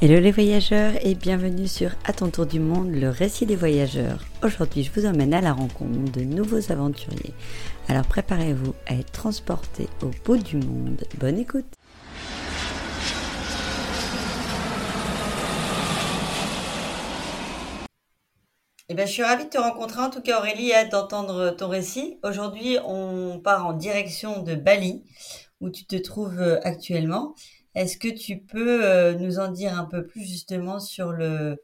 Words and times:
Hello 0.00 0.20
les 0.20 0.30
voyageurs 0.30 0.92
et 1.04 1.16
bienvenue 1.16 1.66
sur 1.66 1.90
À 2.04 2.12
ton 2.12 2.30
tour 2.30 2.46
du 2.46 2.60
monde, 2.60 2.92
le 2.92 3.08
récit 3.08 3.46
des 3.46 3.56
voyageurs. 3.56 4.20
Aujourd'hui, 4.44 4.84
je 4.84 4.92
vous 4.92 5.06
emmène 5.06 5.34
à 5.34 5.40
la 5.40 5.52
rencontre 5.52 6.12
de 6.12 6.20
nouveaux 6.20 6.70
aventuriers. 6.70 7.34
Alors 7.88 8.06
préparez-vous 8.06 8.76
à 8.86 8.94
être 8.94 9.10
transportés 9.10 9.88
au 10.00 10.10
bout 10.24 10.36
du 10.36 10.58
monde. 10.58 11.02
Bonne 11.18 11.36
écoute 11.36 11.66
Eh 18.88 18.94
ben, 18.94 19.04
je 19.04 19.12
suis 19.12 19.24
ravie 19.24 19.46
de 19.46 19.50
te 19.50 19.58
rencontrer, 19.58 20.00
en 20.00 20.10
tout 20.10 20.22
cas 20.22 20.38
Aurélie, 20.38 20.70
et 20.70 20.88
d'entendre 20.88 21.50
ton 21.50 21.68
récit. 21.68 22.20
Aujourd'hui, 22.22 22.78
on 22.86 23.40
part 23.40 23.66
en 23.66 23.72
direction 23.72 24.44
de 24.44 24.54
Bali, 24.54 25.02
où 25.60 25.70
tu 25.70 25.86
te 25.86 25.96
trouves 25.96 26.40
euh, 26.40 26.60
actuellement. 26.62 27.34
Est-ce 27.74 27.98
que 27.98 28.08
tu 28.08 28.38
peux 28.40 28.84
euh, 28.84 29.14
nous 29.14 29.38
en 29.38 29.50
dire 29.50 29.78
un 29.78 29.84
peu 29.84 30.06
plus 30.06 30.22
justement 30.22 30.80
sur 30.80 31.12
le, 31.12 31.56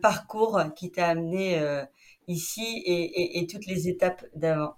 parcours 0.00 0.60
qui 0.76 0.90
t'a 0.90 1.08
amené 1.08 1.60
euh, 1.60 1.84
ici 2.26 2.82
et, 2.86 3.46
toutes 3.46 3.66
les 3.66 3.88
étapes 3.88 4.24
d'avant? 4.34 4.76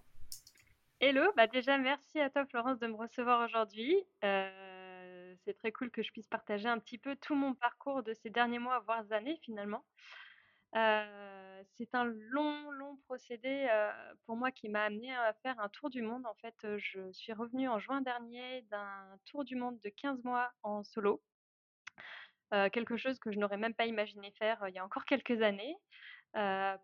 Hello, 1.00 1.22
bah 1.36 1.46
déjà 1.46 1.78
merci 1.78 2.18
à 2.18 2.30
toi 2.30 2.46
Florence 2.46 2.78
de 2.78 2.86
me 2.86 2.96
recevoir 2.96 3.44
aujourd'hui. 3.44 3.94
Euh, 4.24 5.34
c'est 5.44 5.54
très 5.54 5.70
cool 5.70 5.90
que 5.90 6.02
je 6.02 6.10
puisse 6.10 6.26
partager 6.26 6.68
un 6.68 6.78
petit 6.78 6.98
peu 6.98 7.14
tout 7.16 7.34
mon 7.34 7.54
parcours 7.54 8.02
de 8.02 8.14
ces 8.14 8.30
derniers 8.30 8.58
mois, 8.58 8.80
voire 8.86 9.04
années 9.12 9.38
finalement. 9.42 9.84
C'est 10.72 11.94
un 11.94 12.04
long, 12.04 12.70
long 12.70 12.96
procédé 13.06 13.68
pour 14.24 14.36
moi 14.36 14.50
qui 14.50 14.68
m'a 14.68 14.84
amené 14.84 15.14
à 15.14 15.32
faire 15.42 15.58
un 15.60 15.68
tour 15.68 15.90
du 15.90 16.02
monde. 16.02 16.26
En 16.26 16.34
fait, 16.34 16.54
je 16.78 17.10
suis 17.12 17.32
revenue 17.32 17.68
en 17.68 17.78
juin 17.78 18.00
dernier 18.00 18.62
d'un 18.70 19.18
tour 19.26 19.44
du 19.44 19.56
monde 19.56 19.78
de 19.80 19.88
15 19.88 20.22
mois 20.24 20.52
en 20.62 20.84
solo. 20.84 21.22
quelque 22.72 22.96
chose 22.96 23.18
que 23.18 23.32
je 23.32 23.38
n'aurais 23.38 23.56
même 23.56 23.74
pas 23.74 23.86
imaginé 23.86 24.32
faire 24.38 24.66
il 24.68 24.74
y 24.74 24.78
a 24.78 24.84
encore 24.84 25.04
quelques 25.04 25.42
années. 25.42 25.76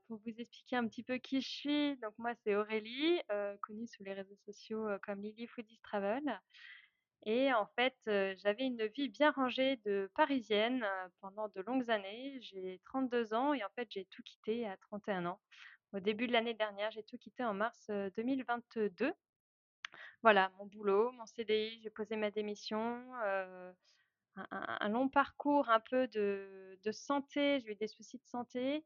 pour 0.06 0.18
vous 0.24 0.32
expliquer 0.38 0.76
un 0.76 0.86
petit 0.88 1.02
peu 1.02 1.18
qui 1.18 1.40
je 1.40 1.48
suis, 1.48 1.96
donc 1.98 2.14
moi 2.18 2.32
c'est 2.42 2.54
Aurélie, 2.54 3.20
connue 3.60 3.86
sur 3.86 4.04
les 4.04 4.14
réseaux 4.14 4.36
sociaux 4.46 4.88
comme 5.02 5.20
Lily 5.22 5.46
Foodies 5.48 5.80
Travel. 5.82 6.22
Et 7.24 7.52
en 7.52 7.66
fait, 7.76 7.96
j'avais 8.06 8.64
une 8.64 8.84
vie 8.86 9.08
bien 9.08 9.30
rangée 9.30 9.76
de 9.84 10.10
parisienne 10.16 10.84
pendant 11.20 11.48
de 11.48 11.60
longues 11.62 11.88
années. 11.90 12.38
J'ai 12.40 12.80
32 12.86 13.32
ans 13.32 13.54
et 13.54 13.62
en 13.62 13.68
fait, 13.76 13.88
j'ai 13.90 14.06
tout 14.06 14.22
quitté 14.22 14.66
à 14.66 14.76
31 14.76 15.26
ans. 15.26 15.40
Au 15.92 16.00
début 16.00 16.26
de 16.26 16.32
l'année 16.32 16.54
dernière, 16.54 16.90
j'ai 16.90 17.04
tout 17.04 17.18
quitté 17.18 17.44
en 17.44 17.54
mars 17.54 17.90
2022. 18.16 19.12
Voilà, 20.22 20.50
mon 20.58 20.66
boulot, 20.66 21.12
mon 21.12 21.26
CDI, 21.26 21.80
j'ai 21.82 21.90
posé 21.90 22.16
ma 22.16 22.30
démission. 22.30 23.02
un, 24.36 24.88
long 24.88 25.08
parcours 25.08 25.68
un 25.68 25.80
peu 25.80 26.08
de, 26.08 26.78
santé, 26.90 27.60
j'ai 27.60 27.72
eu 27.72 27.74
des 27.76 27.88
soucis 27.88 28.18
de 28.18 28.26
santé. 28.26 28.84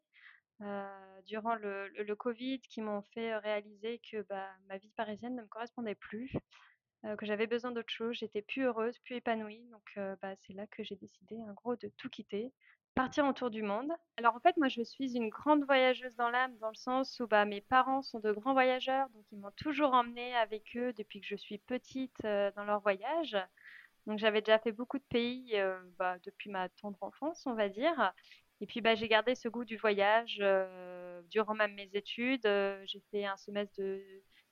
durant 1.26 1.54
le, 1.54 2.14
Covid 2.16 2.60
qui 2.60 2.82
m'ont 2.82 3.02
fait 3.14 3.36
réaliser 3.36 4.00
que 4.10 4.22
bah, 4.22 4.50
ma 4.68 4.76
vie 4.76 4.90
parisienne 4.96 5.36
ne 5.36 5.42
me 5.42 5.48
correspondait 5.48 5.94
plus 5.94 6.32
que 7.18 7.26
j'avais 7.26 7.46
besoin 7.46 7.70
d'autre 7.70 7.92
chose. 7.92 8.16
J'étais 8.16 8.42
plus 8.42 8.62
heureuse, 8.64 8.98
plus 9.00 9.16
épanouie. 9.16 9.64
Donc, 9.70 9.98
bah, 10.22 10.34
c'est 10.46 10.52
là 10.52 10.66
que 10.66 10.82
j'ai 10.82 10.96
décidé, 10.96 11.36
en 11.36 11.52
gros, 11.52 11.76
de 11.76 11.90
tout 11.96 12.08
quitter, 12.08 12.52
partir 12.94 13.24
en 13.24 13.32
tour 13.32 13.50
du 13.50 13.62
monde. 13.62 13.92
Alors, 14.16 14.34
en 14.34 14.40
fait, 14.40 14.56
moi, 14.56 14.68
je 14.68 14.82
suis 14.82 15.16
une 15.16 15.28
grande 15.28 15.64
voyageuse 15.64 16.16
dans 16.16 16.30
l'âme, 16.30 16.56
dans 16.58 16.70
le 16.70 16.74
sens 16.74 17.20
où 17.20 17.26
bah, 17.26 17.44
mes 17.44 17.60
parents 17.60 18.02
sont 18.02 18.20
de 18.20 18.32
grands 18.32 18.54
voyageurs. 18.54 19.08
Donc, 19.10 19.24
ils 19.32 19.38
m'ont 19.38 19.52
toujours 19.56 19.92
emmenée 19.92 20.34
avec 20.34 20.76
eux 20.76 20.92
depuis 20.94 21.20
que 21.20 21.26
je 21.26 21.36
suis 21.36 21.58
petite 21.58 22.22
dans 22.22 22.64
leur 22.64 22.80
voyage. 22.80 23.36
Donc, 24.06 24.18
j'avais 24.18 24.40
déjà 24.40 24.58
fait 24.58 24.72
beaucoup 24.72 24.98
de 24.98 25.04
pays 25.08 25.54
bah, 25.98 26.16
depuis 26.24 26.50
ma 26.50 26.68
tendre 26.70 26.98
enfance, 27.02 27.46
on 27.46 27.54
va 27.54 27.68
dire. 27.68 28.12
Et 28.60 28.66
puis, 28.66 28.80
j'ai 28.94 29.08
gardé 29.08 29.34
ce 29.34 29.48
goût 29.48 29.64
du 29.64 29.76
voyage 29.76 30.42
durant 31.30 31.54
même 31.54 31.74
mes 31.74 31.90
études. 31.92 32.48
j'ai 32.86 33.02
fait 33.10 33.26
un 33.26 33.36
semestre 33.36 33.74
de 33.78 34.02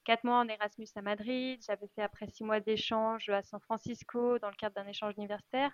quatre 0.05 0.25
mois 0.25 0.39
en 0.39 0.49
Erasmus 0.49 0.89
à 0.95 1.03
Madrid. 1.03 1.61
J'avais 1.67 1.89
fait 1.95 2.03
après 2.03 2.27
six 2.29 2.45
mois 2.45 2.61
d'échange 2.61 3.29
à 3.29 3.43
San 3.43 3.61
Francisco 3.61 4.39
dans 4.39 4.49
le 4.49 4.55
cadre 4.57 4.75
d'un 4.75 4.87
échange 4.87 5.15
universitaire. 5.17 5.73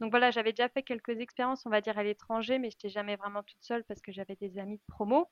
Donc 0.00 0.10
voilà, 0.10 0.30
j'avais 0.30 0.52
déjà 0.52 0.68
fait 0.68 0.82
quelques 0.82 1.20
expériences, 1.20 1.66
on 1.66 1.70
va 1.70 1.80
dire, 1.82 1.98
à 1.98 2.02
l'étranger, 2.02 2.58
mais 2.58 2.70
je 2.70 2.76
n'étais 2.76 2.88
jamais 2.88 3.16
vraiment 3.16 3.42
toute 3.42 3.62
seule 3.62 3.84
parce 3.84 4.00
que 4.00 4.12
j'avais 4.12 4.36
des 4.36 4.58
amis 4.58 4.78
de 4.78 4.82
promo. 4.88 5.28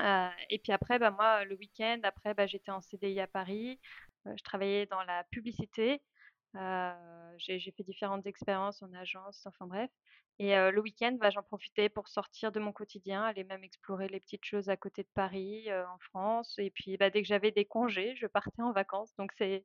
Euh, 0.00 0.28
et 0.50 0.58
puis 0.58 0.72
après, 0.72 0.98
bah, 0.98 1.10
moi, 1.10 1.44
le 1.44 1.54
week-end, 1.56 2.00
après, 2.02 2.34
bah, 2.34 2.46
j'étais 2.46 2.70
en 2.70 2.80
CDI 2.80 3.20
à 3.20 3.26
Paris. 3.26 3.78
Euh, 4.26 4.32
je 4.36 4.42
travaillais 4.42 4.86
dans 4.86 5.02
la 5.02 5.24
publicité. 5.24 6.02
Euh, 6.56 6.92
j'ai 7.38 7.58
fait 7.58 7.82
différentes 7.82 8.26
expériences 8.26 8.82
en 8.82 8.92
agence, 8.94 9.44
enfin 9.46 9.66
bref. 9.66 9.90
Et 10.38 10.56
le 10.56 10.80
week-end, 10.80 11.16
bah, 11.20 11.30
j'en 11.30 11.42
profitais 11.42 11.88
pour 11.88 12.08
sortir 12.08 12.50
de 12.50 12.58
mon 12.58 12.72
quotidien, 12.72 13.22
aller 13.22 13.44
même 13.44 13.62
explorer 13.62 14.08
les 14.08 14.18
petites 14.18 14.44
choses 14.44 14.68
à 14.68 14.76
côté 14.76 15.02
de 15.02 15.08
Paris, 15.14 15.68
en 15.72 15.98
France. 15.98 16.54
Et 16.58 16.70
puis, 16.70 16.96
bah, 16.96 17.10
dès 17.10 17.22
que 17.22 17.28
j'avais 17.28 17.52
des 17.52 17.64
congés, 17.64 18.14
je 18.16 18.26
partais 18.26 18.62
en 18.62 18.72
vacances. 18.72 19.14
Donc, 19.16 19.30
c'est 19.38 19.64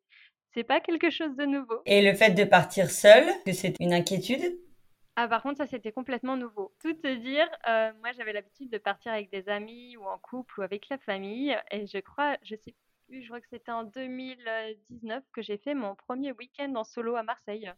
c'est 0.54 0.64
pas 0.64 0.80
quelque 0.80 1.10
chose 1.10 1.36
de 1.36 1.46
nouveau. 1.46 1.82
Et 1.86 2.02
le 2.02 2.14
fait 2.14 2.32
de 2.32 2.44
partir 2.44 2.90
seule, 2.92 3.28
que 3.46 3.54
c'est 3.54 3.76
une 3.80 3.94
inquiétude? 3.94 4.60
Ah, 5.16 5.28
par 5.28 5.42
contre, 5.42 5.58
ça, 5.58 5.68
c'était 5.68 5.92
complètement 5.92 6.38
nouveau. 6.38 6.74
Tout 6.82 6.94
te 6.94 7.16
dire, 7.16 7.48
moi, 8.00 8.12
j'avais 8.16 8.34
l'habitude 8.34 8.70
de 8.72 8.78
partir 8.78 9.12
avec 9.12 9.32
des 9.32 9.50
amis 9.50 9.98
ou 9.98 10.06
en 10.06 10.18
couple 10.18 10.60
ou 10.60 10.64
avec 10.64 10.88
la 10.90 10.98
famille. 11.00 11.56
Et 11.72 11.88
je 11.88 11.98
crois, 12.00 12.38
je 12.44 12.56
sais 12.56 12.76
je 13.12 13.25
crois 13.28 13.42
que 13.42 13.47
c'était 13.50 13.72
en 13.72 13.84
2019 13.84 15.24
que 15.34 15.42
j'ai 15.42 15.58
fait 15.58 15.74
mon 15.74 15.96
premier 15.96 16.31
week-end 16.34 16.74
en 16.75 16.84
solo 16.84 17.16
à 17.16 17.24
Marseille. 17.24 17.72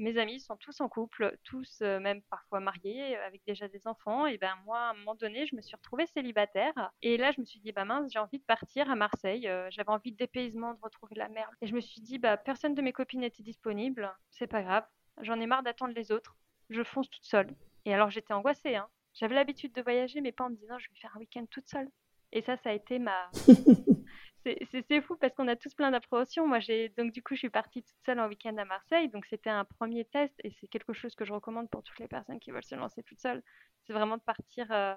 Mes 0.00 0.16
amis 0.16 0.38
sont 0.38 0.56
tous 0.56 0.80
en 0.80 0.88
couple, 0.88 1.36
tous 1.42 1.80
euh, 1.82 1.98
même 1.98 2.22
parfois 2.30 2.60
mariés, 2.60 3.16
euh, 3.16 3.26
avec 3.26 3.42
déjà 3.44 3.66
des 3.66 3.88
enfants. 3.88 4.26
Et 4.26 4.38
ben 4.38 4.54
moi, 4.64 4.78
à 4.78 4.90
un 4.90 4.94
moment 4.94 5.16
donné, 5.16 5.44
je 5.46 5.56
me 5.56 5.60
suis 5.60 5.74
retrouvée 5.74 6.06
célibataire. 6.06 6.92
Et 7.02 7.16
là, 7.16 7.32
je 7.32 7.40
me 7.40 7.44
suis 7.44 7.58
dit, 7.58 7.72
bah 7.72 7.84
mince, 7.84 8.12
j'ai 8.12 8.20
envie 8.20 8.38
de 8.38 8.44
partir 8.44 8.88
à 8.88 8.94
Marseille. 8.94 9.48
Euh, 9.48 9.68
j'avais 9.70 9.90
envie 9.90 10.12
de 10.12 10.16
dépaysement, 10.16 10.74
de 10.74 10.80
retrouver 10.80 11.16
la 11.16 11.28
mer. 11.28 11.50
Et 11.62 11.66
je 11.66 11.74
me 11.74 11.80
suis 11.80 12.00
dit, 12.00 12.18
bah 12.18 12.36
personne 12.36 12.74
de 12.74 12.82
mes 12.82 12.92
copines 12.92 13.20
n'était 13.20 13.42
disponible. 13.42 14.14
C'est 14.30 14.46
pas 14.46 14.62
grave. 14.62 14.84
J'en 15.22 15.40
ai 15.40 15.46
marre 15.46 15.64
d'attendre 15.64 15.94
les 15.94 16.12
autres. 16.12 16.36
Je 16.70 16.84
fonce 16.84 17.10
toute 17.10 17.24
seule. 17.24 17.50
Et 17.84 17.92
alors, 17.92 18.10
j'étais 18.10 18.34
angoissée. 18.34 18.76
Hein. 18.76 18.88
J'avais 19.14 19.34
l'habitude 19.34 19.72
de 19.72 19.82
voyager, 19.82 20.20
mais 20.20 20.30
pas 20.30 20.44
en 20.44 20.50
me 20.50 20.56
disant, 20.56 20.78
je 20.78 20.88
vais 20.90 20.96
faire 21.00 21.16
un 21.16 21.18
week-end 21.18 21.44
toute 21.50 21.68
seule. 21.68 21.88
Et 22.30 22.42
ça, 22.42 22.56
ça 22.58 22.70
a 22.70 22.74
été 22.74 23.00
ma, 23.00 23.30
c'est 24.44 25.00
fou 25.02 25.16
parce 25.16 25.34
qu'on 25.34 25.48
a 25.48 25.56
tous 25.56 25.74
plein 25.74 25.90
d'appréhensions. 25.90 26.46
Moi, 26.46 26.60
j'ai 26.60 26.88
donc 26.90 27.12
du 27.12 27.22
coup, 27.22 27.34
je 27.34 27.40
suis 27.40 27.50
partie 27.50 27.82
toute 27.82 27.96
seule 28.04 28.20
en 28.20 28.28
week-end 28.28 28.56
à 28.56 28.64
Marseille. 28.64 29.08
Donc, 29.08 29.26
c'était 29.26 29.50
un 29.50 29.64
premier 29.64 30.04
test 30.04 30.34
et 30.44 30.50
c'est 30.60 30.68
quelque 30.68 30.92
chose 30.92 31.14
que 31.14 31.24
je 31.24 31.32
recommande 31.32 31.68
pour 31.70 31.82
toutes 31.82 31.98
les 31.98 32.08
personnes 32.08 32.38
qui 32.38 32.50
veulent 32.50 32.64
se 32.64 32.74
lancer 32.74 33.02
toute 33.02 33.20
seule. 33.20 33.42
C'est 33.86 33.92
vraiment 33.92 34.16
de 34.16 34.22
partir 34.22 34.70
euh, 34.70 34.94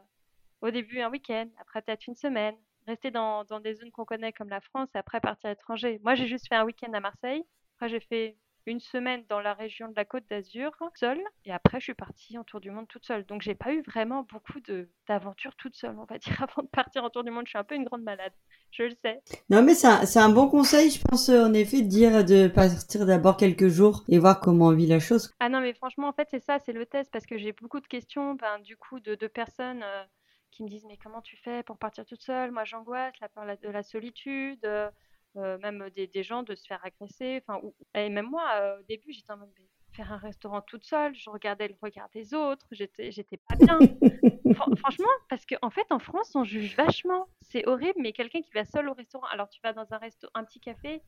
au 0.61 0.71
début 0.71 0.99
un 1.01 1.09
week-end, 1.09 1.47
après 1.59 1.81
peut-être 1.81 2.07
une 2.07 2.15
semaine, 2.15 2.55
rester 2.87 3.11
dans, 3.11 3.43
dans 3.45 3.59
des 3.59 3.75
zones 3.75 3.91
qu'on 3.91 4.05
connaît 4.05 4.33
comme 4.33 4.49
la 4.49 4.61
France 4.61 4.89
et 4.95 4.97
après 4.97 5.19
partir 5.19 5.49
à 5.49 5.53
l'étranger. 5.53 5.99
Moi, 6.03 6.15
j'ai 6.15 6.27
juste 6.27 6.47
fait 6.47 6.55
un 6.55 6.65
week-end 6.65 6.93
à 6.93 6.99
Marseille. 6.99 7.43
Après, 7.75 7.89
j'ai 7.89 7.99
fait 7.99 8.37
une 8.65 8.79
semaine 8.79 9.23
dans 9.29 9.39
la 9.39 9.53
région 9.53 9.87
de 9.87 9.95
la 9.95 10.05
Côte 10.05 10.23
d'Azur 10.29 10.71
seule 10.95 11.21
et 11.45 11.51
après 11.51 11.79
je 11.79 11.85
suis 11.85 11.93
partie 11.93 12.37
en 12.37 12.43
tour 12.43 12.59
du 12.59 12.69
monde 12.71 12.87
toute 12.87 13.05
seule. 13.05 13.25
Donc 13.25 13.41
j'ai 13.41 13.55
pas 13.55 13.73
eu 13.73 13.81
vraiment 13.81 14.23
beaucoup 14.23 14.59
de 14.61 14.89
d'aventures 15.07 15.55
toute 15.55 15.75
seule, 15.75 15.97
on 15.97 16.05
va 16.05 16.17
dire 16.17 16.41
avant 16.43 16.63
de 16.63 16.67
partir 16.67 17.03
en 17.03 17.09
tour 17.09 17.23
du 17.23 17.31
monde, 17.31 17.45
je 17.45 17.51
suis 17.51 17.57
un 17.57 17.63
peu 17.63 17.75
une 17.75 17.85
grande 17.85 18.03
malade. 18.03 18.33
Je 18.71 18.83
le 18.83 18.95
sais. 19.03 19.21
Non 19.49 19.61
mais 19.61 19.73
c'est 19.73 20.19
un, 20.19 20.29
bon 20.29 20.47
conseil, 20.47 20.91
je 20.91 21.01
pense 21.01 21.29
en 21.29 21.53
effet 21.53 21.81
de 21.81 21.87
dire 21.87 22.23
de 22.23 22.47
partir 22.47 23.05
d'abord 23.05 23.37
quelques 23.37 23.67
jours 23.67 24.03
et 24.07 24.19
voir 24.19 24.39
comment 24.39 24.67
on 24.67 24.75
vit 24.75 24.87
la 24.87 24.99
chose. 24.99 25.33
Ah 25.39 25.49
non 25.49 25.61
mais 25.61 25.73
franchement 25.73 26.07
en 26.07 26.13
fait 26.13 26.27
c'est 26.29 26.43
ça, 26.43 26.59
c'est 26.59 26.73
le 26.73 26.85
test 26.85 27.11
parce 27.11 27.25
que 27.25 27.37
j'ai 27.37 27.53
beaucoup 27.53 27.79
de 27.79 27.87
questions 27.87 28.35
ben, 28.35 28.59
du 28.59 28.77
coup 28.77 28.99
de, 28.99 29.15
de 29.15 29.27
personnes 29.27 29.83
euh, 29.83 30.03
qui 30.51 30.63
me 30.63 30.69
disent 30.69 30.85
mais 30.87 30.97
comment 31.01 31.21
tu 31.21 31.37
fais 31.37 31.63
pour 31.63 31.77
partir 31.77 32.05
toute 32.05 32.21
seule? 32.21 32.51
Moi 32.51 32.63
j'angoisse, 32.63 33.13
la 33.19 33.29
peur 33.29 33.45
de 33.45 33.69
la 33.69 33.83
solitude. 33.83 34.63
Euh, 34.65 34.89
euh, 35.37 35.57
même 35.59 35.89
des, 35.91 36.07
des, 36.07 36.23
gens 36.23 36.43
de 36.43 36.55
se 36.55 36.65
faire 36.65 36.83
agresser. 36.83 37.41
Enfin, 37.47 37.61
et 37.95 38.09
même 38.09 38.29
moi, 38.29 38.43
euh, 38.55 38.79
au 38.79 38.83
début, 38.83 39.11
j'étais 39.11 39.31
en 39.31 39.37
mode 39.37 39.49
faire 39.93 40.11
un 40.11 40.17
restaurant 40.17 40.61
toute 40.61 40.83
seule, 40.83 41.13
je 41.15 41.29
regardais 41.29 41.67
le 41.67 41.75
regard 41.81 42.09
des 42.13 42.33
autres, 42.33 42.65
j'étais, 42.71 43.11
j'étais 43.11 43.37
pas 43.37 43.55
bien. 43.55 43.79
franchement, 44.77 45.07
parce 45.29 45.45
qu'en 45.45 45.57
en 45.61 45.69
fait, 45.69 45.91
en 45.91 45.99
France, 45.99 46.31
on 46.35 46.43
juge 46.43 46.75
vachement. 46.75 47.27
C'est 47.41 47.67
horrible, 47.67 47.99
mais 47.99 48.13
quelqu'un 48.13 48.41
qui 48.41 48.51
va 48.53 48.65
seul 48.65 48.87
au 48.89 48.93
restaurant, 48.93 49.27
alors 49.27 49.49
tu 49.49 49.59
vas 49.63 49.73
dans 49.73 49.93
un 49.93 49.97
resto, 49.97 50.27
un 50.33 50.43
petit 50.43 50.59
café, 50.59 51.01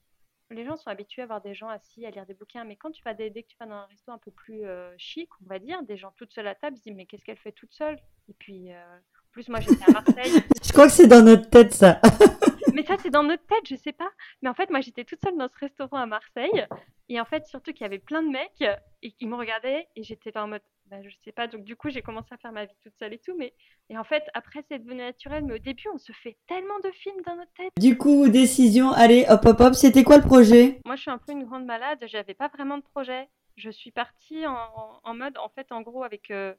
les 0.52 0.66
gens 0.66 0.76
sont 0.76 0.90
habitués 0.90 1.22
à 1.22 1.26
voir 1.26 1.42
des 1.42 1.54
gens 1.54 1.70
assis, 1.70 2.06
à 2.06 2.12
lire 2.12 2.26
des 2.26 2.34
bouquins, 2.34 2.64
mais 2.64 2.76
quand 2.76 2.92
tu 2.92 3.02
vas 3.04 3.14
dès, 3.14 3.32
que 3.32 3.48
tu 3.48 3.56
vas 3.60 3.66
dans 3.66 3.76
un 3.76 3.86
resto 3.86 4.12
un 4.12 4.18
peu 4.18 4.32
plus 4.32 4.66
euh, 4.66 4.94
chic, 4.98 5.30
on 5.42 5.48
va 5.48 5.60
dire, 5.60 5.82
des 5.84 5.98
gens 5.98 6.14
toutes 6.18 6.34
seules 6.34 6.48
à 6.48 6.56
table, 6.56 6.76
ils 6.76 6.80
se 6.80 6.84
disent 6.84 6.96
mais 6.96 7.06
qu'est-ce 7.06 7.24
qu'elle 7.24 7.38
fait 7.38 7.54
toute 7.54 7.74
seule? 7.74 7.98
Et 8.30 8.34
puis, 8.34 8.70
en 8.72 9.32
plus, 9.32 9.50
moi 9.50 9.60
j'étais 9.60 9.84
à 9.88 9.92
Marseille. 9.92 10.32
je 10.64 10.72
crois 10.72 10.86
que 10.88 10.94
c'est 10.94 11.08
dans 11.08 11.24
notre 11.24 11.50
tête 11.50 11.74
ça. 11.74 12.00
mais 12.74 12.84
ça, 12.84 12.98
c'est 12.98 13.10
dans 13.10 13.24
notre 13.24 13.46
tête, 13.46 13.68
je 13.68 13.76
sais 13.76 13.94
pas. 13.94 14.10
Mais 14.42 14.50
en 14.50 14.54
fait, 14.54 14.70
moi, 14.70 14.82
j'étais 14.82 15.04
toute 15.04 15.20
seule 15.24 15.38
dans 15.38 15.48
ce 15.48 15.58
restaurant 15.60 15.98
à 15.98 16.06
Marseille. 16.06 16.68
Et 17.10 17.20
en 17.20 17.26
fait, 17.26 17.46
surtout 17.48 17.72
qu'il 17.72 17.82
y 17.82 17.86
avait 17.86 18.00
plein 18.00 18.24
de 18.24 18.30
mecs 18.30 18.64
et 19.02 19.12
qui 19.12 19.26
me 19.26 19.36
regardaient. 19.36 19.88
Et 19.96 20.04
j'étais 20.04 20.36
en 20.38 20.48
mode, 20.48 20.62
bah, 20.88 20.98
je 21.04 21.10
sais 21.24 21.32
pas. 21.32 21.48
Donc, 21.48 21.64
du 21.64 21.76
coup, 21.76 21.90
j'ai 21.90 22.02
commencé 22.02 22.30
à 22.32 22.38
faire 22.38 22.52
ma 22.52 22.66
vie 22.66 22.76
toute 22.84 22.96
seule 22.98 23.14
et 23.14 23.20
tout. 23.20 23.36
Mais 23.38 23.54
et 23.90 23.98
en 23.98 24.04
fait, 24.04 24.24
après, 24.34 24.64
c'est 24.68 24.80
devenu 24.80 25.02
naturel. 25.02 25.44
Mais 25.46 25.56
au 25.56 25.60
début, 25.60 25.88
on 25.94 25.98
se 25.98 26.12
fait 26.12 26.38
tellement 26.48 26.80
de 26.84 26.92
films 26.92 27.22
dans 27.26 27.36
notre 27.36 27.54
tête. 27.54 27.72
Du 27.80 27.98
coup, 27.98 28.28
décision, 28.30 28.92
allez, 28.92 29.26
hop, 29.30 29.46
hop, 29.46 29.60
hop. 29.60 29.74
C'était 29.74 30.04
quoi 30.04 30.18
le 30.18 30.24
projet? 30.24 30.80
Moi, 30.86 30.96
je 30.96 31.02
suis 31.02 31.12
un 31.12 31.18
peu 31.20 31.32
une 31.32 31.46
grande 31.46 31.66
malade. 31.66 32.00
J'avais 32.08 32.34
pas 32.34 32.48
vraiment 32.48 32.78
de 32.78 32.84
projet. 32.84 33.30
Je 33.56 33.70
suis 33.70 33.92
partie 33.92 34.48
en 34.48 35.00
en 35.04 35.14
mode 35.14 35.38
en 35.38 35.50
fait, 35.50 35.72
en 35.72 35.82
gros 35.82 36.04
avec, 36.04 36.32
heu 36.32 36.56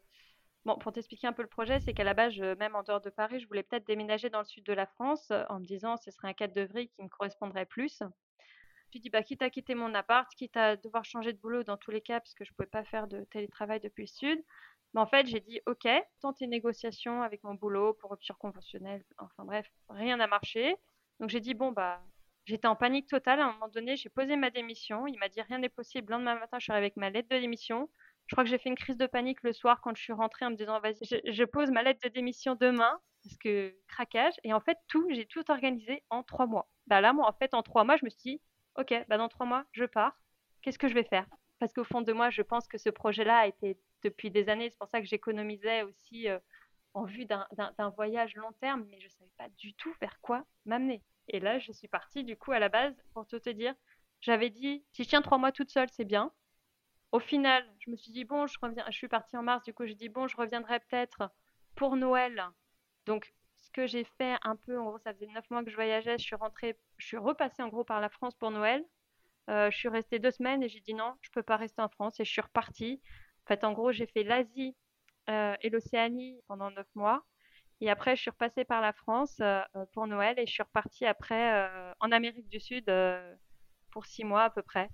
bon, 0.64 0.76
pour 0.78 0.92
t'expliquer 0.92 1.26
un 1.26 1.32
peu 1.32 1.42
le 1.42 1.48
projet, 1.48 1.80
c'est 1.80 1.92
qu'à 1.94 2.04
la 2.04 2.14
base, 2.14 2.38
même 2.38 2.74
en 2.74 2.82
dehors 2.82 3.00
de 3.00 3.10
Paris, 3.10 3.40
je 3.40 3.46
voulais 3.48 3.62
peut-être 3.62 3.86
déménager 3.86 4.30
dans 4.30 4.40
le 4.40 4.44
sud 4.44 4.64
de 4.64 4.72
la 4.72 4.86
France, 4.86 5.30
heu, 5.30 5.44
en 5.48 5.60
me 5.60 5.64
disant: 5.64 5.96
«Ce 5.96 6.10
serait 6.10 6.28
un 6.28 6.34
cadre 6.34 6.54
de 6.54 6.62
vie 6.74 6.88
qui 6.88 7.02
me 7.02 7.08
correspondrait 7.08 7.66
plus». 7.66 8.02
J'ai 8.92 9.00
dit: 9.00 9.10
«Bah, 9.10 9.22
quitte 9.22 9.42
à 9.42 9.50
quitter 9.50 9.74
mon 9.74 9.94
appart, 9.94 10.30
quitte 10.34 10.56
à 10.56 10.76
devoir 10.76 11.04
changer 11.04 11.32
de 11.32 11.38
boulot 11.38 11.64
dans 11.64 11.76
tous 11.76 11.90
les 11.90 12.00
cas, 12.00 12.20
parce 12.20 12.34
que 12.34 12.44
je 12.44 12.52
pouvais 12.54 12.68
pas 12.68 12.84
faire 12.84 13.08
de 13.08 13.24
télétravail 13.24 13.80
depuis 13.80 14.02
le 14.04 14.08
sud». 14.08 14.44
Mais 14.94 15.00
en 15.00 15.06
fait, 15.06 15.26
j'ai 15.26 15.40
dit: 15.40 15.60
«OK», 15.66 15.88
tenter 16.20 16.46
négociation 16.46 17.22
avec 17.22 17.42
mon 17.44 17.54
boulot 17.54 17.94
pour 17.94 18.10
rupture 18.12 18.38
conventionnelle, 18.38 19.04
enfin 19.18 19.44
bref, 19.44 19.68
rien 19.88 20.16
n'a 20.16 20.26
marché. 20.28 20.76
Donc 21.20 21.30
j'ai 21.30 21.40
dit: 21.40 21.54
«Bon, 21.54 21.72
bah» 21.72 22.00
j'étais 22.46 22.68
en 22.68 22.76
panique 22.76 23.08
totale. 23.08 23.40
À 23.40 23.46
un 23.46 23.52
moment 23.54 23.68
donné, 23.68 23.96
j'ai 23.96 24.08
posé 24.10 24.36
ma 24.36 24.50
démission. 24.50 25.06
Il 25.06 25.18
m'a 25.18 25.28
dit: 25.28 25.40
«Rien 25.42 25.58
n'est 25.58 25.68
possible». 25.68 26.08
Le 26.12 26.16
lendemain 26.18 26.38
matin, 26.38 26.58
je 26.58 26.64
suis 26.64 26.72
avec 26.72 26.96
ma 26.96 27.10
lettre 27.10 27.28
de 27.30 27.38
démission. 27.38 27.90
Je 28.26 28.34
crois 28.34 28.44
que 28.44 28.50
j'ai 28.50 28.58
fait 28.58 28.68
une 28.68 28.74
crise 28.76 28.96
de 28.96 29.06
panique 29.06 29.42
le 29.42 29.52
soir 29.52 29.80
quand 29.80 29.94
je 29.96 30.02
suis 30.02 30.12
rentrée 30.12 30.44
en 30.46 30.50
me 30.50 30.56
disant: 30.56 30.80
«Vas-y, 30.80 30.96
je 31.32 31.44
pose 31.44 31.70
ma 31.70 31.82
lettre 31.82 32.00
de 32.04 32.08
démission 32.08 32.54
demain», 32.54 33.00
parce 33.22 33.36
que 33.38 33.74
craquage 33.88 34.34
et 34.44 34.52
en 34.52 34.60
fait 34.60 34.78
tout, 34.88 35.06
j'ai 35.10 35.26
tout 35.26 35.50
organisé 35.50 36.02
en 36.10 36.22
3 36.22 36.46
mois. 36.46 36.68
Bah, 36.86 37.00
là, 37.00 37.12
moi, 37.12 37.26
en 37.28 37.32
fait, 37.32 37.54
en 37.54 37.62
3 37.62 37.84
mois, 37.84 37.96
je 37.96 38.04
me 38.04 38.10
suis 38.10 38.20
dit: 38.32 38.40
«OK, 38.76 38.94
bah, 39.08 39.16
dans 39.18 39.28
3 39.28 39.46
mois, 39.46 39.64
je 39.72 39.84
pars. 39.84 40.18
Qu'est-ce 40.62 40.78
que 40.78 40.88
je 40.88 40.94
vais 40.94 41.04
faire?» 41.04 41.26
parce 41.60 41.72
qu'au 41.72 41.84
fond 41.84 42.02
de 42.02 42.12
moi, 42.12 42.28
je 42.30 42.42
pense 42.42 42.66
que 42.68 42.76
ce 42.78 42.90
projet-là 42.90 43.38
a 43.38 43.46
été 43.46 43.78
depuis 44.02 44.30
des 44.30 44.48
années. 44.50 44.68
C'est 44.68 44.78
pour 44.78 44.88
ça 44.88 45.00
que 45.00 45.06
j'économisais 45.06 45.82
aussi, 45.82 46.28
heu, 46.28 46.38
en 46.94 47.04
vue 47.04 47.26
d'un 47.26 47.46
voyage 47.96 48.34
long 48.36 48.52
terme, 48.60 48.84
mais 48.90 49.00
je 49.00 49.08
savais 49.08 49.30
pas 49.38 49.48
du 49.50 49.74
tout 49.74 49.94
vers 50.00 50.20
quoi 50.20 50.44
m'amener 50.66 51.02
et 51.28 51.40
là, 51.40 51.58
je 51.58 51.72
suis 51.72 51.88
partie 51.88 52.24
du 52.24 52.36
coup 52.36 52.52
à 52.52 52.58
la 52.58 52.68
base, 52.68 52.94
pour 53.14 53.26
te 53.26 53.50
dire, 53.50 53.74
j'avais 54.20 54.50
dit: 54.50 54.84
«Si 54.92 55.04
je 55.04 55.08
tiens 55.08 55.22
3 55.22 55.38
mois 55.38 55.52
toute 55.52 55.70
seule, 55.70 55.88
c'est 55.90 56.04
bien». 56.04 56.32
Au 57.14 57.20
final, 57.20 57.64
je 57.78 57.92
me 57.92 57.96
suis 57.96 58.10
dit: 58.10 58.24
«Bon, 58.24 58.48
je 58.48 58.58
reviens» 58.60 58.84
je 58.90 58.96
suis 58.96 59.06
partie 59.06 59.36
en 59.36 59.44
mars, 59.44 59.62
du 59.64 59.72
coup, 59.72 59.86
j'ai 59.86 59.94
dit: 59.94 60.08
«Bon, 60.08 60.26
je 60.26 60.36
reviendrai 60.36 60.80
peut-être 60.80 61.30
pour 61.76 61.94
Noël». 61.94 62.44
Donc 63.06 63.32
ce 63.58 63.70
que 63.70 63.86
j'ai 63.86 64.02
fait 64.18 64.34
un 64.42 64.56
peu, 64.56 64.76
en 64.80 64.86
gros, 64.86 64.98
ça 64.98 65.14
faisait 65.14 65.28
9 65.28 65.48
mois 65.48 65.62
que 65.62 65.70
je 65.70 65.76
voyageais, 65.76 66.18
je 66.18 66.24
suis 66.24 66.34
rentrée 66.34 66.76
je 66.98 67.06
suis 67.06 67.16
repassée 67.16 67.62
en 67.62 67.68
gros 67.68 67.84
par 67.84 68.00
la 68.00 68.08
France 68.08 68.34
pour 68.34 68.50
Noël. 68.50 68.84
Heu, 69.48 69.70
je 69.70 69.76
suis 69.76 69.88
restée 69.88 70.18
2 70.18 70.32
semaines 70.32 70.64
et 70.64 70.68
j'ai 70.68 70.80
dit: 70.80 70.94
«Non, 70.94 71.14
je 71.22 71.30
peux 71.30 71.44
pas 71.44 71.56
rester 71.56 71.82
en 71.82 71.88
France» 71.88 72.18
et 72.18 72.24
je 72.24 72.32
suis 72.32 72.40
repartie. 72.42 73.00
En 73.44 73.48
fait, 73.48 73.62
en 73.62 73.72
gros, 73.72 73.92
j'ai 73.92 74.06
fait 74.06 74.24
l'Asie, 74.24 74.76
heu, 75.30 75.54
et 75.62 75.70
l'Océanie 75.70 76.40
pendant 76.48 76.70
9 76.72 76.88
mois 76.96 77.24
et 77.80 77.90
après 77.90 78.16
je 78.16 78.22
suis 78.22 78.30
repassée 78.30 78.64
par 78.64 78.80
la 78.80 78.92
France, 78.92 79.38
heu, 79.40 79.62
pour 79.92 80.06
Noël 80.08 80.38
et 80.38 80.46
je 80.46 80.52
suis 80.52 80.62
repartie 80.64 81.06
après, 81.06 81.68
en 82.00 82.12
Amérique 82.12 82.48
du 82.48 82.60
Sud, 82.60 82.92
pour 83.92 84.06
6 84.06 84.24
mois 84.24 84.44
à 84.44 84.50
peu 84.50 84.62
près. 84.62 84.90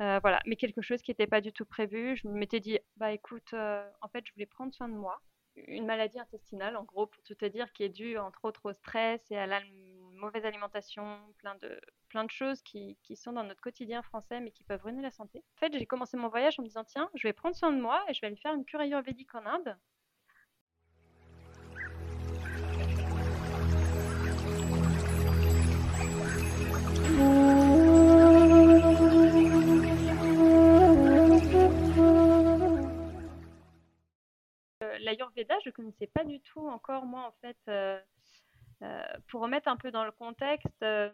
Heu, 0.00 0.18
voilà, 0.22 0.40
mais 0.46 0.56
quelque 0.56 0.82
chose 0.82 1.02
qui 1.02 1.10
était 1.12 1.26
pas 1.26 1.40
du 1.40 1.52
tout 1.52 1.64
prévu. 1.64 2.16
Je 2.16 2.26
m'étais 2.28 2.60
dit: 2.60 2.78
«Bah, 2.96 3.12
écoute, 3.12 3.52
heu, 3.54 3.82
en 4.00 4.08
fait, 4.08 4.24
je 4.26 4.32
voulais 4.32 4.46
prendre 4.46 4.72
soin 4.74 4.88
de 4.88 4.94
moi». 4.94 5.20
Une 5.56 5.86
maladie 5.86 6.18
intestinale, 6.18 6.76
en 6.76 6.82
gros, 6.84 7.06
pour 7.06 7.22
tout 7.22 7.34
te 7.36 7.44
dire, 7.44 7.72
qui 7.72 7.84
est 7.84 7.88
due 7.88 8.18
entre 8.18 8.44
autres 8.44 8.66
au 8.68 8.72
stress 8.72 9.30
et 9.30 9.36
à 9.36 9.46
la 9.46 9.60
mauvaise 10.14 10.44
alimentation, 10.44 11.18
plein 11.38 11.54
de 11.56 11.80
plein 12.08 12.24
de 12.24 12.30
choses 12.30 12.60
qui 12.62 12.98
qui 13.02 13.14
sont 13.16 13.32
dans 13.32 13.44
notre 13.44 13.60
quotidien 13.60 14.02
français, 14.02 14.40
mais 14.40 14.50
qui 14.50 14.64
peuvent 14.64 14.82
ruiner 14.82 15.02
la 15.02 15.10
santé. 15.12 15.38
En 15.56 15.58
fait, 15.60 15.78
j'ai 15.78 15.86
commencé 15.86 16.16
mon 16.16 16.28
voyage 16.28 16.58
en 16.58 16.62
me 16.62 16.66
disant: 16.68 16.84
«Tiens, 16.84 17.08
je 17.14 17.26
vais 17.28 17.32
prendre 17.32 17.54
soin 17.56 17.72
de 17.72 17.80
moi 17.80 18.04
et 18.08 18.14
je 18.14 18.20
vais 18.20 18.26
aller 18.28 18.36
faire 18.36 18.54
une 18.54 18.64
cure 18.64 18.80
ayurvédique 18.80 19.32
en 19.36 19.46
Inde». 19.46 19.76
L'ayurveda, 35.14 35.56
je 35.64 35.70
connaissais 35.70 36.06
pas 36.08 36.24
du 36.24 36.40
tout 36.40 36.66
encore 36.68 37.06
moi 37.06 37.22
en 37.26 37.32
fait, 37.40 37.58
heu 37.68 37.98
heu, 38.82 39.02
pour 39.28 39.42
remettre 39.42 39.68
un 39.68 39.76
peu 39.78 39.90
dans 39.92 40.04
le 40.04 40.12
contexte, 40.12 40.82
hem, 40.82 41.12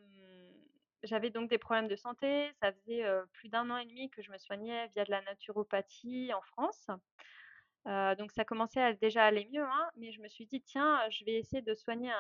j'avais 1.05 1.31
donc 1.31 1.51
des 1.51 1.59
problèmes 1.59 1.89
de 1.89 1.97
santé. 1.97 2.51
Ça 2.63 2.73
faisait, 2.73 3.05
plus 3.33 3.49
d'1 3.51 3.71
an 3.71 3.79
et 3.79 3.87
demi 3.87 4.11
que 4.11 4.23
je 4.23 4.31
me 4.33 4.39
soignais 4.39 4.89
via 4.89 5.05
de 5.05 5.11
la 5.13 5.23
naturopathie 5.23 6.33
en 6.35 6.43
France. 6.43 6.89
Donc 7.87 8.33
ça 8.33 8.45
commençait 8.45 8.83
à 8.83 8.95
déjà 8.95 9.25
aller 9.25 9.49
mieux, 9.53 9.65
hein, 9.65 9.91
mais 9.97 10.13
je 10.13 10.21
me 10.23 10.29
suis 10.29 10.47
dit: 10.47 10.63
«Tiens, 10.63 11.01
je 11.11 11.25
vais 11.27 11.35
essayer 11.35 11.63
de 11.63 11.75
soigner 11.75 12.13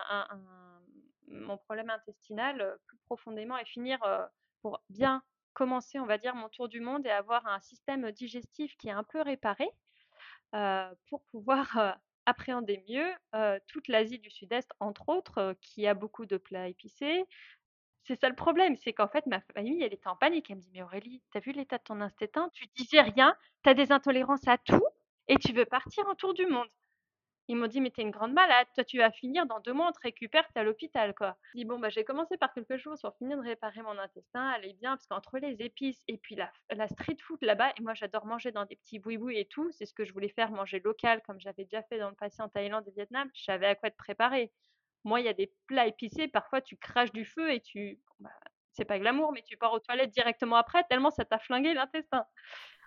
mon 1.28 1.58
problème 1.58 1.90
intestinal, 1.90 2.78
plus 2.86 2.98
profondément 3.06 3.58
et 3.58 3.64
finir, 3.66 3.98
pour 4.62 4.82
bien 4.90 5.22
commencer, 5.54 5.98
on 6.00 6.06
va 6.06 6.18
dire, 6.18 6.34
mon 6.36 6.48
tour 6.50 6.68
du 6.68 6.80
monde 6.80 7.06
et 7.06 7.10
avoir 7.10 7.46
un 7.46 7.60
système 7.60 8.10
digestif 8.12 8.76
qui 8.78 8.88
est 8.88 8.92
un 8.92 9.04
peu 9.04 9.22
réparé». 9.22 9.68
Heu, 10.54 10.96
pour 11.08 11.22
pouvoir, 11.30 11.76
heu, 11.78 11.92
appréhender 12.26 12.82
mieux, 12.88 13.08
heu, 13.34 13.60
toute 13.68 13.88
l'Asie 13.88 14.18
du 14.18 14.30
Sud-Est, 14.30 14.70
entre 14.80 15.08
autres, 15.08 15.54
qui 15.60 15.86
a 15.86 15.94
beaucoup 15.94 16.26
de 16.26 16.36
plats 16.38 16.68
épicés. 16.68 17.24
C'est 18.04 18.20
ça 18.20 18.28
le 18.28 18.34
problème, 18.36 18.76
c'est 18.76 18.92
qu'en 18.94 19.08
fait, 19.08 19.26
ma 19.26 19.40
famille, 19.54 19.82
elle 19.82 19.94
était 19.94 20.08
en 20.08 20.16
panique. 20.16 20.50
Elle 20.50 20.56
me 20.58 20.62
dit: 20.62 20.70
«Mais 20.74 20.82
Aurélie, 20.82 21.22
tu 21.32 21.38
as 21.38 21.40
vu 21.42 21.52
l'état 21.52 21.78
de 21.78 21.84
ton 21.84 22.00
intestin? 22.02 22.50
Tu 22.54 22.66
digères 22.76 23.12
rien, 23.14 23.36
tu 23.64 23.70
as 23.70 23.74
des 23.74 23.92
intolérances 23.92 24.48
à 24.48 24.58
tout 24.58 24.82
et 25.28 25.36
tu 25.38 25.52
veux 25.54 25.66
partir 25.66 26.06
en 26.08 26.14
tour 26.16 26.34
du 26.34 26.46
monde». 26.46 26.68
Ils 27.50 27.56
m'ont 27.56 27.66
dit: 27.66 27.80
«Mais 27.80 27.90
tu 27.90 28.00
es 28.00 28.04
une 28.04 28.12
grande 28.12 28.32
malade, 28.32 28.66
toi 28.74 28.84
tu 28.84 28.98
vas 28.98 29.10
finir 29.10 29.44
dans 29.46 29.60
2 29.60 29.72
mois, 29.72 29.88
on 29.88 29.92
te 29.92 30.00
récupère, 30.00 30.46
tu 30.46 30.52
es 30.56 30.60
à 30.60 30.64
l'hôpital, 30.64 31.14
quoi». 31.14 31.36
Je 31.52 31.58
dis: 31.58 31.64
«Bon, 31.64 31.78
bah, 31.80 31.88
je 31.90 31.96
vais 31.96 32.04
commencer 32.04 32.36
par 32.36 32.52
quelque 32.54 32.78
chose 32.78 33.00
pour 33.00 33.16
finir 33.16 33.36
de 33.38 33.42
réparer 33.42 33.82
mon 33.82 33.98
intestin, 33.98 34.48
aller 34.50 34.72
bien». 34.74 34.92
Parce 34.96 35.06
qu'entre 35.08 35.38
les 35.38 35.60
épices 35.62 36.02
et 36.08 36.16
puis 36.18 36.36
la 36.36 36.52
la 36.70 36.86
street 36.88 37.16
food 37.20 37.38
là-bas 37.42 37.72
et 37.78 37.82
moi 37.82 37.94
j'adore 37.94 38.24
manger 38.26 38.52
dans 38.52 38.64
des 38.66 38.76
petits 38.76 39.00
boui-boui 39.00 39.36
et 39.38 39.46
tout, 39.46 39.70
c'est 39.72 39.84
ce 39.86 39.92
que 39.94 40.04
je 40.04 40.12
voulais 40.12 40.28
faire, 40.28 40.50
manger 40.52 40.80
local 40.80 41.22
comme 41.26 41.40
j'avais 41.40 41.64
déjà 41.64 41.82
fait 41.82 41.98
dans 41.98 42.08
le 42.10 42.14
passé 42.16 42.40
en 42.42 42.48
Thaïlande 42.48 42.86
et 42.88 42.92
Vietnam, 42.92 43.28
je 43.34 43.42
savais 43.44 43.66
à 43.66 43.74
quoi 43.74 43.88
être 43.88 43.96
préparée. 43.96 44.52
Moi, 45.04 45.20
il 45.20 45.26
y 45.26 45.28
a 45.30 45.34
des 45.34 45.52
plats 45.66 45.86
épicés, 45.86 46.28
parfois 46.28 46.60
tu 46.60 46.76
craches 46.76 47.12
du 47.12 47.24
feu 47.24 47.52
et 47.52 47.60
tu 47.60 48.00
bah, 48.20 48.30
c'est 48.72 48.84
pas 48.84 48.98
glamour, 49.00 49.32
mais 49.32 49.42
tu 49.42 49.56
pars 49.56 49.72
aux 49.72 49.80
toilettes 49.80 50.10
directement 50.12 50.56
après 50.56 50.84
tellement 50.88 51.10
ça 51.10 51.24
t'a 51.24 51.38
flingué 51.38 51.74
l'intestin. 51.74 52.26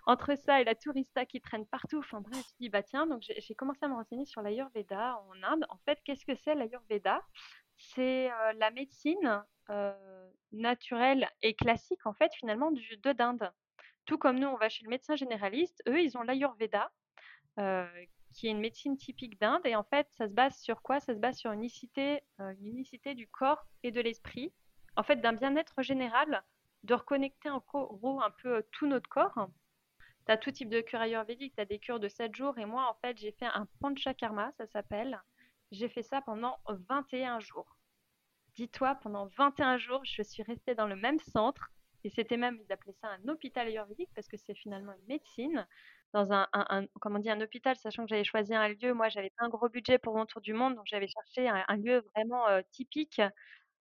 Entre 0.05 0.35
ça 0.35 0.59
et 0.61 0.63
la 0.65 0.75
tourista 0.75 1.25
qui 1.25 1.39
traîne 1.41 1.65
partout, 1.65 1.99
enfin 1.99 2.21
bref, 2.21 2.45
je 2.49 2.55
dis: 2.59 2.69
«Bah, 2.69 2.83
tiens», 2.83 3.07
donc 3.07 3.21
j'ai 3.21 3.55
commencé 3.55 3.79
à 3.83 3.87
me 3.87 3.93
renseigner 3.95 4.25
sur 4.25 4.41
l'ayurveda 4.41 5.17
en 5.29 5.43
Inde. 5.43 5.65
En 5.69 5.77
fait, 5.85 5.99
qu'est-ce 6.03 6.25
que 6.25 6.35
c'est 6.35 6.55
l'ayurveda? 6.55 7.21
C'est, 7.77 8.29
heu, 8.29 8.53
la 8.57 8.71
médecine, 8.71 9.43
heu, 9.69 9.93
naturelle 10.51 11.29
et 11.41 11.55
classique, 11.55 12.05
en 12.05 12.13
fait, 12.13 12.33
finalement, 12.35 12.71
du 12.71 12.97
de 12.97 13.11
d'Inde. 13.13 13.51
Tout 14.05 14.17
comme 14.17 14.39
nous, 14.39 14.47
on 14.47 14.57
va 14.57 14.69
chez 14.69 14.83
le 14.85 14.89
médecin 14.89 15.15
généraliste, 15.15 15.83
eux, 15.87 16.01
ils 16.01 16.17
ont 16.17 16.23
l'ayurveda, 16.23 16.91
heu, 17.59 17.87
qui 18.33 18.47
est 18.47 18.51
une 18.51 18.59
médecine 18.59 18.97
typique 18.97 19.39
d'Inde 19.39 19.61
et 19.65 19.75
en 19.75 19.83
fait, 19.83 20.07
ça 20.11 20.27
se 20.27 20.33
base 20.33 20.57
sur 20.59 20.81
quoi? 20.81 20.99
Ça 20.99 21.13
se 21.15 21.19
base 21.19 21.37
sur 21.37 21.51
une 21.51 21.59
unicité, 21.59 22.21
une 22.39 22.67
unicité 22.67 23.15
du 23.15 23.27
corps 23.27 23.65
et 23.83 23.91
de 23.91 24.01
l'esprit. 24.01 24.53
En 24.95 25.03
fait, 25.03 25.17
d'un 25.17 25.33
bien-être 25.33 25.81
général, 25.83 26.43
de 26.83 26.93
reconnecter 26.95 27.49
en 27.49 27.59
gros 27.67 28.21
un 28.21 28.31
peu 28.31 28.63
tout 28.71 28.87
notre 28.87 29.09
corps. 29.09 29.49
Tu 30.27 30.31
as 30.31 30.37
tout 30.37 30.51
type 30.51 30.69
de 30.69 30.81
cure 30.81 31.01
ayurvédique, 31.01 31.55
tu 31.55 31.61
as 31.61 31.65
des 31.65 31.79
cures 31.79 31.99
de 31.99 32.07
7 32.07 32.35
jours 32.35 32.57
et 32.57 32.65
moi, 32.65 32.89
en 32.89 32.95
fait, 32.95 33.17
j'ai 33.17 33.31
fait 33.33 33.45
un 33.45 33.67
panchakarma, 33.81 34.51
ça 34.57 34.65
s'appelle. 34.67 35.21
J'ai 35.71 35.89
fait 35.89 36.03
ça 36.03 36.21
pendant 36.21 36.59
21 36.67 37.39
jours. 37.39 37.77
Dis-toi, 38.55 38.95
pendant 38.95 39.27
21 39.37 39.77
jours, 39.77 40.01
je 40.05 40.21
suis 40.23 40.43
restée 40.43 40.75
dans 40.75 40.87
le 40.87 40.95
même 40.95 41.19
centre 41.19 41.69
et 42.03 42.09
c'était 42.09 42.37
même, 42.37 42.59
ils 42.61 42.71
appelaient 42.73 42.93
ça 43.01 43.09
un 43.09 43.27
hôpital 43.29 43.67
ayurvédique 43.67 44.11
parce 44.15 44.27
que 44.27 44.37
c'est 44.37 44.55
finalement 44.55 44.93
une 44.93 45.05
médecine 45.07 45.67
dans 46.13 46.31
un 46.33 46.47
comment? 47.01 47.19
Un 47.25 47.41
hôpital, 47.41 47.75
sachant 47.77 48.03
que 48.05 48.09
j'avais 48.09 48.23
choisi 48.25 48.53
un 48.55 48.69
lieu, 48.69 48.93
moi, 48.93 49.09
j'avais 49.09 49.31
un 49.39 49.49
gros 49.49 49.69
budget 49.69 49.99
pour 49.99 50.15
mon 50.17 50.25
tour 50.25 50.41
du 50.41 50.53
monde, 50.53 50.75
donc 50.75 50.85
j'avais 50.87 51.07
cherché 51.07 51.47
un 51.49 51.77
lieu 51.77 52.03
vraiment, 52.15 52.49
heu, 52.49 52.63
typique, 52.71 53.21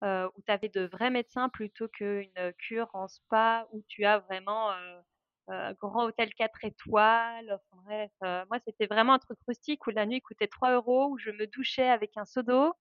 heu, 0.03 0.27
où 0.35 0.41
tu 0.45 0.51
avais 0.51 0.69
de 0.69 0.85
vrais 0.87 1.11
médecins 1.11 1.49
plutôt 1.49 1.87
qu'une 1.89 2.53
cure 2.59 2.89
en 2.93 3.07
spa 3.07 3.67
où 3.71 3.83
tu 3.87 4.05
as 4.05 4.19
vraiment, 4.19 4.71
heu, 4.73 5.01
grand 5.79 6.05
hôtel 6.05 6.33
4 6.35 6.63
étoiles, 6.65 7.51
enfin 7.53 7.81
bref, 7.85 8.11
heu, 8.23 8.43
moi, 8.49 8.59
c'était 8.65 8.87
vraiment 8.87 9.13
un 9.13 9.19
truc 9.19 9.37
rustique 9.47 9.85
où 9.87 9.91
la 9.91 10.05
nuit 10.05 10.21
coûtait 10.21 10.47
3 10.47 11.07
€, 11.07 11.09
où 11.11 11.17
je 11.19 11.31
me 11.31 11.47
douchais 11.47 11.89
avec 11.89 12.17
un 12.17 12.25
seau 12.25 12.43
d'eau 12.43 12.73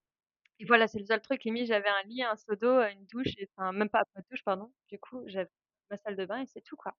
et 0.60 0.66
voilà, 0.66 0.88
c'est 0.88 0.98
le 1.00 1.06
seul 1.06 1.20
truc, 1.22 1.44
limite, 1.44 1.66
j'avais 1.68 1.88
un 1.88 2.02
lit, 2.06 2.22
un 2.24 2.36
seau 2.36 2.56
d'eau, 2.56 2.80
une 2.82 3.06
douche 3.06 3.34
et 3.38 3.48
enfin, 3.56 3.72
même 3.72 3.90
pas, 3.90 4.02
de 4.16 4.22
douche, 4.30 4.44
pardon. 4.44 4.72
Du 4.90 4.98
coup, 4.98 5.22
j'avais 5.26 5.50
ma 5.90 5.96
salle 5.98 6.16
de 6.16 6.26
bain 6.26 6.40
et 6.42 6.46
c'est 6.46 6.62
tout, 6.62 6.76
quoi 6.76 6.94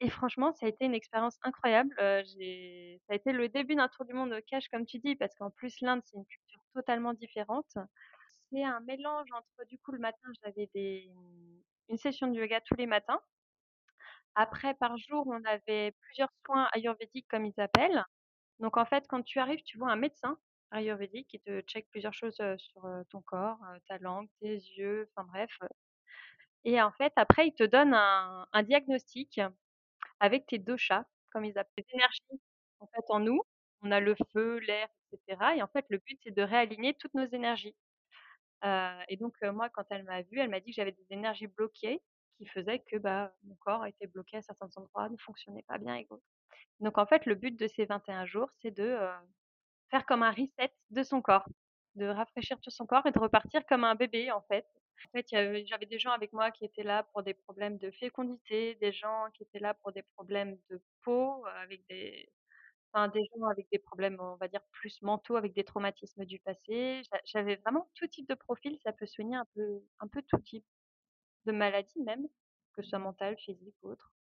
et 0.00 0.10
franchement, 0.10 0.52
ça 0.54 0.66
a 0.66 0.70
été 0.70 0.84
une 0.86 0.94
expérience 0.94 1.38
incroyable, 1.44 1.94
j'ai 1.98 3.00
ça 3.08 3.14
a 3.14 3.16
été 3.16 3.32
le 3.32 3.48
début 3.50 3.76
d'un 3.76 3.88
tour 3.88 4.04
du 4.06 4.14
monde 4.14 4.34
cash 4.48 4.68
comme 4.70 4.86
tu 4.86 4.98
dis, 5.00 5.16
parce 5.16 5.34
qu'en 5.36 5.50
plus 5.50 5.80
l'Inde, 5.82 6.02
c'est 6.04 6.16
une 6.18 6.26
culture 6.26 6.60
totalement 6.74 7.14
différente. 7.14 7.66
C'est 8.52 8.64
un 8.64 8.80
mélange 8.80 9.28
entre 9.34 9.68
du 9.68 9.78
coup, 9.78 9.92
le 9.92 9.98
matin, 10.00 10.28
j'avais 10.44 10.68
des 10.74 11.10
une 11.90 11.98
session 11.98 12.28
de 12.28 12.36
yoga 12.38 12.60
tous 12.62 12.76
les 12.76 12.86
matins. 12.86 13.20
Après, 14.36 14.74
par 14.74 14.96
jour, 14.98 15.26
on 15.28 15.44
avait 15.44 15.92
plusieurs 16.02 16.30
soins 16.46 16.68
ayurvédiques 16.72 17.26
comme 17.28 17.46
ils 17.46 17.60
appellent. 17.60 18.04
Donc 18.60 18.76
en 18.78 18.84
fait, 18.86 19.04
quand 19.08 19.22
tu 19.22 19.38
arrives, 19.40 19.62
tu 19.64 19.78
vois 19.78 19.90
un 19.92 19.96
médecin 19.96 20.38
ayurvédique 20.72 21.28
qui 21.28 21.40
te 21.40 21.60
check 21.62 21.88
plusieurs 21.90 22.14
choses, 22.14 22.36
sur, 22.58 22.82
ton 23.10 23.22
corps, 23.22 23.58
ta 23.88 23.98
langue, 23.98 24.28
tes 24.40 24.54
yeux, 24.56 25.08
enfin 25.16 25.26
bref, 25.32 25.50
et 26.64 26.80
en 26.82 26.92
fait, 26.92 27.12
après, 27.16 27.48
il 27.48 27.54
te 27.54 27.64
donne 27.64 27.94
un 27.94 28.62
diagnostic 28.62 29.40
avec 30.20 30.46
tes 30.46 30.58
doshas, 30.58 31.04
comme 31.32 31.44
ils 31.46 31.58
appellent, 31.58 31.72
les 31.78 31.86
énergies 31.94 32.42
en 32.80 32.86
fait 32.88 33.04
en 33.10 33.20
nous. 33.20 33.42
On 33.82 33.92
a 33.92 34.00
le 34.00 34.14
feu, 34.32 34.58
l'air 34.60 34.88
et 35.12 35.18
cetera 35.28 35.56
et 35.56 35.62
en 35.62 35.68
fait, 35.68 35.86
le 35.90 35.98
but, 35.98 36.18
c'est 36.24 36.32
de 36.34 36.42
réaligner 36.42 36.94
toutes 36.94 37.14
nos 37.14 37.26
énergies. 37.26 37.76
Et 39.08 39.16
donc 39.18 39.34
moi, 39.42 39.68
quand 39.70 39.84
elle 39.90 40.04
m'a 40.04 40.22
vue, 40.22 40.40
elle 40.40 40.50
m'a 40.50 40.60
dit 40.60 40.70
que 40.72 40.76
j'avais 40.76 40.92
des 40.92 41.06
énergies 41.10 41.48
bloquées 41.48 42.02
qui 42.38 42.46
faisaient 42.46 42.80
que, 42.80 42.96
bah, 42.98 43.34
mon 43.44 43.56
corps 43.56 43.86
était 43.86 44.06
bloqué 44.06 44.38
à 44.38 44.42
certains 44.42 44.68
endroits, 44.76 45.08
ne 45.08 45.16
fonctionnait 45.18 45.64
pas 45.68 45.78
bien 45.78 45.96
et. 45.96 46.08
Donc 46.80 46.98
en 46.98 47.06
fait, 47.06 47.26
le 47.26 47.34
but 47.34 47.58
de 47.58 47.66
ces 47.68 47.86
21 47.86 48.26
jours, 48.26 48.50
c'est 48.62 48.70
de, 48.72 48.84
heu, 48.84 49.10
faire 49.90 50.06
comme 50.06 50.22
un 50.22 50.30
reset 50.32 50.72
de 50.90 51.02
son 51.02 51.22
corps, 51.22 51.46
de 51.96 52.06
rafraîchir 52.06 52.60
tout 52.60 52.70
son 52.70 52.86
corps 52.86 53.06
et 53.06 53.12
de 53.12 53.18
repartir 53.18 53.64
comme 53.66 53.84
un 53.84 53.94
bébé, 53.94 54.30
en 54.32 54.42
fait. 54.42 54.66
En 55.06 55.10
fait, 55.18 55.26
j'avais 55.30 55.86
des 55.86 55.98
gens 55.98 56.12
avec 56.12 56.32
moi 56.32 56.50
qui 56.50 56.64
étaient 56.64 56.82
là 56.84 57.04
pour 57.12 57.22
des 57.22 57.34
problèmes 57.34 57.78
de 57.78 57.90
fécondité, 57.92 58.76
des 58.76 58.92
gens 58.92 59.26
qui 59.34 59.42
étaient 59.44 59.58
là 59.60 59.74
pour 59.74 59.92
des 59.92 60.02
problèmes 60.16 60.58
de 60.70 60.82
peau, 61.02 61.44
avec 61.46 61.82
des 61.88 62.28
enfin, 62.92 63.08
des 63.08 63.22
gens 63.36 63.46
avec 63.48 63.68
des 63.72 63.78
problèmes, 63.78 64.18
on 64.20 64.36
va 64.36 64.48
dire, 64.48 64.62
plus 64.72 65.02
mentaux, 65.02 65.36
avec 65.36 65.54
des 65.54 65.64
traumatismes 65.64 66.24
du 66.24 66.38
passé. 66.40 67.02
J'a 67.12 67.20
j'avais 67.26 67.56
vraiment 67.56 67.90
tout 67.94 68.06
type 68.08 68.28
de 68.28 68.34
profil, 68.34 68.78
ça 68.84 68.92
peut 68.92 69.06
soigner 69.06 69.36
un 69.36 69.46
peu 69.54 69.82
un 70.00 70.08
peu 70.08 70.22
tout 70.22 70.38
type 70.40 70.64
de 71.46 71.52
maladie 71.52 72.00
même, 72.02 72.26
que 72.74 72.82
ce 72.82 72.90
soit 72.90 72.98
mentale, 72.98 73.36
physique 73.38 73.76
ou 73.82 73.90
autre. 73.90 74.12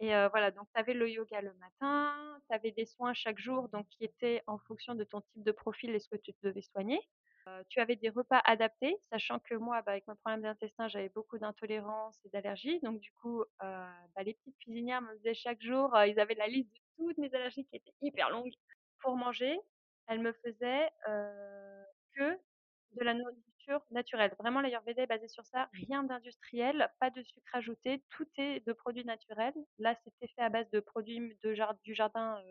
Et 0.00 0.14
heu, 0.14 0.28
voilà, 0.30 0.50
donc 0.50 0.68
tu 0.74 0.80
avais 0.80 0.94
le 0.94 1.08
yoga 1.10 1.40
le 1.40 1.54
matin, 1.54 2.14
tu 2.48 2.54
avais 2.54 2.70
des 2.72 2.84
soins 2.84 3.14
chaque 3.14 3.38
jour, 3.38 3.68
donc 3.70 3.88
qui 3.88 4.04
étaient 4.04 4.42
en 4.46 4.58
fonction 4.58 4.94
de 4.94 5.04
ton 5.04 5.22
type 5.22 5.42
de 5.42 5.52
profil 5.52 5.90
et 5.94 6.00
ce 6.00 6.08
que 6.08 6.16
tu 6.16 6.32
devais 6.42 6.62
soigner. 6.62 7.00
Heu, 7.48 7.64
tu 7.68 7.80
avais 7.80 7.96
des 7.96 8.10
repas 8.10 8.40
adaptés, 8.44 8.96
sachant 9.10 9.38
que 9.40 9.54
moi, 9.54 9.80
bah, 9.82 9.92
avec 9.92 10.06
mon 10.06 10.16
problème 10.16 10.42
d'intestin, 10.42 10.88
j'avais 10.88 11.08
beaucoup 11.08 11.38
d'intolérance 11.38 12.18
et 12.24 12.28
d'allergies, 12.28 12.80
donc 12.80 13.00
du 13.00 13.10
coup, 13.12 13.40
heu, 13.42 13.46
bah, 13.62 14.22
les 14.22 14.34
petites 14.34 14.58
cuisinières 14.58 15.00
me 15.02 15.16
faisaient 15.16 15.34
chaque 15.34 15.62
jour, 15.62 15.96
ils 16.06 16.20
avaient 16.20 16.34
la 16.34 16.48
liste 16.48 16.70
de 16.74 16.80
toutes 16.96 17.18
mes 17.18 17.34
allergies 17.34 17.64
qui 17.66 17.76
était 17.76 17.94
hyper 18.02 18.30
longue. 18.30 18.52
Pour 19.00 19.16
manger, 19.16 19.58
elles 20.08 20.20
me 20.20 20.32
faisaient, 20.32 20.90
heu, 21.08 21.84
que 22.16 22.38
de 22.92 23.04
la 23.04 23.14
nourriture 23.14 23.84
naturelle. 23.90 24.34
Vraiment 24.38 24.60
l'ayurveda 24.60 25.02
est 25.02 25.06
basé 25.06 25.28
sur 25.28 25.44
ça, 25.46 25.68
rien 25.72 26.04
d'industriel, 26.04 26.90
pas 27.00 27.10
de 27.10 27.22
sucre 27.22 27.54
ajouté, 27.54 28.04
tout 28.10 28.28
est 28.38 28.66
de 28.66 28.72
produits 28.72 29.04
naturels. 29.04 29.54
Là, 29.78 29.94
c'était 30.04 30.28
fait 30.28 30.42
à 30.42 30.48
base 30.50 30.70
de 30.70 30.80
produits 30.80 31.36
du 31.42 31.94
jardin, 31.94 32.42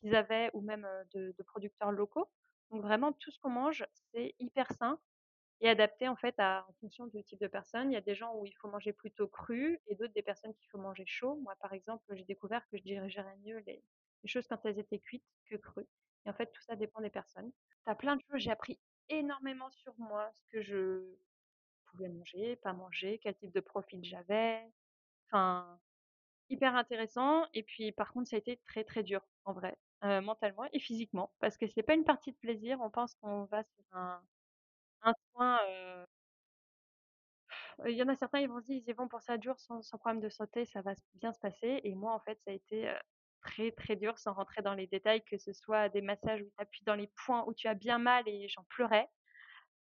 qu'ils 0.00 0.14
avaient 0.14 0.50
ou 0.54 0.60
même, 0.62 0.88
de 1.14 1.34
producteurs 1.44 1.92
locaux. 1.92 2.28
Donc 2.70 2.82
vraiment 2.82 3.12
tout 3.12 3.30
ce 3.30 3.38
qu'on 3.40 3.50
mange, 3.50 3.84
c'est 4.12 4.34
hyper 4.38 4.72
sain 4.72 5.00
et 5.60 5.68
adapté 5.70 6.08
en 6.08 6.16
fait 6.16 6.34
à 6.38 6.66
en 6.68 6.74
fonction 6.80 7.06
du 7.08 7.24
type 7.24 7.40
de 7.40 7.48
personne. 7.48 7.90
Il 7.92 7.94
y 7.94 7.98
a 7.98 8.00
des 8.02 8.14
gens 8.14 8.34
où 8.36 8.46
il 8.46 8.52
faut 8.54 8.68
manger 8.70 8.92
plutôt 8.92 9.28
cru 9.28 9.80
et 9.86 9.96
d'autres 9.96 10.14
des 10.14 10.22
personnes 10.22 10.54
qu'il 10.54 10.68
faut 10.70 10.78
manger 10.78 11.04
chaud. 11.06 11.36
Moi, 11.36 11.54
par 11.60 11.72
exemple, 11.74 12.04
j'ai 12.14 12.24
découvert 12.24 12.68
que 12.68 12.76
je 12.78 12.82
digérais 12.82 13.36
mieux 13.44 13.58
les 13.60 13.84
les 14.22 14.28
choses 14.28 14.46
quand 14.48 14.64
elles 14.66 14.78
étaient 14.78 14.98
cuites 15.00 15.24
que 15.46 15.56
crues 15.56 15.88
et 16.26 16.30
en 16.30 16.34
fait, 16.34 16.50
tout 16.52 16.62
ça 16.62 16.76
dépend 16.76 17.00
des 17.00 17.10
personnes. 17.10 17.50
Tu 17.86 17.90
as 17.92 17.94
plein 17.94 18.16
de 18.16 18.22
choses, 18.30 18.40
j'ai 18.40 18.50
appris 18.50 18.78
énormément 19.08 19.70
sur 19.70 19.94
moi, 19.98 20.30
ce 20.34 20.42
que 20.52 20.60
je 20.62 21.16
pouvais 21.86 22.08
manger, 22.08 22.56
pas 22.56 22.72
manger, 22.72 23.18
quel 23.22 23.36
type 23.36 23.52
de 23.54 23.60
profil 23.60 24.00
j'avais. 24.04 24.62
Enfin, 25.28 25.80
hyper 26.50 26.76
intéressant 26.76 27.46
et 27.54 27.62
puis 27.64 27.92
par 27.92 28.12
contre, 28.12 28.28
ça 28.30 28.36
a 28.36 28.38
été 28.40 28.58
très, 28.66 28.84
très 28.84 29.02
dur 29.04 29.22
en 29.46 29.52
vrai, 29.54 29.76
heu, 30.04 30.20
mentalement 30.22 30.64
et 30.72 30.80
physiquement 30.80 31.32
parce 31.40 31.58
que 31.58 31.66
c'est 31.68 31.82
pas 31.84 31.94
une 31.94 32.04
partie 32.04 32.32
de 32.32 32.38
plaisir. 32.38 32.80
On 32.82 32.90
pense 32.90 33.14
qu'on 33.16 33.44
va 33.46 33.64
sur 33.64 33.84
un 33.92 34.22
un 35.02 35.14
soin, 35.34 35.58
heu 35.68 36.06
il 37.86 37.94
y 37.96 38.02
en 38.02 38.08
a 38.08 38.14
certains, 38.16 38.40
ils 38.40 38.48
vont 38.48 38.60
se 38.60 38.66
dire: 38.66 38.76
«Ils 38.86 38.88
y 38.90 38.92
vont 38.92 39.08
pour 39.08 39.22
7 39.22 39.42
jours 39.42 39.58
sans 39.58 39.80
problème 39.98 40.20
de 40.20 40.28
santé, 40.28 40.64
ça 40.66 40.82
va 40.82 40.92
bien 41.14 41.32
se 41.32 41.38
passer» 41.40 41.80
et 41.84 41.94
moi, 41.94 42.14
en 42.14 42.20
fait, 42.20 42.38
ça 42.44 42.50
a 42.50 42.54
été, 42.54 42.88
heu, 42.88 42.94
très, 43.40 43.72
très 43.72 43.96
dur 43.96 44.18
sans 44.18 44.32
rentrer 44.34 44.62
dans 44.62 44.74
les 44.74 44.86
détails, 44.86 45.22
que 45.24 45.38
ce 45.38 45.52
soit 45.52 45.88
des 45.88 46.02
massages 46.02 46.42
où 46.42 46.46
tu 46.46 46.62
appuies 46.62 46.84
dans 46.84 46.94
les 46.96 47.10
points 47.26 47.44
où 47.46 47.54
tu 47.54 47.68
as 47.68 47.74
bien 47.74 47.98
mal 47.98 48.24
et 48.28 48.48
j'en 48.48 48.64
pleurais, 48.70 49.08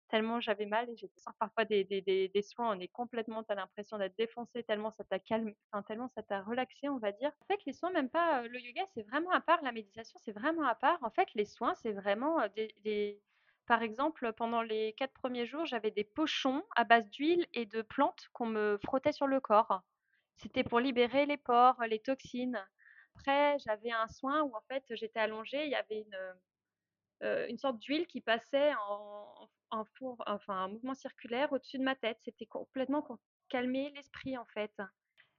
tellement 0.08 0.40
j'avais 0.40 0.66
mal 0.66 0.88
et 0.90 0.94
besoin 0.94 1.34
parfois 1.38 1.64
des 1.66 1.84
des 1.84 2.02
des 2.28 2.42
soins, 2.42 2.76
on 2.76 2.80
est 2.80 2.88
complètement 2.88 3.44
tu 3.44 3.52
as 3.52 3.56
l'impression 3.56 3.98
d'être 3.98 4.16
défoncé 4.16 4.62
tellement 4.64 4.90
ça 4.90 5.04
t'a 5.04 5.18
calm 5.18 5.52
enfin, 5.72 5.82
tellement 5.82 6.08
ça 6.08 6.22
t'a 6.22 6.42
relaxé, 6.42 6.88
on 6.88 6.98
va 6.98 7.12
dire. 7.12 7.30
En 7.42 7.46
fait, 7.46 7.60
les 7.66 7.72
soins, 7.74 7.90
même 7.92 8.08
pas, 8.10 8.42
heu, 8.44 8.48
le 8.48 8.60
yoga, 8.60 8.82
c'est 8.94 9.02
vraiment 9.02 9.30
à 9.32 9.40
part, 9.40 9.62
la 9.62 9.72
méditation, 9.72 10.18
c'est 10.22 10.32
vraiment 10.32 10.66
à 10.66 10.74
part. 10.74 10.98
En 11.02 11.10
fait, 11.10 11.28
les 11.34 11.44
soins, 11.46 11.74
c'est 11.74 11.92
vraiment, 11.92 12.40
heu, 12.42 12.48
des 12.84 13.22
par 13.66 13.82
exemple, 13.82 14.32
pendant 14.32 14.62
les 14.62 14.94
4 14.94 15.12
premiers 15.12 15.46
jours, 15.46 15.66
j'avais 15.66 15.90
des 15.90 16.04
pochons 16.04 16.64
à 16.74 16.84
base 16.84 17.08
d'huile 17.10 17.46
et 17.52 17.66
de 17.66 17.82
plantes 17.82 18.28
qu'on 18.32 18.46
me 18.46 18.78
frottait 18.84 19.12
sur 19.12 19.26
le 19.26 19.40
corps. 19.40 19.82
C'était 20.36 20.64
pour 20.64 20.80
libérer 20.80 21.26
les 21.26 21.36
pores, 21.38 21.82
les 21.88 22.00
toxines. 22.00 22.64
Après, 23.18 23.58
j'avais 23.60 23.92
un 23.92 24.08
soin 24.08 24.42
où 24.42 24.54
en 24.56 24.62
fait, 24.70 24.84
j'étais 24.90 25.20
allongée, 25.20 25.64
il 25.66 25.70
y 25.70 25.74
avait 25.74 26.02
une, 26.02 26.16
heu, 27.22 27.48
une 27.50 27.58
sorte 27.58 27.78
d'huile 27.78 28.06
qui 28.06 28.20
passait 28.20 28.72
en 28.88 29.48
en 29.70 29.84
four 29.84 30.16
enfin, 30.26 30.54
un 30.64 30.68
mouvement 30.68 30.94
circulaire 30.94 31.52
au-dessus 31.52 31.76
de 31.78 31.82
ma 31.84 31.94
tête. 31.94 32.16
C'était 32.22 32.46
complètement 32.46 33.02
pour 33.02 33.18
calmer 33.50 33.90
l'esprit, 33.94 34.38
en 34.38 34.46
fait. 34.46 34.72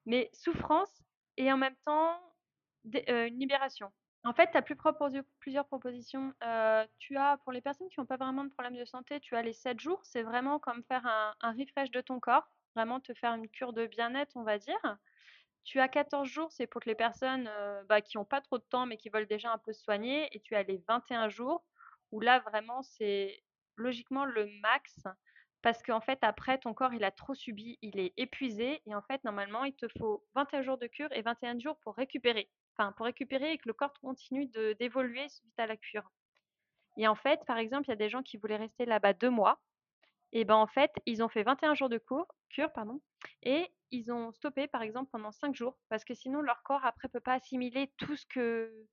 Mais 0.05 0.29
souffrance 0.33 1.03
et 1.37 1.51
en 1.53 1.57
même 1.57 1.77
temps 1.85 2.19
heu, 3.09 3.27
une 3.27 3.39
libération. 3.39 3.91
En 4.25 4.33
fait, 4.33 4.51
tu 4.51 4.57
as 4.57 4.63
plusieurs 4.63 5.67
propositions. 5.67 6.33
Heu, 6.43 6.87
tu 6.99 7.17
as 7.17 7.37
pour 7.39 7.53
les 7.53 7.61
personnes 7.61 7.89
qui 7.89 7.99
ont 8.01 8.05
pas 8.05 8.17
vraiment 8.17 8.43
de 8.45 8.49
problème 8.51 8.77
de 8.77 8.85
santé, 8.85 9.19
tu 9.21 9.35
as 9.35 9.41
les 9.43 9.53
7 9.53 9.79
jours, 9.79 10.01
c'est 10.03 10.23
vraiment 10.23 10.59
comme 10.59 10.83
faire 10.85 11.05
un 11.07 11.35
un 11.41 11.51
refresh 11.53 11.91
de 11.91 12.01
ton 12.01 12.19
corps, 12.19 12.51
vraiment 12.75 12.99
te 12.99 13.13
faire 13.15 13.33
une 13.35 13.49
cure 13.49 13.73
de 13.73 13.87
bien-être, 13.87 14.33
on 14.35 14.43
va 14.43 14.57
dire. 14.59 14.79
Tu 15.69 15.79
as 15.79 15.87
14 15.87 16.27
jours, 16.27 16.51
c'est 16.51 16.65
pour 16.65 16.81
que 16.81 16.89
les 16.89 16.95
personnes, 16.95 17.47
bah, 17.87 18.01
qui 18.01 18.17
ont 18.17 18.25
pas 18.25 18.41
trop 18.41 18.57
de 18.57 18.63
temps, 18.63 18.87
mais 18.87 18.97
qui 18.97 19.09
veulent 19.09 19.27
déjà 19.27 19.53
un 19.53 19.59
peu 19.59 19.71
se 19.71 19.83
soigner 19.83 20.27
et 20.35 20.39
tu 20.39 20.55
as 20.55 20.63
les 20.63 20.81
21 20.87 21.29
jours 21.29 21.63
où 22.11 22.19
là, 22.19 22.39
vraiment, 22.39 22.81
c'est 22.81 23.43
logiquement 23.75 24.25
le 24.25 24.47
max 24.63 25.03
parce 25.61 25.83
qu'en 25.83 26.01
fait, 26.01 26.17
après, 26.23 26.57
ton 26.57 26.73
corps, 26.73 26.95
il 26.95 27.03
a 27.03 27.11
trop 27.11 27.35
subi, 27.35 27.77
il 27.83 27.99
est 27.99 28.13
épuisé 28.17 28.81
et 28.87 28.95
en 28.95 29.03
fait, 29.03 29.23
normalement, 29.23 29.63
il 29.63 29.75
te 29.75 29.85
faut 29.99 30.25
21 30.33 30.63
jours 30.63 30.79
de 30.79 30.87
cure 30.87 31.11
et 31.11 31.21
21 31.21 31.59
jours 31.59 31.77
pour 31.83 31.95
récupérer. 31.95 32.49
Enfin, 32.75 32.91
pour 32.93 33.05
récupérer 33.05 33.51
et 33.51 33.59
que 33.59 33.67
le 33.67 33.73
corps 33.73 33.93
continue 34.01 34.47
d'évoluer 34.79 35.29
suite 35.29 35.59
à 35.59 35.67
la 35.67 35.77
cure 35.77 36.09
et 36.97 37.07
en 37.07 37.15
fait, 37.15 37.45
par 37.45 37.59
exemple, 37.59 37.85
il 37.85 37.89
y 37.89 37.93
a 37.93 37.95
des 37.95 38.09
gens 38.09 38.23
qui 38.23 38.37
voulaient 38.37 38.57
rester 38.57 38.85
là-bas 38.85 39.13
2 39.13 39.29
mois 39.29 39.61
et 40.31 40.45
ben, 40.45 40.55
en 40.55 40.65
fait, 40.65 40.91
ils 41.05 41.21
ont 41.21 41.29
fait 41.29 41.43
21 41.43 41.75
jours 41.75 41.89
de 41.89 42.01
cure, 42.49 42.73
pardon 42.73 42.99
et 43.43 43.71
ils 43.91 44.11
ont 44.11 44.31
stoppé, 44.31 44.67
par 44.67 44.81
exemple, 44.81 45.09
pendant 45.11 45.31
5 45.31 45.55
jours 45.55 45.79
parce 45.89 46.05
que 46.05 46.13
sinon 46.13 46.41
leur 46.41 46.63
corps 46.63 46.85
après 46.85 47.09
peut 47.09 47.19
pas 47.19 47.33
assimiler 47.33 47.93
tout 47.97 48.15
ce 48.15 48.25
que 48.25 48.87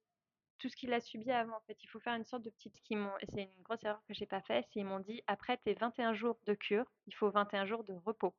tout 0.59 0.69
ce 0.71 0.76
qu'il 0.76 0.93
a 0.95 1.00
subi 1.00 1.31
avant, 1.33 1.57
en 1.57 1.61
fait. 1.67 1.83
Il 1.85 1.88
faut 1.88 2.00
faire 2.00 2.15
une 2.15 2.25
sorte 2.25 2.43
de 2.45 2.50
petite 2.50 2.81
qu'ils 2.83 2.99
m'ont 2.99 3.12
c'est 3.29 3.43
une 3.45 3.62
grosse 3.62 3.85
erreur 3.85 4.03
que 4.09 4.15
j'ai 4.15 4.26
pas 4.26 4.43
fait, 4.43 4.67
c'est 4.73 4.81
ils 4.81 4.87
m'ont 4.87 5.00
dit: 5.00 5.23
«Après 5.26 5.57
tes 5.59 5.75
21 5.75 6.15
jours 6.15 6.38
de 6.47 6.55
cure, 6.55 6.87
il 7.07 7.15
faut 7.15 7.31
21 7.31 7.67
jours 7.67 7.85
de 7.85 7.95
repos 7.95 8.35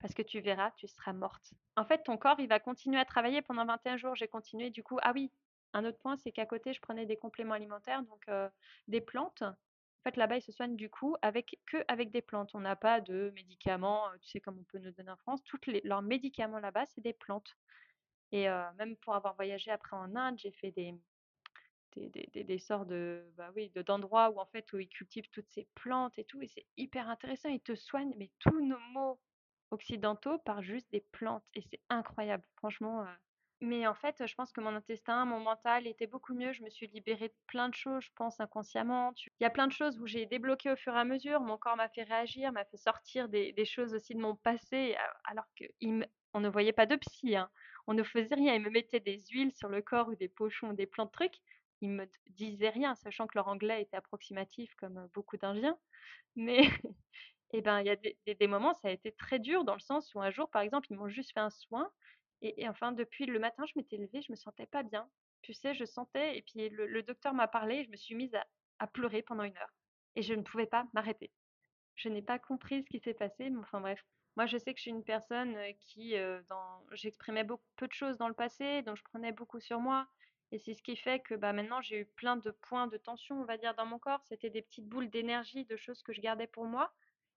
parce 0.00 0.14
que 0.14 0.22
tu 0.22 0.40
verras, 0.40 0.72
tu 0.72 0.88
seras 0.88 1.12
morte». 1.14 1.52
En 1.76 1.84
fait, 1.86 2.02
ton 2.04 2.18
corps, 2.18 2.40
il 2.40 2.48
va 2.48 2.60
continuer 2.60 2.98
à 3.00 3.04
travailler 3.06 3.42
pendant 3.42 3.64
21 3.66 3.96
jours. 3.96 4.14
J'ai 4.16 4.28
continué 4.28 4.70
du 4.70 4.82
coup 4.82 4.98
ah 5.02 5.12
oui, 5.14 5.32
un 5.74 5.84
autre 5.84 5.98
point, 5.98 6.16
c'est 6.18 6.32
qu'à 6.32 6.46
côté, 6.46 6.72
je 6.74 6.80
prenais 6.80 7.06
des 7.06 7.16
compléments 7.16 7.54
alimentaires, 7.54 8.02
donc 8.02 8.28
heu, 8.28 8.48
des 8.88 9.00
plantes. 9.00 9.42
En 10.04 10.10
fait, 10.10 10.16
là-bas, 10.16 10.36
ils 10.38 10.42
se 10.42 10.52
soignent 10.52 10.74
du 10.76 10.90
coup 10.90 11.16
avec 11.22 11.60
qu'avec 11.70 12.10
des 12.10 12.22
plantes. 12.22 12.54
On 12.54 12.60
n'a 12.60 12.74
pas 12.76 13.00
de 13.00 13.30
médicaments, 13.36 14.12
heu, 14.12 14.18
tu 14.20 14.28
sais, 14.30 14.40
comme 14.40 14.58
on 14.58 14.64
peut 14.64 14.78
nous 14.78 14.90
donner 14.92 15.10
en 15.12 15.16
France. 15.16 15.42
Toutes 15.44 15.66
leurs 15.84 16.02
médicaments 16.02 16.58
là-bas, 16.58 16.86
c'est 16.86 17.00
des 17.02 17.12
plantes 17.12 17.56
et 18.32 18.48
heu, 18.48 18.62
même 18.78 18.96
pour 18.98 19.14
avoir 19.16 19.36
voyagé 19.36 19.70
après 19.70 19.96
en 19.96 20.16
Inde, 20.16 20.38
j'ai 20.38 20.52
fait 20.52 20.72
des 20.72 20.94
des 21.96 22.10
des 22.10 22.44
de 22.86 23.32
bah, 23.36 23.52
oui, 23.54 23.70
de 23.70 23.82
d'endroits 23.82 24.30
où 24.30 24.38
en 24.40 24.46
fait, 24.46 24.72
où 24.72 24.78
ils 24.78 24.88
cultivent 24.88 25.28
toutes 25.30 25.50
ces 25.50 25.68
plantes 25.74 26.18
et 26.18 26.24
tout 26.24 26.40
et 26.42 26.48
c'est 26.48 26.66
hyper 26.76 27.08
intéressant. 27.08 27.48
Ils 27.50 27.60
te 27.60 27.74
soignent, 27.74 28.14
mais 28.16 28.30
tous 28.38 28.60
nos 28.64 28.78
maux 28.92 29.20
occidentaux 29.70 30.38
par 30.38 30.62
juste 30.62 30.90
des 30.92 31.00
plantes 31.12 31.44
et 31.54 31.62
c'est 31.62 31.80
incroyable, 31.90 32.44
franchement, 32.56 33.02
heu 33.04 33.08
mais 33.62 33.86
en 33.86 33.94
fait, 33.94 34.26
je 34.26 34.34
pense 34.34 34.52
que 34.52 34.60
mon 34.60 34.74
intestin, 34.74 35.24
mon 35.24 35.40
mental 35.40 35.86
était 35.86 36.06
beaucoup 36.06 36.34
mieux. 36.34 36.52
Je 36.52 36.62
me 36.62 36.68
suis 36.68 36.88
libérée 36.88 37.28
de 37.28 37.34
plein 37.46 37.68
de 37.68 37.74
choses, 37.74 38.02
je 38.04 38.10
pense 38.16 38.40
inconsciemment. 38.40 39.12
Il 39.40 39.44
y 39.44 39.46
a 39.46 39.50
plein 39.50 39.68
de 39.68 39.72
choses 39.72 39.98
où 40.00 40.06
j'ai 40.06 40.26
débloqué 40.26 40.70
au 40.70 40.76
fur 40.76 40.94
et 40.94 40.98
à 40.98 41.04
mesure. 41.04 41.40
Mon 41.40 41.56
corps 41.56 41.76
m'a 41.76 41.88
fait 41.88 42.02
réagir, 42.02 42.52
m'a 42.52 42.64
fait 42.64 42.76
sortir 42.76 43.28
des 43.28 43.64
choses 43.64 43.94
aussi 43.94 44.14
de 44.14 44.20
mon 44.20 44.36
passé, 44.36 44.96
alors 45.24 45.46
qu'il 45.56 45.94
me 45.94 46.06
on 46.34 46.40
ne 46.40 46.48
voyait 46.48 46.72
pas 46.72 46.86
de 46.86 46.96
psy, 46.96 47.36
hein. 47.36 47.50
On 47.86 47.94
ne 47.94 48.02
faisait 48.02 48.34
rien. 48.34 48.54
Ils 48.54 48.62
me 48.62 48.70
mettaient 48.70 49.00
des 49.00 49.18
huiles 49.30 49.52
sur 49.52 49.68
le 49.68 49.82
corps 49.82 50.08
ou 50.08 50.14
des 50.14 50.28
pochons 50.28 50.70
ou 50.70 50.72
des 50.74 50.86
plein 50.86 51.04
de 51.04 51.10
trucs. 51.10 51.36
Ils 51.80 51.90
me 51.90 52.06
disaient 52.30 52.70
rien, 52.70 52.94
sachant 52.94 53.26
que 53.26 53.36
leur 53.36 53.48
anglais 53.48 53.82
était 53.82 53.96
approximatif 53.96 54.74
comme, 54.76 55.08
beaucoup 55.14 55.36
d'indiens. 55.36 55.78
Mais 56.36 56.62
et 57.52 57.60
ben, 57.60 57.80
il 57.80 57.86
y 57.86 57.90
a 58.30 58.34
des 58.34 58.46
moments, 58.46 58.74
ça 58.74 58.88
a 58.88 58.92
été 58.92 59.12
très 59.12 59.38
dur 59.38 59.64
dans 59.64 59.74
le 59.74 59.80
sens 59.80 60.14
où 60.14 60.20
un 60.20 60.30
jour, 60.30 60.50
par 60.50 60.62
exemple, 60.62 60.86
ils 60.90 60.96
m'ont 60.96 61.08
juste 61.08 61.32
fait 61.34 61.40
un 61.40 61.50
soin 61.50 61.90
et 62.42 62.68
enfin, 62.68 62.92
depuis 62.92 63.26
le 63.26 63.38
matin, 63.38 63.64
je 63.66 63.72
m'étais 63.76 63.96
levée, 63.96 64.22
je 64.22 64.32
me 64.32 64.36
sentais 64.36 64.66
pas 64.66 64.82
bien. 64.82 65.10
Tu 65.42 65.54
sais, 65.54 65.74
je 65.74 65.84
sentais 65.84 66.36
et 66.38 66.42
puis 66.42 66.68
le 66.70 67.02
docteur 67.02 67.34
m'a 67.34 67.48
parlé 67.48 67.84
je 67.84 67.90
me 67.90 67.96
suis 67.96 68.14
mise 68.14 68.34
à 68.78 68.86
pleurer 68.88 69.22
pendant 69.22 69.44
1 69.44 69.56
heure. 69.56 69.72
et 70.16 70.22
je 70.22 70.34
ne 70.34 70.42
pouvais 70.42 70.66
pas 70.66 70.86
m'arrêter. 70.94 71.32
Je 71.96 72.08
n'ai 72.08 72.22
pas 72.22 72.38
compris 72.38 72.82
ce 72.82 72.88
qui 72.90 73.00
s'est 73.00 73.14
passé, 73.14 73.50
mais 73.50 73.58
enfin 73.60 73.80
bref. 73.80 74.04
Moi, 74.36 74.46
je 74.46 74.56
sais 74.58 74.72
que 74.74 74.78
je 74.78 74.82
suis 74.82 74.90
une 74.90 75.04
personne 75.04 75.56
qui, 75.80 76.14
j'exprimais 76.92 77.44
beaucoup 77.44 77.64
peu 77.76 77.86
de 77.88 77.92
choses 77.92 78.18
dans 78.18 78.28
le 78.28 78.34
passé, 78.34 78.82
donc 78.82 78.96
je 78.96 79.02
prenais 79.04 79.32
beaucoup 79.32 79.60
sur 79.60 79.80
moi. 79.80 80.08
Et 80.52 80.58
c'est 80.58 80.74
ce 80.74 80.82
qui 80.82 80.96
fait 80.96 81.20
que 81.20 81.34
bah, 81.34 81.52
maintenant, 81.52 81.80
j'ai 81.82 82.00
eu 82.00 82.06
plein 82.06 82.36
de 82.36 82.50
points 82.50 82.86
de 82.86 82.96
tension, 82.98 83.40
on 83.40 83.44
va 83.44 83.56
dire, 83.58 83.74
dans 83.74 83.86
mon 83.86 83.98
corps. 83.98 84.22
C'était 84.24 84.50
des 84.50 84.62
petites 84.62 84.86
boules 84.88 85.10
d'énergie, 85.10 85.64
de 85.64 85.76
choses 85.76 86.02
que 86.02 86.12
je 86.12 86.20
gardais 86.20 86.46
pour 86.46 86.66
moi. 86.66 86.92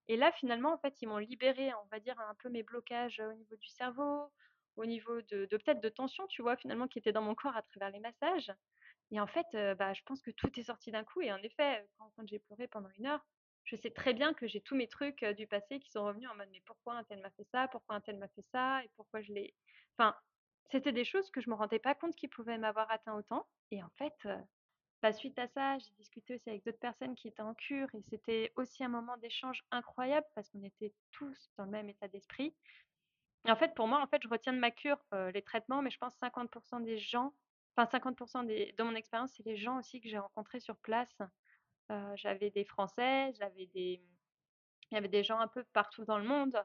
Et 0.07 0.17
là, 0.17 0.31
finalement, 0.33 0.73
en 0.73 0.77
fait, 0.77 1.01
ils 1.01 1.07
m'ont 1.07 1.17
libéré, 1.17 1.73
on 1.75 1.85
va 1.91 1.99
dire, 1.99 2.19
un 2.19 2.35
peu 2.35 2.49
mes 2.49 2.63
blocages 2.63 3.19
au 3.21 3.33
niveau 3.33 3.55
du 3.55 3.67
cerveau, 3.69 4.31
au 4.75 4.85
niveau 4.85 5.21
de, 5.23 5.45
de 5.45 5.57
peut-être 5.57 5.81
de 5.81 5.89
tension, 5.89 6.27
tu 6.27 6.41
vois, 6.41 6.55
finalement, 6.57 6.87
qui 6.87 6.99
étaient 6.99 7.11
dans 7.13 7.21
mon 7.21 7.35
corps 7.35 7.55
à 7.55 7.61
travers 7.63 7.89
les 7.91 7.99
massages. 7.99 8.51
Et 9.11 9.19
en 9.19 9.27
fait, 9.27 9.45
bah, 9.77 9.93
je 9.93 10.01
pense 10.05 10.21
que 10.21 10.31
tout 10.31 10.59
est 10.59 10.63
sorti 10.63 10.91
d'un 10.91 11.03
coup. 11.03 11.21
Et 11.21 11.31
en 11.31 11.37
effet, 11.37 11.87
quand, 11.97 12.11
quand 12.15 12.27
j'ai 12.27 12.39
pleuré 12.39 12.67
pendant 12.67 12.89
une 12.97 13.07
heure, 13.07 13.25
je 13.63 13.75
sais 13.75 13.91
très 13.91 14.13
bien 14.13 14.33
que 14.33 14.47
j'ai 14.47 14.61
tous 14.61 14.75
mes 14.75 14.87
trucs 14.87 15.23
du 15.25 15.47
passé 15.47 15.79
qui 15.79 15.89
sont 15.91 16.05
revenus 16.05 16.29
en 16.29 16.35
mode 16.35 16.49
mais 16.51 16.61
pourquoi 16.65 16.95
un 16.95 17.03
tel 17.03 17.19
m'a 17.21 17.31
fait 17.31 17.45
ça, 17.51 17.67
pourquoi 17.67 17.95
un 17.95 18.01
tel 18.01 18.17
m'a 18.17 18.27
fait 18.29 18.43
ça, 18.43 18.83
et 18.83 18.89
pourquoi 18.95 19.21
je 19.21 19.33
l'ai. 19.33 19.55
Enfin, 19.97 20.15
c'était 20.71 20.91
des 20.91 21.05
choses 21.05 21.29
que 21.31 21.41
je 21.41 21.49
me 21.49 21.55
rendais 21.55 21.79
pas 21.79 21.95
compte 21.95 22.15
qui 22.15 22.27
pouvaient 22.27 22.57
m'avoir 22.57 22.89
atteint 22.91 23.15
autant. 23.15 23.47
Et 23.71 23.83
en 23.83 23.89
fait, 23.97 24.27
bah, 25.01 25.13
suite 25.13 25.37
à 25.39 25.47
ça, 25.47 25.77
j'ai 25.79 25.91
discuté 25.97 26.35
aussi 26.35 26.49
avec 26.49 26.65
d'autres 26.65 26.79
personnes 26.79 27.15
qui 27.15 27.27
étaient 27.27 27.41
en 27.41 27.53
cure 27.55 27.87
et 27.93 28.01
c'était 28.01 28.51
aussi 28.55 28.83
un 28.83 28.89
moment 28.89 29.17
d'échange 29.17 29.63
incroyable 29.71 30.27
parce 30.35 30.49
qu'on 30.49 30.63
était 30.63 30.93
tous 31.11 31.51
dans 31.57 31.65
le 31.65 31.71
même 31.71 31.89
état 31.89 32.07
d'esprit. 32.07 32.55
Et 33.45 33.51
en 33.51 33.55
fait, 33.55 33.73
pour 33.75 33.87
moi, 33.87 34.01
en 34.01 34.07
fait, 34.07 34.21
je 34.23 34.27
retiens 34.27 34.53
de 34.53 34.59
ma 34.59 34.71
cure 34.71 34.97
les 35.33 35.41
traitements, 35.41 35.81
mais 35.81 35.91
je 35.91 35.97
pense 35.97 36.15
50% 36.15 36.79
des 36.79 36.97
gens, 36.97 37.33
enfin 37.75 37.89
50% 37.89 38.43
des, 38.43 38.73
de 38.77 38.83
mon 38.83 38.95
expérience, 38.95 39.31
c'est 39.35 39.45
les 39.45 39.55
gens 39.57 39.77
aussi 39.79 40.01
que 40.01 40.09
j'ai 40.09 40.17
rencontrés 40.17 40.59
sur 40.59 40.77
place 40.77 41.17
j'avais 42.15 42.49
des 42.51 42.65
Français, 42.65 43.31
j'avais 43.39 43.67
des 43.67 44.01
il 44.91 44.95
y 44.95 44.97
avait 44.97 45.07
des 45.09 45.23
gens 45.23 45.39
un 45.39 45.47
peu 45.47 45.63
partout 45.73 46.05
dans 46.05 46.19
le 46.19 46.27
monde 46.27 46.63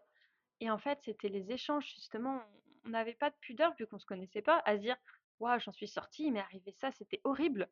et 0.61 0.71
en 0.71 0.79
fait, 0.79 1.01
c'était 1.03 1.29
les 1.29 1.53
échanges 1.53 1.87
justement, 1.95 2.43
on 2.85 2.91
n'avait 2.91 3.15
pas 3.15 3.31
de 3.31 3.37
pudeur 3.41 3.75
vu 3.77 3.87
qu'on 3.87 3.99
se 3.99 4.07
connaissait 4.07 4.43
pas 4.43 4.63
à 4.67 4.77
se 4.77 4.83
dire: 4.83 4.97
«Waouh, 5.41 5.61
j'en 5.61 5.73
suis 5.73 5.89
sortie, 5.89 6.31
m'est 6.33 6.41
arrivé 6.41 6.73
ça, 6.73 6.93
c'était 6.93 7.21
horrible». 7.25 7.71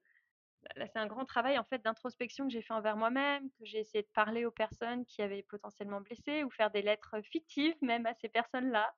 Là, 0.76 0.86
c'est 0.86 0.98
un 0.98 1.06
grand 1.06 1.24
travail 1.24 1.58
en 1.58 1.64
fait 1.64 1.78
d'introspection 1.82 2.46
que 2.46 2.52
j'ai 2.52 2.62
fait 2.62 2.74
envers 2.74 2.96
moi-même, 2.96 3.50
que 3.58 3.64
j'ai 3.64 3.78
essayé 3.78 4.02
de 4.02 4.08
parler 4.14 4.44
aux 4.44 4.50
personnes 4.50 5.04
qui 5.06 5.22
avaient 5.22 5.42
potentiellement 5.42 6.00
blessé 6.00 6.44
ou 6.44 6.50
faire 6.50 6.70
des 6.70 6.82
lettres 6.82 7.20
fictives 7.22 7.76
même 7.82 8.06
à 8.06 8.14
ces 8.14 8.28
personnes-là. 8.28 8.94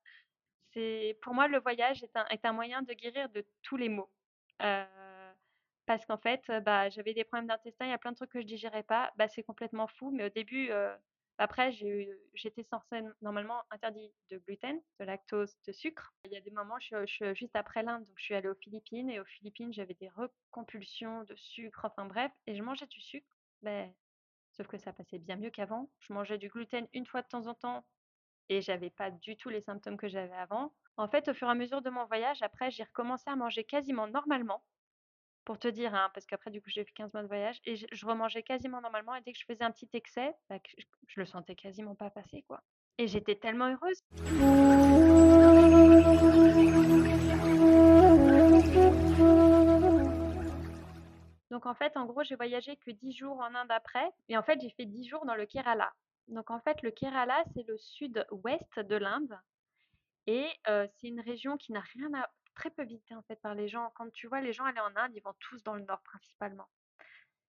C'est 0.73 1.19
pour 1.23 1.35
moi, 1.35 1.49
le 1.49 1.61
voyage 1.61 2.03
est 2.05 2.17
un 2.17 2.27
est 2.29 2.45
un 2.47 2.53
moyen 2.53 2.83
de 2.83 2.93
guérir 2.95 3.29
de 3.31 3.47
tous 3.63 3.77
les 3.77 3.89
maux. 3.89 4.11
Parce 5.87 6.07
qu'en 6.07 6.19
fait, 6.19 6.43
bah, 6.65 6.89
j'avais 6.89 7.15
des 7.15 7.25
problèmes 7.25 7.49
d'intestin, 7.49 7.87
il 7.87 7.91
y 7.91 7.93
a 7.93 7.99
plein 7.99 8.13
de 8.13 8.17
trucs 8.17 8.31
que 8.31 8.41
je 8.41 8.47
digérais 8.47 8.85
pas. 8.85 9.13
Bah, 9.17 9.29
c'est 9.29 9.43
complètement 9.43 9.87
fou, 9.89 10.11
mais 10.13 10.25
au 10.25 10.29
début, 10.29 10.71
après 11.41 11.73
j'étais 12.35 12.63
censée 12.65 13.03
normalement 13.23 13.63
interdit 13.71 14.13
de 14.31 14.39
gluten, 14.39 14.81
de 15.01 15.05
lactose, 15.05 15.57
de 15.67 15.73
sucre. 15.73 16.15
Il 16.25 16.33
y 16.33 16.37
a 16.37 16.41
des 16.41 16.51
moments, 16.53 16.79
juste 16.81 17.57
après 17.57 17.83
l'Inde, 17.83 18.07
donc 18.07 18.19
je 18.19 18.25
suis 18.25 18.35
allée 18.35 18.49
aux 18.49 18.55
Philippines 18.57 19.11
et 19.11 19.21
aux 19.21 19.25
Philippines, 19.25 19.73
j'avais 19.73 19.95
des 19.95 20.11
recompulsions 20.11 21.25
de 21.25 21.35
sucre, 21.37 21.85
enfin 21.85 22.07
bref, 22.07 22.33
et 22.47 22.55
je 22.57 22.63
mangeais 22.63 22.87
du 22.87 23.01
sucre, 23.01 23.27
beh, 23.63 23.93
sauf 24.53 24.67
que 24.69 24.79
ça 24.79 24.93
passait 24.93 25.19
bien 25.19 25.37
mieux 25.37 25.51
qu'avant. 25.51 25.91
Je 26.01 26.13
mangeais 26.13 26.39
du 26.39 26.49
gluten 26.49 26.89
une 26.93 27.07
fois 27.07 27.23
de 27.23 27.29
temps 27.29 27.47
en 27.49 27.55
temps 27.55 27.87
et 28.51 28.61
j'avais 28.63 28.91
pas 28.91 29.11
du 29.11 29.37
tout 29.37 29.49
les 29.49 29.63
symptômes 29.63 29.97
que 29.97 30.09
j'avais 30.09 30.35
avant. 30.35 30.75
En 30.99 31.09
fait, 31.09 31.29
au 31.29 31.35
fur 31.35 31.49
et 31.49 31.53
à 31.53 31.55
mesure 31.55 31.83
de 31.83 31.91
mon 31.91 32.07
voyage, 32.07 32.43
après, 32.43 32.71
j'ai 32.71 32.85
recommencé 32.85 33.31
à 33.31 33.37
manger 33.37 33.65
quasiment 33.65 34.09
normalement. 34.09 34.63
Pour 35.45 35.59
te 35.59 35.69
dire, 35.69 35.95
hein, 35.95 36.11
parce 36.15 36.27
qu'après 36.27 36.51
du 36.51 36.61
coup 36.63 36.71
j'ai 36.71 36.85
fait 36.85 36.93
15 36.93 37.13
mois 37.13 37.23
de 37.23 37.29
voyage 37.29 37.61
et 37.65 37.75
je 37.77 38.07
remangeais 38.07 38.43
quasiment 38.43 38.81
normalement 38.81 39.15
et 39.15 39.21
dès 39.23 39.33
que 39.33 39.39
je 39.39 39.45
faisais 39.45 39.65
un 39.65 39.71
petit 39.73 39.89
excès, 39.95 40.33
bah, 40.49 40.59
je 41.09 41.21
le 41.21 41.27
sentais 41.27 41.57
quasiment 41.57 41.95
pas 41.95 42.11
passer, 42.11 42.43
quoi 42.47 42.63
et 43.01 43.07
j'étais 43.07 43.35
tellement 43.35 43.69
heureuse. 43.69 44.03
Donc 51.51 51.65
en 51.65 51.75
fait, 51.75 51.97
en 51.97 52.05
gros, 52.05 52.23
j'ai 52.23 52.37
voyagé 52.37 52.77
que 52.77 52.91
10 52.91 53.13
jours 53.13 53.39
en 53.39 53.55
Inde 53.55 53.71
après 53.71 54.07
et 54.29 54.37
en 54.37 54.43
fait, 54.43 54.61
j'ai 54.61 54.69
fait 54.71 54.85
10 54.85 55.09
jours 55.09 55.25
dans 55.25 55.35
le 55.35 55.47
Kerala. 55.47 55.91
Donc 56.29 56.51
en 56.51 56.61
fait, 56.61 56.83
le 56.83 56.91
Kerala, 56.91 57.43
c'est 57.55 57.67
le 57.67 57.79
sud-ouest 57.79 58.79
de 58.81 58.97
l'Inde 58.97 59.39
et 60.27 60.47
heu, 60.69 60.87
c'est 60.97 61.09
une 61.09 61.21
région 61.21 61.57
qui 61.57 61.73
n'a 61.73 61.81
rien 61.81 62.13
à 62.13 62.29
très 62.55 62.71
peu 62.71 62.85
visitée 62.85 63.15
en 63.15 63.23
fait 63.23 63.37
par 63.41 63.55
les 63.55 63.69
gens. 63.69 63.91
Quand 63.95 64.11
tu 64.13 64.27
vois 64.29 64.41
les 64.41 64.53
gens 64.53 64.65
aller 64.65 64.81
en 64.81 64.95
Inde, 64.97 65.13
ils 65.15 65.23
vont 65.23 65.35
tous 65.41 65.63
dans 65.63 65.75
le 65.75 65.83
nord 65.83 66.03
principalement. 66.03 66.69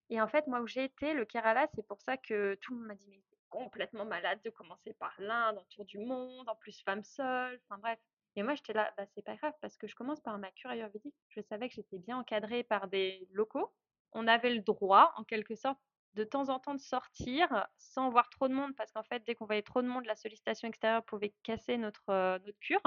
Et 0.10 0.22
en 0.22 0.28
fait, 0.28 0.48
moi 0.48 0.62
où 0.62 0.68
j'ai 0.68 0.84
été, 0.84 1.14
le 1.14 1.26
Kerala, 1.26 1.68
c'est 1.74 1.88
pour 1.88 2.02
ça 2.02 2.18
que 2.18 2.56
tout 2.56 2.74
le 2.74 2.80
monde 2.80 2.88
m'a 2.88 2.96
dit: 2.96 3.08
«Mais 3.10 3.24
complètement 3.50 4.06
malade 4.06 4.42
de 4.44 4.50
commencer 4.50 4.94
par 4.94 5.14
l'Inde, 5.20 5.58
un 5.60 5.66
tour 5.70 5.86
du 5.86 6.00
monde, 6.00 6.48
en 6.50 6.56
plus 6.56 6.82
femme 6.84 7.04
seule», 7.04 7.60
enfin 7.70 7.80
bref. 7.80 8.00
Et 8.36 8.44
moi 8.44 8.56
j'étais 8.56 8.74
là: 8.74 8.94
«Bah, 8.98 9.06
c'est 9.08 9.24
pas 9.26 9.36
grave 9.38 9.54
parce 9.62 9.78
que 9.78 9.88
je 9.88 9.96
commence 9.96 10.22
par 10.22 10.38
ma 10.38 10.52
cure 10.52 10.70
ayurvédique». 10.72 11.16
Je 11.30 11.42
savais 11.42 11.70
que 11.70 11.76
j'étais 11.76 11.98
bien 12.00 12.18
encadrée 12.18 12.64
par 12.64 12.88
des 12.88 13.28
locaux. 13.32 13.74
On 14.14 14.28
avait 14.28 14.54
le 14.54 14.62
droit, 14.62 15.14
en 15.18 15.24
quelque 15.24 15.56
sorte, 15.56 15.80
de 16.14 16.24
temps 16.26 16.50
en 16.50 16.60
temps 16.60 16.76
de 16.76 16.80
sortir 16.82 17.68
sans 17.78 18.10
voir 18.10 18.30
trop 18.30 18.50
de 18.50 18.54
monde 18.54 18.76
parce 18.76 18.92
qu'en 18.92 19.04
fait, 19.04 19.24
dès 19.26 19.36
qu'on 19.36 19.46
voyait 19.46 19.62
trop 19.62 19.82
de 19.82 19.88
monde, 19.88 20.06
la 20.06 20.16
sollicitation 20.18 20.68
extérieure 20.68 21.06
pouvait 21.06 21.34
casser 21.44 21.78
notre, 21.78 22.04
heu, 22.12 22.40
notre 22.46 22.60
cure. 22.60 22.82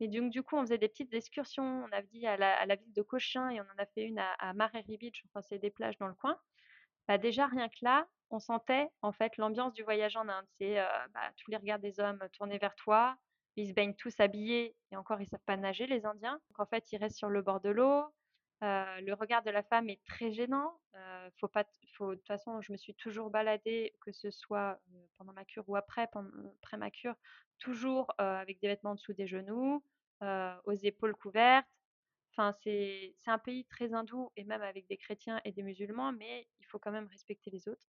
Et 0.00 0.08
donc 0.08 0.30
du 0.30 0.42
coup, 0.42 0.56
on 0.56 0.62
faisait 0.62 0.78
des 0.78 0.88
petites 0.88 1.14
excursions. 1.14 1.64
On 1.84 1.92
a 1.92 2.02
dit 2.02 2.26
à 2.26 2.36
la 2.66 2.76
ville 2.76 2.92
de 2.92 3.02
Cochin 3.02 3.50
et 3.50 3.60
on 3.60 3.64
en 3.64 3.78
a 3.78 3.86
fait 3.86 4.02
une 4.04 4.18
à 4.18 4.32
à 4.38 4.52
Beach, 4.98 5.24
enfin 5.26 5.42
c'est 5.42 5.58
des 5.58 5.70
plages 5.70 5.98
dans 5.98 6.08
le 6.08 6.14
coin. 6.14 6.38
Bah, 7.08 7.18
déjà 7.18 7.46
rien 7.46 7.68
que 7.68 7.78
là, 7.82 8.06
on 8.30 8.38
sentait 8.40 8.88
en 9.02 9.12
fait 9.12 9.36
l'ambiance 9.38 9.72
du 9.74 9.82
voyage 9.82 10.16
en 10.16 10.28
Inde. 10.28 10.46
C'est, 10.58 10.80
heu, 10.80 10.84
bah, 11.14 11.32
tous 11.36 11.50
les 11.50 11.56
regards 11.56 11.78
des 11.80 12.00
hommes 12.00 12.20
tournés 12.32 12.58
vers 12.58 12.74
toi. 12.76 13.16
Ils 13.56 13.68
se 13.68 13.72
baignent 13.74 13.94
tous 13.96 14.20
habillés 14.20 14.76
et 14.92 14.96
encore 14.96 15.20
ils 15.20 15.26
savent 15.28 15.40
pas 15.46 15.56
nager 15.56 15.86
les 15.86 16.06
Indiens. 16.06 16.40
Donc 16.50 16.60
en 16.60 16.66
fait, 16.66 16.92
ils 16.92 16.98
restent 16.98 17.18
sur 17.18 17.28
le 17.30 17.42
bord 17.42 17.60
de 17.60 17.70
l'eau. 17.70 18.04
Le 18.60 19.12
regard 19.14 19.42
de 19.42 19.50
la 19.50 19.62
femme 19.62 19.88
est 19.88 20.02
très 20.04 20.32
gênant. 20.32 20.80
Faut 21.40 21.48
pas 21.48 21.64
faut 21.96 22.10
de 22.12 22.16
toute 22.16 22.26
façon, 22.26 22.60
je 22.60 22.72
me 22.72 22.76
suis 22.76 22.94
toujours 22.94 23.30
baladée, 23.30 23.94
que 24.00 24.12
ce 24.12 24.30
soit, 24.30 24.80
pendant 25.16 25.32
ma 25.32 25.44
cure 25.44 25.64
ou 25.68 25.76
après, 25.76 26.02
après 26.02 26.76
ma 26.76 26.90
cure, 26.90 27.14
toujours, 27.58 28.12
avec 28.18 28.60
des 28.60 28.68
vêtements 28.68 28.90
en 28.92 28.94
dessous 28.94 29.12
des 29.14 29.26
genoux, 29.28 29.84
aux 30.22 30.72
épaules 30.72 31.14
couvertes. 31.14 31.68
Enfin, 32.32 32.52
c'est 32.62 33.14
c'est 33.16 33.30
un 33.30 33.38
pays 33.38 33.64
très 33.66 33.94
hindou 33.94 34.30
et 34.36 34.44
même 34.44 34.62
avec 34.62 34.86
des 34.88 34.96
chrétiens 34.96 35.40
et 35.44 35.52
des 35.52 35.62
musulmans, 35.62 36.12
mais 36.12 36.48
il 36.60 36.66
faut 36.66 36.78
quand 36.78 36.92
même 36.92 37.08
respecter 37.08 37.50
les 37.50 37.68
autres. 37.68 37.88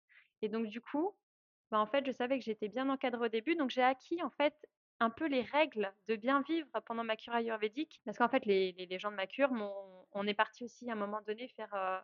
Et 0.43 0.49
donc 0.49 0.67
du 0.67 0.81
coup, 0.81 1.17
bah, 1.71 1.79
en 1.81 1.87
fait, 1.87 2.05
je 2.07 2.13
savais 2.13 2.39
que 2.39 2.45
j'étais 2.45 2.69
bien 2.69 2.89
encadrée 2.89 3.27
au 3.27 3.29
début, 3.29 3.57
donc 3.57 3.71
j'ai 3.71 3.83
acquis 3.83 4.23
en 4.23 4.31
fait 4.31 4.55
un 5.03 5.11
peu 5.11 5.27
les 5.27 5.43
règles 5.43 5.93
de 6.09 6.17
bien 6.17 6.43
vivre 6.43 6.69
pendant 6.87 7.05
ma 7.05 7.17
cure 7.17 7.35
ayurvédique. 7.35 8.01
Parce 8.05 8.19
qu'en 8.19 8.29
fait, 8.29 8.47
les 8.47 8.73
les 8.73 8.99
gens 8.99 9.11
de 9.11 9.17
ma 9.17 9.27
cure 9.27 9.53
m'ont 9.53 10.07
on 10.13 10.27
est 10.27 10.35
parti 10.35 10.65
aussi 10.65 10.91
à 10.91 10.95
un 10.95 10.97
moment 10.97 11.23
donné 11.23 11.49
faire, 11.49 11.75
heu, 11.75 12.01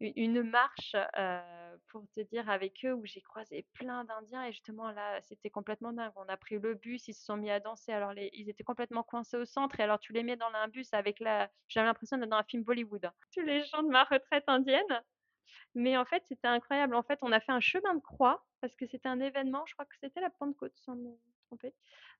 u 0.00 0.12
une 0.16 0.42
marche, 0.42 0.94
heu, 0.96 1.40
pour 1.88 2.04
te 2.16 2.20
dire 2.22 2.48
avec 2.50 2.84
eux 2.84 2.94
où 2.94 3.04
j'ai 3.06 3.20
croisé 3.22 3.66
plein 3.74 4.04
d'Indiens 4.04 4.44
et 4.46 4.52
justement 4.52 4.90
là, 4.92 5.20
c'était 5.22 5.50
complètement 5.50 5.92
dingue. 5.92 6.12
On 6.16 6.28
a 6.28 6.36
pris 6.36 6.58
le 6.58 6.74
bus, 6.74 7.08
ils 7.08 7.14
se 7.14 7.24
sont 7.24 7.36
mis 7.36 7.50
à 7.50 7.60
danser. 7.60 7.92
Alors 7.92 8.12
les 8.14 8.30
ils 8.34 8.48
étaient 8.50 8.64
complètement 8.64 9.02
coincés 9.04 9.36
au 9.38 9.44
centre 9.44 9.80
et 9.80 9.82
alors 9.84 10.00
tu 10.00 10.12
les 10.12 10.22
mets 10.24 10.36
dans 10.36 10.52
un 10.54 10.68
bus 10.68 10.92
avec 10.94 11.20
la 11.20 11.50
j'avais 11.68 11.86
l'impression 11.86 12.18
d'être 12.18 12.30
dans 12.30 12.38
un 12.38 12.44
film 12.44 12.64
Bollywood. 12.64 13.10
Tous 13.34 13.42
les 13.42 13.64
gens 13.64 13.82
de 13.82 13.88
ma 13.90 14.04
retraite 14.04 14.44
indienne, 14.48 15.02
mais 15.74 15.96
en 15.96 16.04
fait, 16.04 16.24
c'était 16.26 16.48
incroyable. 16.48 16.94
En 16.94 17.02
fait, 17.02 17.18
on 17.22 17.32
a 17.32 17.40
fait 17.40 17.52
un 17.52 17.60
chemin 17.60 17.94
de 17.94 18.00
croix 18.00 18.46
parce 18.60 18.76
que 18.76 18.86
c'était 18.86 19.08
un 19.08 19.20
événement, 19.20 19.64
je 19.66 19.74
crois 19.74 19.86
que 19.86 19.96
c'était 20.00 20.20
la 20.20 20.30
Pentecôte 20.30 20.74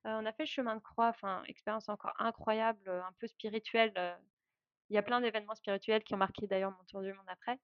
on 0.03 0.25
a 0.25 0.31
fait 0.33 0.43
le 0.43 0.47
chemin 0.47 0.75
de 0.75 0.81
croix, 0.81 1.09
enfin 1.09 1.43
expérience 1.47 1.89
encore 1.89 2.13
incroyable, 2.19 2.89
un 2.89 3.13
peu 3.19 3.27
spirituelle. 3.27 3.93
Il 4.89 4.95
y 4.95 4.97
a 4.97 5.01
plein 5.01 5.21
d'événements 5.21 5.55
spirituels 5.55 6.03
qui 6.03 6.13
ont 6.13 6.17
marqué 6.17 6.47
d'ailleurs 6.47 6.71
mon 6.71 6.83
tour 6.85 7.01
du 7.01 7.13
monde 7.13 7.27
après. 7.27 7.59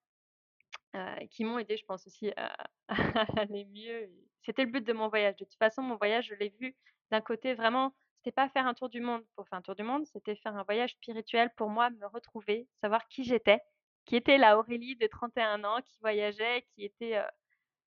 Qui 1.29 1.43
m'ont 1.45 1.59
aidé 1.59 1.77
je 1.77 1.85
pense 1.85 2.07
aussi 2.07 2.31
à 2.37 2.55
aller 3.41 3.65
mieux. 3.65 4.09
C'était 4.43 4.63
le 4.63 4.71
but 4.71 4.85
de 4.85 4.93
mon 4.93 5.09
voyage. 5.09 5.35
De 5.35 5.45
toute 5.45 5.57
façon, 5.57 5.81
mon 5.81 5.95
voyage, 5.95 6.27
je 6.27 6.35
l'ai 6.35 6.49
vu 6.59 6.75
d'un 7.11 7.21
côté 7.21 7.53
vraiment, 7.53 7.93
c'était 8.17 8.31
pas 8.31 8.49
faire 8.49 8.67
un 8.67 8.73
tour 8.73 8.89
du 8.89 9.01
monde 9.01 9.23
pour 9.35 9.47
faire 9.47 9.59
un 9.59 9.61
tour 9.61 9.75
du 9.75 9.83
monde, 9.83 10.05
c'était 10.05 10.35
faire 10.35 10.55
un 10.55 10.63
voyage 10.63 10.91
spirituel 10.91 11.51
pour 11.55 11.69
moi, 11.69 11.89
me 11.89 12.05
retrouver, 12.07 12.67
savoir 12.81 13.07
qui 13.07 13.23
j'étais, 13.23 13.61
qui 14.05 14.15
était 14.15 14.37
la 14.37 14.57
Aurélie 14.57 14.95
de 14.95 15.07
31 15.07 15.63
ans, 15.63 15.81
qui 15.81 15.99
voyageait, 15.99 16.65
qui 16.73 16.85
était, 16.85 17.21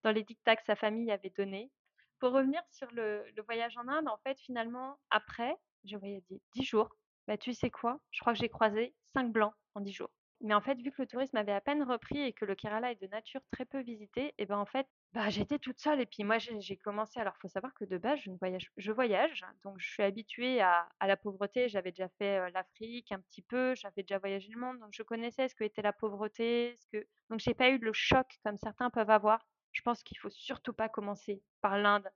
dans 0.03 0.13
les 0.13 0.23
dictats 0.23 0.57
que 0.57 0.65
sa 0.65 0.77
famille 0.77 1.11
avait 1.11 1.31
donnés. 1.31 1.71
Pour 2.21 2.33
revenir 2.33 2.63
sur 2.71 2.89
le 2.93 3.25
voyage 3.47 3.77
en 3.77 3.89
Inde, 3.89 4.09
en 4.09 4.19
fait, 4.19 4.39
finalement, 4.39 4.99
après, 5.11 5.57
j'ai 5.85 5.97
voyagé 5.97 6.41
10 6.55 6.65
jours. 6.65 6.91
Bah, 7.27 7.37
tu 7.39 7.53
sais 7.55 7.71
quoi? 7.71 8.01
Je 8.11 8.21
crois 8.21 8.33
que 8.35 8.39
j'ai 8.39 8.49
croisé 8.49 8.95
5 9.15 9.33
blancs 9.33 9.55
en 9.75 9.81
10 9.81 9.93
jours. 9.93 10.11
Mais 10.43 10.55
en 10.55 10.61
fait, 10.63 10.75
vu 10.81 10.91
que 10.91 11.03
le 11.03 11.07
tourisme 11.07 11.37
avait 11.37 11.53
à 11.53 11.61
peine 11.61 11.83
repris 11.83 12.19
et 12.21 12.33
que 12.33 12.47
le 12.47 12.55
Kerala 12.55 12.93
est 12.93 13.01
de 13.01 13.07
nature 13.07 13.43
très 13.53 13.67
peu 13.67 13.81
visité 13.81 14.35
et 14.39 14.47
ben, 14.47 14.57
en 14.57 14.65
fait, 14.65 14.87
bah, 15.13 15.29
j'étais 15.29 15.59
toute 15.59 15.79
seule 15.79 16.01
et 16.01 16.07
puis 16.07 16.25
moi 16.25 16.39
j'ai 16.39 16.77
commencé 16.79 17.21
alors 17.21 17.37
faut 17.43 17.49
savoir 17.49 17.75
que 17.75 17.85
de 17.85 17.99
base 17.99 18.21
je 18.21 18.31
voyage 18.31 18.71
je 18.77 18.93
voyage, 18.93 19.45
donc 19.65 19.79
je 19.79 19.91
suis 19.91 20.03
habituée 20.03 20.63
à 20.63 20.89
la 21.03 21.17
pauvreté. 21.19 21.69
J'avais 21.69 21.91
déjà 21.91 22.09
fait, 22.19 22.51
l'Afrique 22.53 23.13
un 23.13 23.21
petit 23.21 23.43
peu, 23.43 23.75
j'avais 23.75 24.03
déjà 24.03 24.19
voyagé 24.19 24.49
le 24.51 24.61
monde, 24.61 24.79
donc 24.79 24.91
je 24.93 25.03
connaissais 25.03 25.49
ce 25.49 25.55
que 25.55 25.65
était 25.65 25.83
la 25.83 25.93
pauvreté, 25.93 26.77
ce 26.79 26.87
que 26.87 27.07
donc 27.29 27.41
j'ai 27.41 27.55
pas 27.55 27.69
eu 27.69 27.79
le 27.79 27.93
choc 27.93 28.27
comme 28.43 28.57
certains 28.57 28.89
peuvent 28.89 29.11
avoir. 29.11 29.47
Je 29.73 29.83
pense 29.83 30.03
qu'il 30.03 30.19
faut 30.19 30.31
surtout 30.31 30.73
pas 30.73 30.89
commencer 30.89 31.43
par 31.61 31.79
l'Inde 31.79 32.09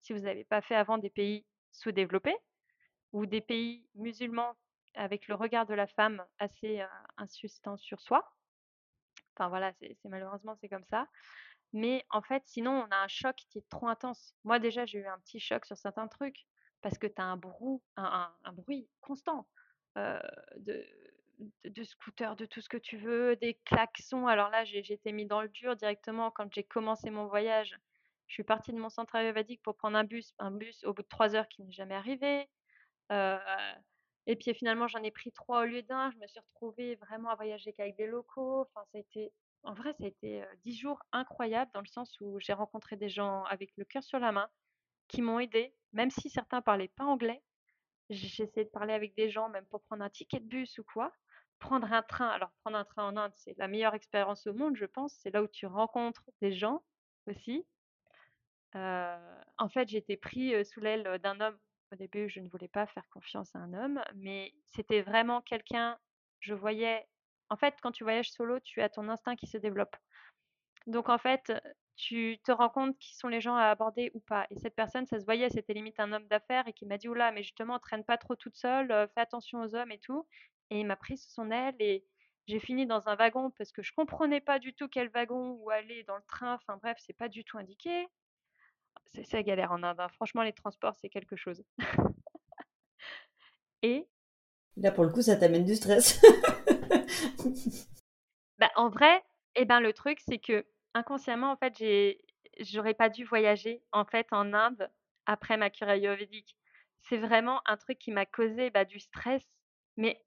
si 0.00 0.12
vous 0.12 0.20
n'avez 0.20 0.44
pas 0.44 0.62
fait 0.62 0.74
avant 0.74 0.98
des 0.98 1.10
pays 1.10 1.44
sous-développés 1.72 2.36
ou 3.12 3.26
des 3.26 3.40
pays 3.40 3.88
musulmans 3.94 4.56
avec 4.94 5.28
le 5.28 5.34
regard 5.34 5.66
de 5.66 5.74
la 5.74 5.86
femme 5.86 6.24
assez 6.38 6.80
euh, 6.80 6.86
insistant 7.16 7.76
sur 7.76 8.00
soi. 8.00 8.32
Enfin 9.34 9.48
voilà, 9.48 9.72
c'est 9.80 9.96
malheureusement 10.04 10.56
c'est 10.60 10.68
comme 10.68 10.84
ça. 10.84 11.06
Mais 11.72 12.04
en 12.10 12.22
fait, 12.22 12.42
sinon, 12.46 12.86
on 12.86 12.90
a 12.90 12.96
un 12.96 13.08
choc 13.08 13.36
qui 13.50 13.58
est 13.58 13.68
trop 13.68 13.88
intense. 13.88 14.34
Moi, 14.44 14.58
déjà, 14.58 14.86
j'ai 14.86 14.98
eu 14.98 15.06
un 15.06 15.18
petit 15.18 15.40
choc 15.40 15.66
sur 15.66 15.76
certains 15.76 16.08
trucs 16.08 16.46
parce 16.80 16.96
que 16.96 17.06
tu 17.06 17.20
as 17.20 17.24
un, 17.24 17.40
un, 17.96 18.52
bruit 18.52 18.88
constant 19.00 19.46
euh, 19.98 20.18
de, 20.56 20.82
de, 21.64 21.84
scooters, 21.84 22.36
de 22.36 22.46
tout 22.46 22.60
ce 22.60 22.68
que 22.68 22.76
tu 22.76 22.96
veux, 22.96 23.36
des 23.36 23.54
klaxons. 23.64 24.26
Alors 24.26 24.50
là, 24.50 24.64
j'ai 24.64 24.92
été 24.92 25.12
mis 25.12 25.26
dans 25.26 25.42
le 25.42 25.48
dur 25.48 25.76
directement 25.76 26.30
quand 26.30 26.52
j'ai 26.52 26.64
commencé 26.64 27.10
mon 27.10 27.26
voyage. 27.26 27.76
Je 28.26 28.34
suis 28.34 28.44
partie 28.44 28.72
de 28.72 28.78
mon 28.78 28.88
centre 28.88 29.14
ayurvédique 29.14 29.62
pour 29.62 29.76
prendre 29.76 29.96
un 29.96 30.04
bus, 30.04 30.34
un 30.38 30.50
bus 30.50 30.82
au 30.84 30.92
bout 30.92 31.02
de 31.02 31.08
trois 31.08 31.36
heures 31.36 31.48
qui 31.48 31.62
n'est 31.62 31.72
jamais 31.72 31.94
arrivé. 31.94 32.48
Euh, 33.12 33.38
et 34.26 34.34
puis 34.34 34.52
finalement, 34.54 34.88
j'en 34.88 35.02
ai 35.02 35.10
pris 35.10 35.30
trois 35.30 35.62
au 35.62 35.64
lieu 35.66 35.82
d'un. 35.82 36.10
Je 36.10 36.18
me 36.18 36.26
suis 36.26 36.40
retrouvée 36.40 36.96
vraiment 36.96 37.30
à 37.30 37.36
voyager 37.36 37.72
qu'avec 37.72 37.96
des 37.96 38.06
locaux. 38.06 38.62
Enfin, 38.62 38.84
ça 38.90 38.98
a 38.98 39.00
été, 39.00 39.32
en 39.62 39.74
vrai, 39.74 39.92
ça 39.92 40.04
a 40.04 40.08
été 40.08 40.44
dix 40.64 40.76
jours 40.76 41.00
incroyables 41.12 41.70
dans 41.72 41.80
le 41.80 41.86
sens 41.86 42.16
où 42.20 42.40
j'ai 42.40 42.52
rencontré 42.52 42.96
des 42.96 43.08
gens 43.08 43.44
avec 43.44 43.70
le 43.76 43.84
cœur 43.84 44.02
sur 44.02 44.18
la 44.18 44.32
main 44.32 44.48
qui 45.08 45.22
m'ont 45.22 45.38
aidé, 45.38 45.72
même 45.92 46.10
si 46.10 46.28
certains 46.30 46.62
parlaient 46.62 46.88
pas 46.88 47.04
anglais. 47.04 47.42
J'ai 48.10 48.44
essayé 48.44 48.64
de 48.64 48.70
parler 48.70 48.94
avec 48.94 49.14
des 49.14 49.30
gens, 49.30 49.48
même 49.48 49.66
pour 49.66 49.82
prendre 49.82 50.04
un 50.04 50.10
ticket 50.10 50.40
de 50.40 50.46
bus 50.46 50.78
ou 50.78 50.84
quoi. 50.84 51.12
Prendre 51.58 51.90
un 51.92 52.02
train, 52.02 52.28
alors 52.28 52.50
prendre 52.62 52.76
un 52.76 52.84
train 52.84 53.04
en 53.04 53.16
Inde, 53.16 53.32
c'est 53.34 53.56
la 53.58 53.68
meilleure 53.68 53.94
expérience 53.94 54.46
au 54.46 54.54
monde, 54.54 54.76
je 54.76 54.84
pense. 54.84 55.14
C'est 55.14 55.30
là 55.30 55.42
où 55.42 55.48
tu 55.48 55.66
rencontres 55.66 56.24
des 56.40 56.52
gens 56.52 56.82
aussi. 57.26 57.66
en 58.74 59.68
fait, 59.70 59.92
été 59.94 60.16
pris 60.16 60.64
sous 60.64 60.80
l'aile 60.80 61.18
d'un 61.22 61.40
homme 61.40 61.58
au 61.92 61.96
début, 61.96 62.28
je 62.28 62.40
ne 62.40 62.48
voulais 62.48 62.68
pas 62.68 62.86
faire 62.86 63.08
confiance 63.10 63.54
à 63.54 63.60
un 63.60 63.72
homme, 63.72 64.02
mais 64.14 64.52
c'était 64.66 65.02
vraiment 65.02 65.40
quelqu'un, 65.40 65.98
je 66.40 66.54
voyais. 66.54 67.06
En 67.48 67.56
fait, 67.56 67.74
quand 67.82 67.92
tu 67.92 68.04
voyages 68.04 68.30
solo, 68.30 68.60
tu 68.60 68.82
as 68.82 68.88
ton 68.88 69.08
instinct 69.08 69.36
qui 69.36 69.46
se 69.46 69.56
développe. 69.56 69.94
Donc, 70.86 71.08
en 71.08 71.18
fait, 71.18 71.52
tu 71.96 72.38
te 72.44 72.52
rends 72.52 72.68
compte 72.68 72.98
qui 72.98 73.16
sont 73.16 73.28
les 73.28 73.40
gens 73.40 73.56
à 73.56 73.64
aborder 73.64 74.10
ou 74.14 74.20
pas. 74.20 74.46
Et 74.50 74.58
cette 74.58 74.74
personne, 74.74 75.06
ça 75.06 75.18
se 75.18 75.24
voyait, 75.24 75.48
c'était 75.50 75.72
limite 75.72 75.98
un 75.98 76.12
homme 76.12 76.26
d'affaires 76.28 76.68
et 76.68 76.72
qui 76.72 76.86
m'a 76.86 76.98
dit 76.98 77.08
Oula, 77.08 77.32
mais 77.32 77.42
justement, 77.42 77.78
traîne 77.78 78.04
pas 78.04 78.18
trop 78.18 78.36
toute 78.36 78.56
seule, 78.56 78.92
euh, 78.92 79.06
fais 79.14 79.20
attention 79.20 79.60
aux 79.62 79.74
hommes 79.74 79.92
et 79.92 79.98
tout. 79.98 80.26
Et 80.70 80.80
il 80.80 80.86
m'a 80.86 80.96
pris 80.96 81.16
sous 81.16 81.30
son 81.30 81.50
aile 81.50 81.76
et 81.78 82.04
j'ai 82.46 82.60
fini 82.60 82.86
dans 82.86 83.08
un 83.08 83.16
wagon 83.16 83.50
parce 83.58 83.72
que 83.72 83.82
je 83.82 83.92
comprenais 83.92 84.40
pas 84.40 84.58
du 84.58 84.74
tout 84.74 84.88
quel 84.88 85.08
wagon 85.08 85.58
ou 85.60 85.70
aller 85.70 86.04
dans 86.04 86.16
le 86.16 86.22
train. 86.28 86.54
Enfin 86.54 86.76
bref, 86.76 86.96
c'est 87.00 87.16
pas 87.16 87.28
du 87.28 87.44
tout 87.44 87.58
indiqué 87.58 88.08
c'est 89.24 89.36
la 89.36 89.42
galère 89.42 89.72
en 89.72 89.82
Inde. 89.82 90.00
Hein. 90.00 90.08
Franchement, 90.14 90.42
les 90.42 90.52
transports, 90.52 90.94
c'est 90.96 91.08
quelque 91.08 91.36
chose. 91.36 91.62
Et 93.82 94.06
Là, 94.76 94.92
pour 94.92 95.04
le 95.04 95.10
coup, 95.10 95.22
ça 95.22 95.36
t'amène 95.36 95.64
du 95.64 95.74
stress. 95.74 96.20
bah, 98.58 98.70
en 98.76 98.88
vrai, 98.88 99.24
eh 99.54 99.64
ben, 99.64 99.80
le 99.80 99.92
truc, 99.92 100.20
c'est 100.20 100.38
que 100.38 100.66
inconsciemment, 100.92 101.52
en 101.52 101.56
fait, 101.56 101.76
j'ai, 101.78 102.22
j'aurais 102.60 102.94
pas 102.94 103.08
dû 103.08 103.24
voyager 103.24 103.82
en 103.92 104.04
fait 104.04 104.26
en 104.32 104.52
Inde 104.52 104.90
après 105.24 105.56
ma 105.56 105.70
cure 105.70 105.88
ayurvédique. 105.88 106.56
C'est 107.00 107.16
vraiment 107.16 107.60
un 107.66 107.76
truc 107.76 107.98
qui 107.98 108.10
m'a 108.10 108.26
causé 108.26 108.70
bah, 108.70 108.84
du 108.84 108.98
stress. 108.98 109.42
Mais, 109.96 110.22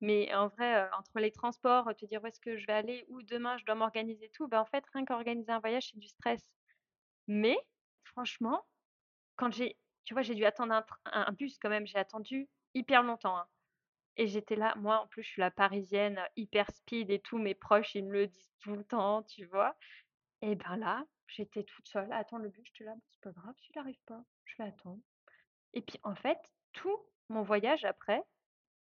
mais 0.00 0.32
en 0.34 0.48
vrai, 0.48 0.88
entre 0.98 1.18
les 1.18 1.32
transports, 1.32 1.94
te 1.96 2.06
dire 2.06 2.22
où 2.22 2.26
est-ce 2.26 2.40
que 2.40 2.56
je 2.56 2.66
vais 2.66 2.72
aller, 2.72 3.04
ou 3.08 3.22
demain 3.22 3.58
je 3.58 3.64
dois 3.64 3.74
m'organiser 3.74 4.30
tout, 4.30 4.48
bah, 4.48 4.60
en 4.60 4.66
fait, 4.66 4.84
rien 4.92 5.04
qu'organiser 5.04 5.50
un 5.50 5.60
voyage, 5.60 5.90
c'est 5.90 5.98
du 5.98 6.08
stress. 6.08 6.42
Mais 7.26 7.58
franchement, 8.04 8.64
quand 9.36 9.52
j'ai, 9.52 9.76
tu 10.04 10.14
vois, 10.14 10.22
j'ai 10.22 10.34
dû 10.34 10.44
attendre 10.44 10.84
un, 11.04 11.32
bus 11.32 11.58
quand 11.58 11.68
même, 11.68 11.86
j'ai 11.86 11.98
attendu 11.98 12.48
hyper 12.74 13.02
longtemps. 13.02 13.36
Hein. 13.38 13.48
Et 14.16 14.26
j'étais 14.26 14.56
là, 14.56 14.74
moi 14.76 15.00
en 15.00 15.06
plus, 15.06 15.22
je 15.22 15.28
suis 15.30 15.40
la 15.40 15.50
parisienne, 15.50 16.20
hyper 16.36 16.70
speed 16.70 17.10
et 17.10 17.20
tout, 17.20 17.38
mes 17.38 17.54
proches, 17.54 17.94
ils 17.94 18.04
me 18.04 18.12
le 18.12 18.26
disent 18.26 18.50
tout 18.60 18.74
le 18.74 18.84
temps, 18.84 19.22
tu 19.24 19.44
vois. 19.46 19.76
Et 20.42 20.54
ben 20.56 20.76
là, 20.76 21.04
j'étais 21.28 21.64
toute 21.64 21.88
seule 21.88 22.12
à 22.12 22.18
attendre 22.18 22.44
le 22.44 22.50
bus, 22.50 22.64
j'étais 22.66 22.84
là, 22.84 22.94
c'est 23.10 23.20
pas 23.20 23.30
grave 23.30 23.54
s'il 23.58 23.76
n'arrive 23.76 24.00
pas, 24.06 24.22
je 24.44 24.56
vais 24.58 24.68
attendre. 24.68 25.00
Et 25.74 25.82
puis 25.82 26.00
en 26.02 26.14
fait, 26.14 26.38
tout 26.72 26.98
mon 27.28 27.42
voyage 27.42 27.84
après, 27.84 28.22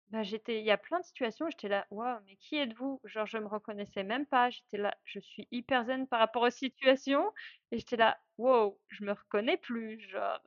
bah, 0.09 0.23
j'étais 0.23 0.59
il 0.59 0.65
y 0.65 0.71
a 0.71 0.77
plein 0.77 0.99
de 0.99 1.05
situations 1.05 1.49
j'étais 1.49 1.67
là: 1.67 1.85
«Waouh, 1.91 2.19
mais 2.25 2.35
qui 2.37 2.57
êtes-vous?» 2.57 2.99
genre 3.05 3.25
je 3.25 3.37
me 3.37 3.47
reconnaissais 3.47 4.03
même 4.03 4.25
pas, 4.25 4.49
j'étais 4.49 4.77
là, 4.77 4.95
je 5.03 5.19
suis 5.19 5.47
hyper 5.51 5.85
zen 5.85 6.07
par 6.07 6.19
rapport 6.19 6.43
aux 6.43 6.49
situations 6.49 7.31
et 7.71 7.79
j'étais 7.79 7.97
là: 7.97 8.17
«Wow, 8.37 8.79
je 8.89 9.03
me 9.03 9.11
reconnais 9.13 9.57
plus», 9.57 9.99
genre, 10.09 10.41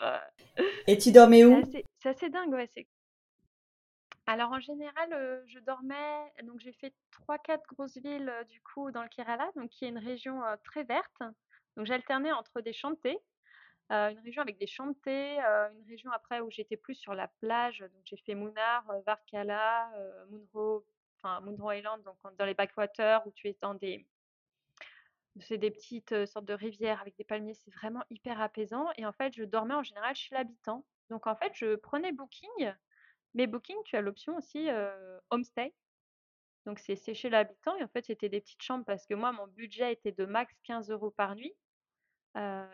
Et 0.86 0.98
tu 0.98 1.12
dormais 1.12 1.44
où? 1.44 1.60
c'est 1.98 2.08
assez 2.08 2.30
dingue, 2.30 2.52
ouais, 2.52 2.68
c'est 2.72 2.86
alors 4.26 4.52
en 4.52 4.60
général, 4.60 5.42
je 5.46 5.58
dormais 5.60 6.32
donc 6.42 6.60
j'ai 6.60 6.72
fait 6.72 6.92
3-4 7.12 7.62
grosses 7.74 7.96
villes, 7.96 8.30
du 8.50 8.60
coup 8.60 8.90
dans 8.90 9.02
le 9.02 9.08
Kerala, 9.08 9.50
donc 9.56 9.70
qui 9.70 9.86
est 9.86 9.88
une 9.88 9.96
région, 9.98 10.42
très 10.64 10.84
verte. 10.84 11.22
Donc 11.78 11.86
j'alternais 11.86 12.32
entre 12.32 12.60
des 12.60 12.74
champs 12.74 12.94
euh, 13.90 14.10
une 14.10 14.18
région 14.20 14.42
avec 14.42 14.58
des 14.58 14.66
champs 14.66 14.92
euh, 15.06 15.70
une 15.70 15.88
région 15.88 16.10
après 16.10 16.40
où 16.40 16.50
j'étais 16.50 16.76
plus 16.76 16.94
sur 16.94 17.14
la 17.14 17.28
plage, 17.40 17.78
donc 17.78 18.02
j'ai 18.04 18.18
fait 18.18 18.34
Munnar, 18.34 18.88
euh, 18.90 19.00
Varkala, 19.06 19.90
Munro, 20.30 20.84
enfin 21.22 21.42
Island, 21.72 22.02
donc 22.02 22.16
dans 22.36 22.44
les 22.44 22.54
backwaters 22.54 23.26
où 23.26 23.32
tu 23.32 23.48
es 23.48 23.56
dans 23.62 23.74
des 23.74 24.06
c'est 25.40 25.56
des 25.58 25.70
petites 25.70 26.26
sortes 26.26 26.46
de 26.46 26.52
rivières 26.52 27.00
avec 27.00 27.16
des 27.16 27.22
palmiers, 27.22 27.54
c'est 27.54 27.70
vraiment 27.70 28.02
hyper 28.10 28.40
apaisant. 28.40 28.88
Et 28.96 29.06
en 29.06 29.12
fait, 29.12 29.32
je 29.36 29.44
dormais 29.44 29.74
en 29.74 29.84
général 29.84 30.16
chez 30.16 30.34
l'habitant. 30.34 30.84
Donc 31.10 31.28
en 31.28 31.36
fait, 31.36 31.52
je 31.54 31.76
prenais 31.76 32.10
Booking, 32.10 32.74
mais 33.34 33.46
Booking, 33.46 33.76
tu 33.84 33.94
as 33.94 34.00
l'option 34.00 34.36
aussi 34.36 34.68
homestay. 35.30 35.72
Donc 36.66 36.80
c'est 36.80 37.14
chez 37.14 37.30
l'habitant 37.30 37.76
et 37.76 37.84
en 37.84 37.88
fait, 37.88 38.06
c'était 38.06 38.28
des 38.28 38.40
petites 38.40 38.62
chambres 38.62 38.84
parce 38.84 39.06
que 39.06 39.14
moi, 39.14 39.30
mon 39.30 39.46
budget 39.46 39.92
était 39.92 40.10
de 40.10 40.24
max 40.24 40.52
15 40.64 40.90
euros 40.90 41.12
par 41.12 41.36
nuit 41.36 41.54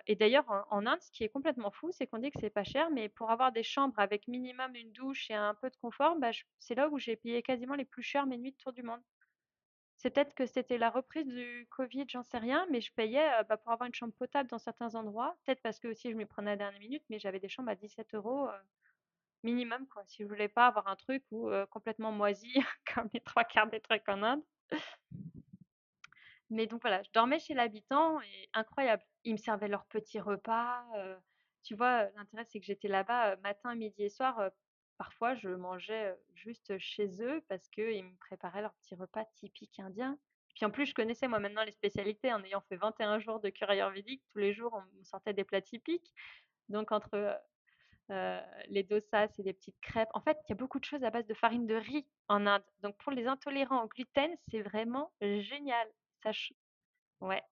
et 0.07 0.15
d'ailleurs, 0.17 0.67
en, 0.71 0.87
Inde, 0.87 1.01
ce 1.01 1.11
qui 1.11 1.25
est 1.25 1.29
complètement 1.29 1.71
fou, 1.71 1.91
c'est 1.93 2.07
qu'on 2.07 2.19
dit 2.19 2.31
que 2.31 2.41
c'est 2.41 2.51
pas 2.51 2.65
cher, 2.65 2.91
mais 2.91 3.09
pour 3.09 3.31
avoir 3.31 3.53
des 3.53 3.63
chambres 3.63 3.99
avec 3.99 4.29
minimum 4.29 4.75
une 4.75 4.93
douche 4.93 5.31
et 5.31 5.35
un 5.35 5.55
peu 5.55 5.71
de 5.71 5.77
confort, 5.77 6.17
bah, 6.17 6.31
c'est 6.59 6.75
là 6.75 6.89
où 6.89 6.99
j'ai 6.99 7.17
payé 7.17 7.43
quasiment 7.43 7.75
les 7.75 7.85
plus 7.85 8.03
chères 8.03 8.27
mes 8.27 8.37
nuits 8.37 8.53
de 8.53 8.57
tour 8.57 8.73
du 8.73 8.83
monde. 8.83 9.01
C'est 9.97 10.11
peut-être 10.11 10.35
que 10.35 10.45
c'était 10.45 10.77
la 10.77 10.91
reprise 10.91 11.27
du 11.27 11.67
Covid, 11.71 12.05
j'en 12.09 12.23
sais 12.25 12.39
rien, 12.39 12.67
mais 12.71 12.81
je 12.81 12.93
payais 12.93 13.27
bah, 13.49 13.57
pour 13.57 13.73
avoir 13.73 13.87
une 13.87 13.95
chambre 13.95 14.13
potable 14.13 14.51
dans 14.51 14.59
certains 14.59 14.95
endroits. 14.97 15.37
Peut-être 15.45 15.63
parce 15.63 15.79
que 15.79 15.89
aussi 15.89 16.11
je 16.11 16.17
m'y 16.17 16.27
prenais 16.27 16.51
à 16.51 16.55
la 16.55 16.59
dernière 16.59 16.81
minute, 16.81 17.05
mais 17.09 17.19
j'avais 17.19 17.41
des 17.41 17.49
chambres 17.49 17.71
à 17.71 17.75
17 17.75 18.15
euros 18.15 18.49
minimum, 19.45 19.87
quoi. 19.89 20.03
Si 20.07 20.23
je 20.23 20.29
voulais 20.29 20.49
pas 20.49 20.67
avoir 20.67 20.89
un 20.89 20.97
truc 20.97 21.23
où, 21.31 21.49
complètement 21.71 22.13
moisi, 22.13 22.53
comme 22.95 23.09
les 23.15 23.21
trois 23.21 23.45
quarts 23.45 23.71
des 23.71 23.81
trucs 23.81 24.09
en 24.09 24.23
Inde. 24.23 24.43
Mais 26.51 26.67
donc 26.67 26.83
voilà, 26.83 27.03
je 27.03 27.11
dormais 27.13 27.39
chez 27.39 27.55
l'habitant 27.55 28.21
et 28.21 28.49
incroyable. 28.53 29.03
Ils 29.25 29.33
me 29.33 29.39
servaient 29.39 29.69
leurs 29.69 29.87
petits 29.87 30.21
repas. 30.21 30.85
tu 31.63 31.75
vois, 31.75 32.05
l'intérêt, 32.17 32.45
c'est 32.45 32.61
que 32.61 32.67
j'étais 32.67 32.89
là-bas 32.89 33.37
matin, 33.37 33.75
midi 33.75 34.05
et 34.05 34.11
soir. 34.11 34.51
parfois, 34.99 35.35
je 35.35 35.49
mangeais 35.49 36.15
juste 36.35 36.79
chez 36.79 37.23
eux 37.23 37.43
parce 37.49 37.69
qu'ils 37.69 38.05
me 38.05 38.17
préparaient 38.19 38.63
leurs 38.63 38.75
petits 38.75 38.95
repas 38.95 39.25
typiques 39.37 39.81
indiens. 39.81 40.19
Puis 40.55 40.65
en 40.65 40.71
plus, 40.71 40.87
je 40.87 40.95
connaissais 40.95 41.27
moi 41.27 41.41
maintenant 41.41 41.65
les 41.65 41.73
spécialités 41.73 42.33
en 42.33 42.43
ayant 42.45 42.61
fait 42.69 42.77
21 42.77 43.19
jours 43.19 43.41
de 43.41 43.51
cure 43.51 43.71
ayurvédique. 43.71 44.23
Tous 44.33 44.39
les 44.39 44.55
jours, 44.55 44.81
on 45.01 45.05
sortait 45.05 45.33
des 45.33 45.45
plats 45.45 45.63
typiques. 45.63 46.13
Donc 46.69 46.93
entre 46.93 47.41
les 48.69 48.83
dosas 48.83 49.29
et 49.39 49.43
les 49.43 49.53
petites 49.55 49.81
crêpes, 49.81 50.11
en 50.15 50.21
fait, 50.21 50.39
il 50.47 50.51
y 50.51 50.53
a 50.53 50.57
beaucoup 50.57 50.79
de 50.79 50.85
choses 50.85 51.03
à 51.05 51.11
base 51.11 51.27
de 51.27 51.35
farine 51.35 51.67
de 51.67 51.75
riz 51.75 52.07
en 52.29 52.47
Inde. 52.47 52.63
Donc 52.83 52.97
pour 52.99 53.13
les 53.13 53.27
intolérants 53.27 53.83
au 53.83 53.89
gluten, 53.89 54.31
c'est 54.51 54.63
vraiment 54.63 55.11
génial. 55.21 55.89
Ouais. 57.21 57.43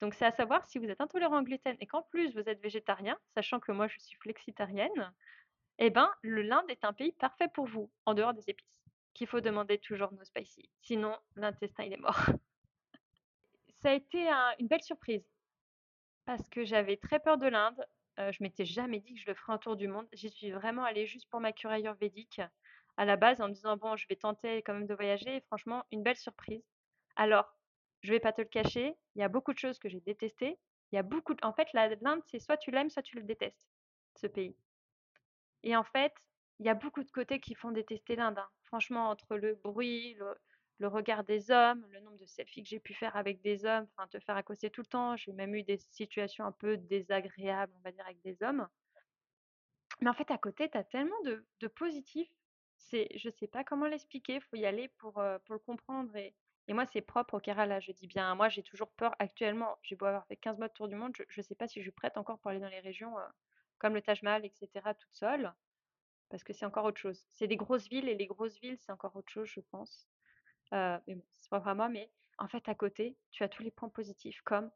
Donc 0.00 0.14
c'est 0.14 0.26
à 0.26 0.30
savoir 0.30 0.64
si 0.66 0.78
vous 0.78 0.88
êtes 0.88 1.00
intolérant 1.00 1.40
au 1.40 1.42
gluten 1.42 1.76
et 1.80 1.86
qu'en 1.86 2.02
plus 2.02 2.34
vous 2.34 2.48
êtes 2.48 2.60
végétarien, 2.60 3.18
sachant 3.34 3.58
que 3.60 3.72
moi 3.72 3.88
je 3.88 3.98
suis 3.98 4.16
flexitarienne, 4.18 5.12
eh 5.78 5.90
ben 5.90 6.10
l'Inde 6.22 6.70
est 6.70 6.84
un 6.84 6.92
pays 6.92 7.12
parfait 7.12 7.48
pour 7.52 7.66
vous, 7.66 7.90
en 8.06 8.14
dehors 8.14 8.34
des 8.34 8.48
épices, 8.48 8.84
qu'il 9.14 9.26
faut 9.26 9.40
demander 9.40 9.78
toujours 9.78 10.12
no 10.12 10.24
spicy. 10.24 10.70
Sinon 10.82 11.16
l'intestin 11.36 11.84
il 11.84 11.92
est 11.92 11.98
mort. 11.98 12.18
Ça 13.82 13.90
a 13.90 13.94
été 13.94 14.28
une 14.58 14.66
belle 14.68 14.82
surprise 14.82 15.24
parce 16.24 16.48
que 16.48 16.64
j'avais 16.64 16.96
très 16.96 17.20
peur 17.20 17.38
de 17.38 17.46
l'Inde. 17.46 17.84
Euh, 18.18 18.32
je 18.32 18.42
m'étais 18.42 18.64
jamais 18.64 19.00
dit 19.00 19.14
que 19.14 19.20
je 19.20 19.26
le 19.26 19.34
ferais 19.34 19.52
un 19.52 19.58
tour 19.58 19.76
du 19.76 19.88
monde. 19.88 20.08
J'y 20.12 20.30
suis 20.30 20.50
vraiment 20.50 20.84
allée 20.84 21.06
juste 21.06 21.28
pour 21.30 21.40
ma 21.40 21.52
cure 21.52 21.70
ayurvédique 21.70 22.40
à 22.96 23.04
la 23.04 23.16
base 23.16 23.40
en 23.40 23.48
me 23.48 23.52
disant 23.52 23.76
bon 23.76 23.96
je 23.96 24.06
vais 24.08 24.16
tenter 24.16 24.62
quand 24.62 24.74
même 24.74 24.86
de 24.86 24.94
voyager 24.94 25.36
et 25.36 25.40
franchement 25.42 25.84
une 25.92 26.02
belle 26.02 26.16
surprise. 26.16 26.64
Alors 27.16 27.57
je 28.02 28.12
vais 28.12 28.20
pas 28.20 28.32
te 28.32 28.40
le 28.40 28.48
cacher, 28.48 28.94
il 29.14 29.20
y 29.20 29.24
a 29.24 29.28
beaucoup 29.28 29.52
de 29.52 29.58
choses 29.58 29.78
que 29.78 29.88
j'ai 29.88 30.00
détestées. 30.00 30.58
Il 30.92 30.96
y 30.96 30.98
a 30.98 31.02
beaucoup 31.02 31.34
En 31.42 31.52
fait, 31.52 31.68
l'Inde, 31.72 32.22
c'est 32.26 32.38
soit 32.38 32.56
tu 32.56 32.70
l'aimes, 32.70 32.90
soit 32.90 33.02
tu 33.02 33.16
le 33.16 33.22
détestes, 33.22 33.68
ce 34.16 34.26
pays. 34.26 34.56
Et 35.62 35.76
en 35.76 35.84
fait, 35.84 36.14
il 36.60 36.66
y 36.66 36.68
a 36.68 36.74
beaucoup 36.74 37.02
de 37.02 37.10
côtés 37.10 37.40
qui 37.40 37.54
font 37.54 37.72
détester 37.72 38.16
l'Inde. 38.16 38.38
Hein. 38.38 38.48
Franchement, 38.64 39.10
entre 39.10 39.36
le 39.36 39.54
bruit, 39.54 40.16
le 40.78 40.88
regard 40.88 41.24
des 41.24 41.50
hommes, 41.50 41.84
le 41.90 42.00
nombre 42.00 42.18
de 42.18 42.26
selfies 42.26 42.62
que 42.62 42.68
j'ai 42.68 42.80
pu 42.80 42.94
faire 42.94 43.16
avec 43.16 43.40
des 43.42 43.64
hommes, 43.64 43.86
te 44.10 44.18
faire 44.20 44.36
accoster 44.36 44.70
tout 44.70 44.82
le 44.82 44.86
temps. 44.86 45.16
J'ai 45.16 45.32
même 45.32 45.54
eu 45.54 45.62
des 45.62 45.76
situations 45.76 46.44
un 46.44 46.52
peu 46.52 46.76
désagréables, 46.76 47.72
on 47.76 47.80
va 47.80 47.92
dire, 47.92 48.04
avec 48.04 48.20
des 48.22 48.42
hommes. 48.42 48.66
Mais 50.00 50.08
en 50.08 50.14
fait, 50.14 50.30
à 50.30 50.38
côté, 50.38 50.70
tu 50.70 50.78
as 50.78 50.84
tellement 50.84 51.20
de, 51.24 51.66
positifs. 51.68 52.30
C'est, 52.76 53.08
je 53.16 53.28
sais 53.28 53.48
pas 53.48 53.64
comment 53.64 53.86
l'expliquer, 53.86 54.40
faut 54.40 54.56
y 54.56 54.64
aller 54.64 54.88
pour, 54.98 55.18
euh, 55.18 55.38
pour 55.44 55.54
le 55.54 55.58
comprendre. 55.58 56.14
Et, 56.16 56.34
et 56.68 56.74
moi, 56.74 56.86
c'est 56.86 57.00
propre 57.00 57.34
au 57.34 57.40
Kerala, 57.40 57.80
je 57.80 57.92
dis 57.92 58.06
bien. 58.06 58.34
Moi, 58.34 58.48
j'ai 58.48 58.62
toujours 58.62 58.90
peur 58.92 59.14
actuellement. 59.18 59.78
J'ai 59.82 59.96
beau 59.96 60.06
avoir 60.06 60.26
fait 60.26 60.36
15 60.36 60.58
mois 60.58 60.68
de 60.68 60.72
tour 60.74 60.88
du 60.88 60.94
monde, 60.94 61.12
je 61.16 61.40
ne 61.40 61.42
sais 61.42 61.54
pas 61.54 61.66
si 61.66 61.80
je 61.80 61.84
suis 61.84 61.90
prête 61.90 62.16
encore 62.16 62.38
pour 62.38 62.50
aller 62.50 62.60
dans 62.60 62.68
les 62.68 62.80
régions 62.80 63.18
euh, 63.18 63.26
comme 63.78 63.94
le 63.94 64.02
Taj 64.02 64.22
Mahal, 64.22 64.44
etc., 64.44 64.68
toute 64.98 65.14
seule, 65.14 65.52
parce 66.30 66.44
que 66.44 66.52
c'est 66.52 66.66
encore 66.66 66.84
autre 66.84 67.00
chose. 67.00 67.24
C'est 67.30 67.46
des 67.46 67.56
grosses 67.56 67.88
villes 67.88 68.08
et 68.08 68.14
les 68.14 68.26
grosses 68.26 68.60
villes, 68.60 68.78
c'est 68.78 68.92
encore 68.92 69.16
autre 69.16 69.32
chose, 69.32 69.48
je 69.48 69.60
pense. 69.60 70.08
Euh, 70.74 70.98
mais 71.06 71.14
bon, 71.14 71.24
c'est 71.34 71.50
pas 71.50 71.58
vraiment. 71.60 71.88
Mais 71.88 72.10
en 72.38 72.48
fait, 72.48 72.68
à 72.68 72.74
côté, 72.74 73.16
tu 73.30 73.42
as 73.44 73.48
tous 73.48 73.62
les 73.62 73.70
points 73.70 73.88
positifs, 73.88 74.42
comme 74.42 74.70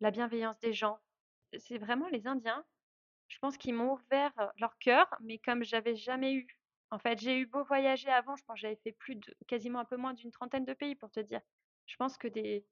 la 0.00 0.10
bienveillance 0.10 0.58
des 0.60 0.72
gens. 0.72 0.98
C'est 1.58 1.78
vraiment 1.78 2.08
les 2.08 2.26
Indiens 2.26 2.64
je 3.30 3.38
pense 3.38 3.56
qu'ils 3.56 3.74
m'ont 3.74 3.92
ouvert 3.92 4.32
leur 4.58 4.76
cœur, 4.78 5.06
mais 5.20 5.38
comme 5.38 5.62
j'avais 5.62 5.96
jamais 5.96 6.34
eu. 6.34 6.59
En 6.90 6.98
fait, 6.98 7.20
j'ai 7.20 7.38
eu 7.38 7.46
beau 7.46 7.62
voyager 7.64 8.08
avant, 8.08 8.36
je 8.36 8.44
pense 8.44 8.56
que 8.56 8.60
j'avais 8.62 8.76
fait 8.76 8.92
plus 8.92 9.14
de, 9.16 9.36
quasiment 9.46 9.78
un 9.80 9.84
peu 9.84 9.96
moins 9.96 10.14
d'une 10.14 10.30
trentaine 10.32 10.64
de 10.64 10.74
pays 10.74 10.96
pour 10.96 11.10
te 11.10 11.20
dire. 11.20 11.40
Je 11.86 11.96
pense 11.96 12.18
que 12.18 12.28
des, 12.28 12.66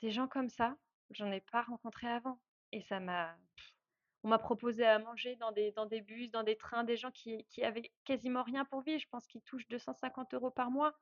des 0.00 0.10
gens 0.10 0.28
comme 0.28 0.48
ça, 0.48 0.76
j'en 1.10 1.30
ai 1.32 1.40
pas 1.40 1.62
rencontré 1.62 2.08
avant. 2.08 2.40
Et 2.72 2.80
ça 2.82 3.00
m'a. 3.00 3.36
On 4.24 4.28
m'a 4.28 4.38
proposé 4.38 4.84
à 4.84 4.98
manger 4.98 5.36
dans 5.36 5.52
des, 5.52 5.70
dans 5.72 5.86
des 5.86 6.00
bus, 6.00 6.30
dans 6.30 6.42
des 6.42 6.56
trains, 6.56 6.82
des 6.84 6.96
gens 6.96 7.12
qui, 7.12 7.44
qui 7.46 7.62
avaient 7.62 7.92
quasiment 8.04 8.42
rien 8.42 8.64
pour 8.64 8.80
vivre. 8.82 9.00
Je 9.00 9.08
pense 9.08 9.26
qu'ils 9.26 9.42
touchent 9.42 9.68
250 9.68 10.34
euros 10.34 10.50
par 10.50 10.70
mois 10.70 10.96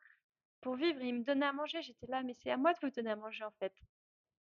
pour 0.60 0.76
vivre. 0.76 1.00
Ils 1.02 1.14
me 1.14 1.24
donnaient 1.24 1.46
à 1.46 1.52
manger. 1.52 1.80
J'étais 1.82 2.06
là, 2.06 2.22
mais 2.22 2.34
c'est 2.34 2.50
à 2.50 2.56
moi 2.58 2.74
de 2.74 2.78
vous 2.82 2.90
donner 2.90 3.10
à 3.10 3.16
manger 3.16 3.44
en 3.44 3.52
fait. 3.52 3.74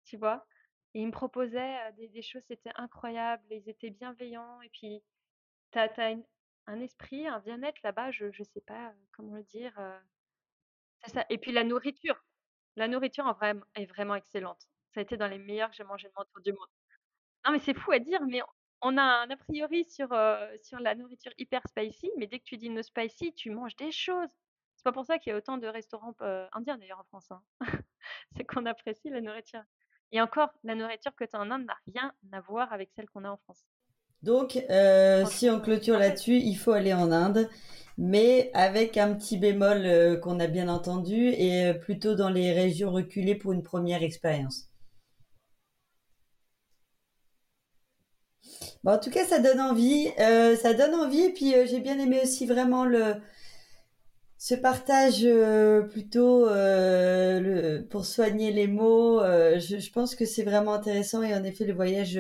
Tu 0.05 0.16
vois? 0.16 0.46
Et 0.94 1.01
ils 1.03 1.07
me 1.07 1.12
proposaient 1.12 1.92
des, 1.92 2.09
des 2.09 2.23
choses, 2.23 2.42
c'était 2.42 2.73
incroyable, 2.77 3.44
ils 3.51 3.68
étaient 3.68 3.90
bienveillants. 3.90 4.61
Et 4.62 4.70
puis, 4.70 5.03
tu 5.73 5.79
as, 5.79 5.88
un 6.70 6.80
esprit, 6.80 7.26
un 7.26 7.40
bien-être 7.40 7.83
là-bas, 7.83 8.11
je 8.12 8.26
ne 8.26 8.44
sais 8.44 8.61
pas 8.61 8.92
comment 9.12 9.35
le 9.35 9.42
dire. 9.42 9.72
ça. 11.06 11.26
Et 11.28 11.38
puis 11.38 11.52
la 11.52 11.64
nourriture. 11.64 12.24
La 12.76 12.88
nourriture 12.88 13.26
en 13.26 13.33
vrai, 13.33 13.54
est 13.74 13.87
vraiment 13.87 14.14
excellente. 14.14 14.68
Ça 14.94 15.00
a 15.00 15.02
été 15.02 15.16
dans 15.16 15.26
les 15.26 15.38
meilleurs 15.38 15.70
que 15.70 15.76
j'ai 15.76 15.85
mangé 15.85 16.09
de 16.09 16.12
mon 16.16 16.24
tour 16.24 16.40
du 16.42 16.52
monde. 16.52 16.68
Non, 17.44 17.52
mais 17.52 17.59
c'est 17.59 17.74
fou 17.74 17.92
à 17.92 17.98
dire, 17.98 18.20
mais 18.22 18.42
on 18.83 18.96
a 18.96 19.02
un 19.02 19.30
a 19.30 19.37
priori 19.37 19.85
sur, 19.85 20.09
sur 20.62 20.78
la 20.78 20.94
nourriture 20.94 21.33
hyper 21.38 21.62
spicy, 21.68 22.11
mais 22.18 22.26
dès 22.26 22.38
que 22.38 22.44
tu 22.44 22.56
dis 22.56 22.70
no 22.70 22.83
spicy, 22.83 23.35
tu 23.35 23.50
manges 23.50 23.76
des 23.76 23.92
choses. 23.92 24.28
C'est 24.76 24.85
pas 24.85 24.92
pour 24.92 25.04
ça 25.04 25.18
qu'il 25.18 25.30
y 25.30 25.35
a 25.35 25.37
autant 25.37 25.59
de 25.59 25.66
restaurants 25.66 26.14
indiens 26.52 26.78
d'ailleurs 26.78 27.00
en 27.00 27.04
France. 27.04 27.30
Hein. 27.30 27.42
c'est 28.37 28.44
qu'on 28.44 28.66
apprécie 28.66 29.11
la 29.11 29.20
nourriture. 29.20 29.62
Et 30.12 30.20
encore, 30.20 30.50
la 30.64 30.74
nourriture 30.74 31.14
que 31.14 31.24
tu 31.24 31.37
as 31.37 31.40
en 31.40 31.50
Inde 31.50 31.66
n'a 31.66 31.76
rien 31.87 32.14
à 32.33 32.40
voir 32.40 32.72
avec 32.72 32.90
celle 32.92 33.09
qu'on 33.11 33.24
a 33.24 33.30
en 33.30 33.37
France. 33.37 33.64
Donc, 34.22 34.62
euh, 34.70 35.24
si 35.26 35.48
on 35.48 35.61
clôture 35.61 35.98
là-dessus, 35.98 36.37
il 36.37 36.56
faut 36.56 36.72
aller 36.72 36.92
en 36.92 37.11
Inde, 37.11 37.48
mais 37.98 38.50
avec 38.54 38.96
un 38.96 39.14
petit 39.14 39.38
bémol 39.38 39.83
euh, 39.85 40.16
qu'on 40.16 40.40
a 40.40 40.46
bien 40.46 40.68
entendu 40.68 41.28
et 41.28 41.66
euh, 41.66 41.74
plutôt 41.74 42.14
dans 42.14 42.28
les 42.28 42.52
régions 42.52 42.90
reculées 42.90 43.35
pour 43.35 43.52
une 43.52 43.62
première 43.62 44.02
expérience. 44.02 44.66
Bon, 48.85 48.92
en 48.92 48.98
tout 48.98 49.11
cas, 49.11 49.24
ça 49.24 49.38
donne 49.38 49.61
envie. 49.61 50.09
ça 50.16 50.74
donne 50.74 50.94
envie. 50.94 51.20
Et 51.20 51.33
puis, 51.33 51.54
j'ai 51.68 51.80
bien 51.80 51.98
aimé 51.98 52.20
aussi 52.22 52.46
vraiment 52.46 52.85
le, 52.85 53.16
ce 54.40 54.54
partage 54.54 55.20
euh, 55.22 55.83
plutôt 55.83 56.48
euh, 56.48 57.40
le, 57.40 57.87
pour 57.87 58.06
soigner 58.06 58.50
les 58.52 58.66
mots, 58.66 59.20
euh, 59.20 59.61
je, 59.61 59.78
je, 59.78 59.92
pense 59.92 60.14
que 60.14 60.24
c'est 60.24 60.44
vraiment 60.44 60.72
intéressant 60.72 61.22
et 61.22 61.35
en 61.35 61.44
effet 61.44 61.66
le 61.66 61.74
voyage 61.74 62.18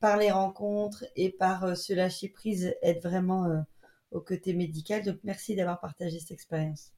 par 0.00 0.16
les 0.16 0.30
rencontres 0.30 1.04
et 1.16 1.30
par 1.30 1.76
ce 1.76 1.92
lâcher 1.92 2.28
prise 2.28 2.74
aide 2.82 3.02
vraiment 3.02 3.64
au 4.10 4.20
côté 4.20 4.54
médical. 4.54 5.02
Donc 5.02 5.18
merci 5.24 5.54
d'avoir 5.56 5.80
partagé 5.80 6.18
cette 6.18 6.32
expérience. 6.32 6.92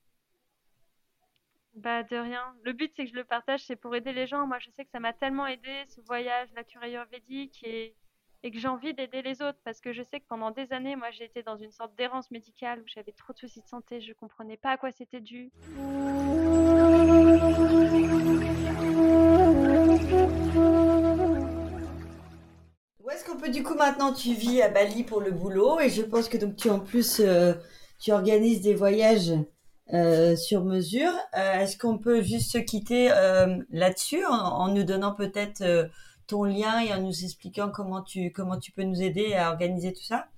Bah 1.74 2.02
de 2.02 2.16
rien. 2.16 2.54
Le 2.64 2.72
but 2.72 2.90
c'est 2.96 3.04
que 3.04 3.10
je 3.10 3.16
le 3.16 3.24
partage, 3.24 3.64
c'est 3.64 3.76
pour 3.76 3.94
aider 3.94 4.12
les 4.12 4.26
gens. 4.26 4.46
Moi 4.46 4.58
je 4.58 4.70
sais 4.70 4.84
que 4.84 4.90
ça 4.90 5.00
m'a 5.00 5.12
tellement 5.12 5.46
aidé 5.46 5.84
ce 5.88 6.00
voyage, 6.02 6.48
la 6.54 6.64
cure 6.64 6.82
ayurvédique 6.82 7.62
et 7.64 7.94
et 8.42 8.50
que 8.52 8.58
j'ai 8.58 8.68
envie 8.68 8.94
d'aider 8.94 9.22
les 9.22 9.42
autres 9.42 9.58
parce 9.64 9.80
que 9.80 9.92
je 9.92 10.02
sais 10.02 10.20
que 10.20 10.26
pendant 10.28 10.52
des 10.52 10.72
années, 10.72 10.94
moi, 10.94 11.10
j'ai 11.10 11.24
été 11.24 11.42
dans 11.42 11.56
une 11.56 11.72
sorte 11.72 11.96
d'errance 11.96 12.30
médicale 12.30 12.80
où 12.80 12.84
j'avais 12.86 13.10
trop 13.10 13.32
de 13.32 13.38
soucis 13.38 13.60
de 13.60 13.66
santé, 13.66 14.00
je 14.00 14.12
comprenais 14.12 14.56
pas 14.56 14.70
à 14.70 14.76
quoi 14.76 14.92
c'était 14.92 15.20
dû. 15.20 15.50
Qu'on 23.26 23.36
peut 23.36 23.50
du 23.50 23.62
coup 23.62 23.74
maintenant 23.74 24.12
tu 24.12 24.32
vis 24.32 24.62
à 24.62 24.68
Bali 24.68 25.02
pour 25.02 25.20
le 25.20 25.32
boulot 25.32 25.80
et 25.80 25.90
je 25.90 26.02
pense 26.02 26.28
que 26.28 26.36
donc 26.36 26.56
tu 26.56 26.70
en 26.70 26.80
plus 26.80 27.20
euh, 27.20 27.54
tu 27.98 28.12
organises 28.12 28.60
des 28.60 28.74
voyages 28.74 29.32
euh, 29.92 30.36
sur 30.36 30.64
mesure. 30.64 31.12
Euh, 31.36 31.54
est-ce 31.60 31.76
qu'on 31.76 31.98
peut 31.98 32.22
juste 32.22 32.52
se 32.52 32.58
quitter 32.58 33.08
là-dessus 33.70 34.24
en, 34.24 34.68
nous 34.68 34.84
donnant 34.84 35.14
peut-être 35.14 35.90
ton 36.26 36.44
lien 36.44 36.80
et 36.80 36.92
en 36.92 37.00
nous 37.00 37.24
expliquant 37.24 37.70
comment 37.70 38.02
tu, 38.02 38.32
comment 38.32 38.58
tu 38.58 38.72
peux 38.72 38.82
nous 38.82 39.02
aider 39.02 39.34
à 39.34 39.50
organiser 39.50 39.92
tout 39.92 40.04
ça? 40.04 40.28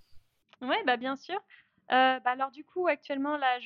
Oui, 0.60 0.76
bah 0.86 0.96
bien 0.96 1.16
sûr. 1.16 1.38
Bah 1.90 2.20
alors 2.24 2.50
du 2.50 2.64
coup 2.64 2.86
actuellement 2.86 3.38
là 3.38 3.58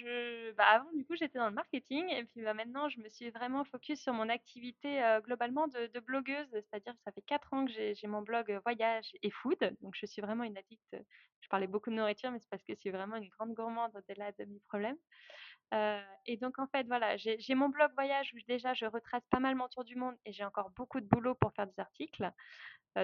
bah 0.56 0.64
avant 0.64 0.92
du 0.92 1.04
coup 1.04 1.16
j'étais 1.16 1.38
dans 1.38 1.48
le 1.48 1.54
marketing 1.54 2.08
et 2.10 2.24
puis 2.24 2.42
bah, 2.42 2.54
maintenant 2.54 2.88
je 2.88 3.00
me 3.00 3.08
suis 3.08 3.30
vraiment 3.30 3.64
focus 3.64 4.00
sur 4.00 4.12
mon 4.12 4.28
activité 4.28 5.02
globalement 5.24 5.66
de, 5.66 6.00
blogueuse 6.00 6.48
c'est-à-dire 6.52 6.92
que 6.92 7.02
ça 7.04 7.10
fait 7.10 7.22
quatre 7.22 7.52
ans 7.52 7.64
que 7.64 7.72
j'ai 7.72 8.06
mon 8.06 8.22
blog 8.22 8.60
voyage 8.64 9.10
et 9.22 9.30
food 9.30 9.58
donc 9.80 9.96
je 9.96 10.06
suis 10.06 10.22
vraiment 10.22 10.44
une 10.44 10.56
addict 10.56 10.96
je 11.40 11.48
parlais 11.48 11.66
beaucoup 11.66 11.90
de 11.90 11.96
nourriture 11.96 12.30
mais 12.30 12.38
c'est 12.38 12.48
parce 12.48 12.62
que 12.62 12.74
je 12.74 12.78
suis 12.78 12.90
vraiment 12.90 13.16
une 13.16 13.28
grande 13.28 13.54
gourmande 13.54 13.90
au-delà 13.96 14.30
de 14.30 14.44
mes 14.44 14.60
problèmes 14.68 14.98
et 16.26 16.36
donc, 16.36 16.58
en 16.58 16.66
fait, 16.66 16.86
voilà, 16.86 17.16
j'ai 17.16 17.54
mon 17.54 17.68
blog 17.68 17.92
voyage 17.94 18.32
où 18.34 18.38
déjà 18.46 18.74
je 18.74 18.84
retrace 18.84 19.24
pas 19.30 19.40
mal 19.40 19.54
mon 19.54 19.68
tour 19.68 19.84
du 19.84 19.96
monde 19.96 20.14
et 20.26 20.32
j'ai 20.32 20.44
encore 20.44 20.70
beaucoup 20.70 21.00
de 21.00 21.06
boulot 21.06 21.34
pour 21.34 21.52
faire 21.54 21.66
des 21.66 21.80
articles. 21.80 22.30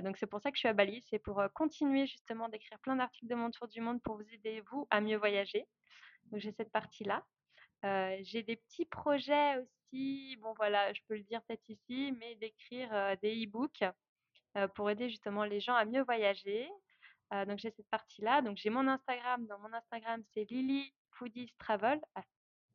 Donc, 0.03 0.19
c'est 0.19 0.27
pour 0.27 0.41
ça 0.41 0.51
que 0.51 0.57
je 0.57 0.61
suis 0.61 0.69
à 0.69 0.75
Bali. 0.75 1.03
C'est 1.09 1.19
pour 1.19 1.43
continuer 1.55 2.07
justement 2.07 2.49
d'écrire 2.49 2.79
plein 2.81 2.97
d'articles 2.97 3.27
de 3.27 3.35
mon 3.35 3.51
tour 3.51 3.69
du 3.69 3.81
monde 3.81 4.03
pour 4.03 4.17
vous 4.17 4.35
aider, 4.35 4.63
vous, 4.71 4.87
à 4.91 5.01
mieux 5.01 5.08
voyager. 5.17 5.67
Donc, 6.27 6.41
j'ai 6.41 6.53
cette 6.53 6.73
partie-là. 6.73 7.25
j'ai 8.23 8.43
des 8.43 8.57
petits 8.57 8.87
projets 8.87 9.59
aussi, 9.59 10.37
bon 10.43 10.53
voilà, 10.57 10.93
je 10.93 11.01
peux 11.09 11.17
le 11.17 11.23
dire 11.23 11.43
peut-être 11.43 11.69
ici, 11.69 12.13
mais 12.19 12.35
d'écrire 12.37 13.17
des 13.23 13.45
e-books 13.45 13.85
pour 14.75 14.91
aider 14.91 15.09
justement 15.09 15.45
les 15.45 15.61
gens 15.61 15.75
à 15.75 15.85
mieux 15.85 16.03
voyager. 16.03 16.69
donc 17.47 17.59
j'ai 17.59 17.71
cette 17.71 17.89
partie-là. 17.91 18.43
Donc 18.43 18.57
j'ai 18.57 18.71
mon 18.71 18.87
Instagram. 18.89 19.47
Dans 19.47 19.59
mon 19.59 19.73
Instagram, 19.73 20.23
c'est 20.35 20.45
Lily 20.51 20.93
Foodies 21.13 21.53
Travel, 21.59 22.01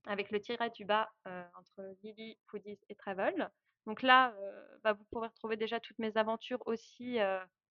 avec 0.05 0.31
le 0.31 0.39
tiret 0.39 0.69
du 0.71 0.85
bas 0.85 1.11
entre 1.25 1.95
Lily, 2.03 2.37
Foodies 2.47 2.79
et 2.89 2.95
Travel. 2.95 3.49
Donc 3.85 4.01
là, 4.01 4.33
bah, 4.83 4.93
vous 4.93 5.03
pourrez 5.11 5.27
retrouver 5.27 5.57
déjà 5.57 5.79
toutes 5.79 5.99
mes 5.99 6.15
aventures 6.17 6.61
aussi 6.65 7.19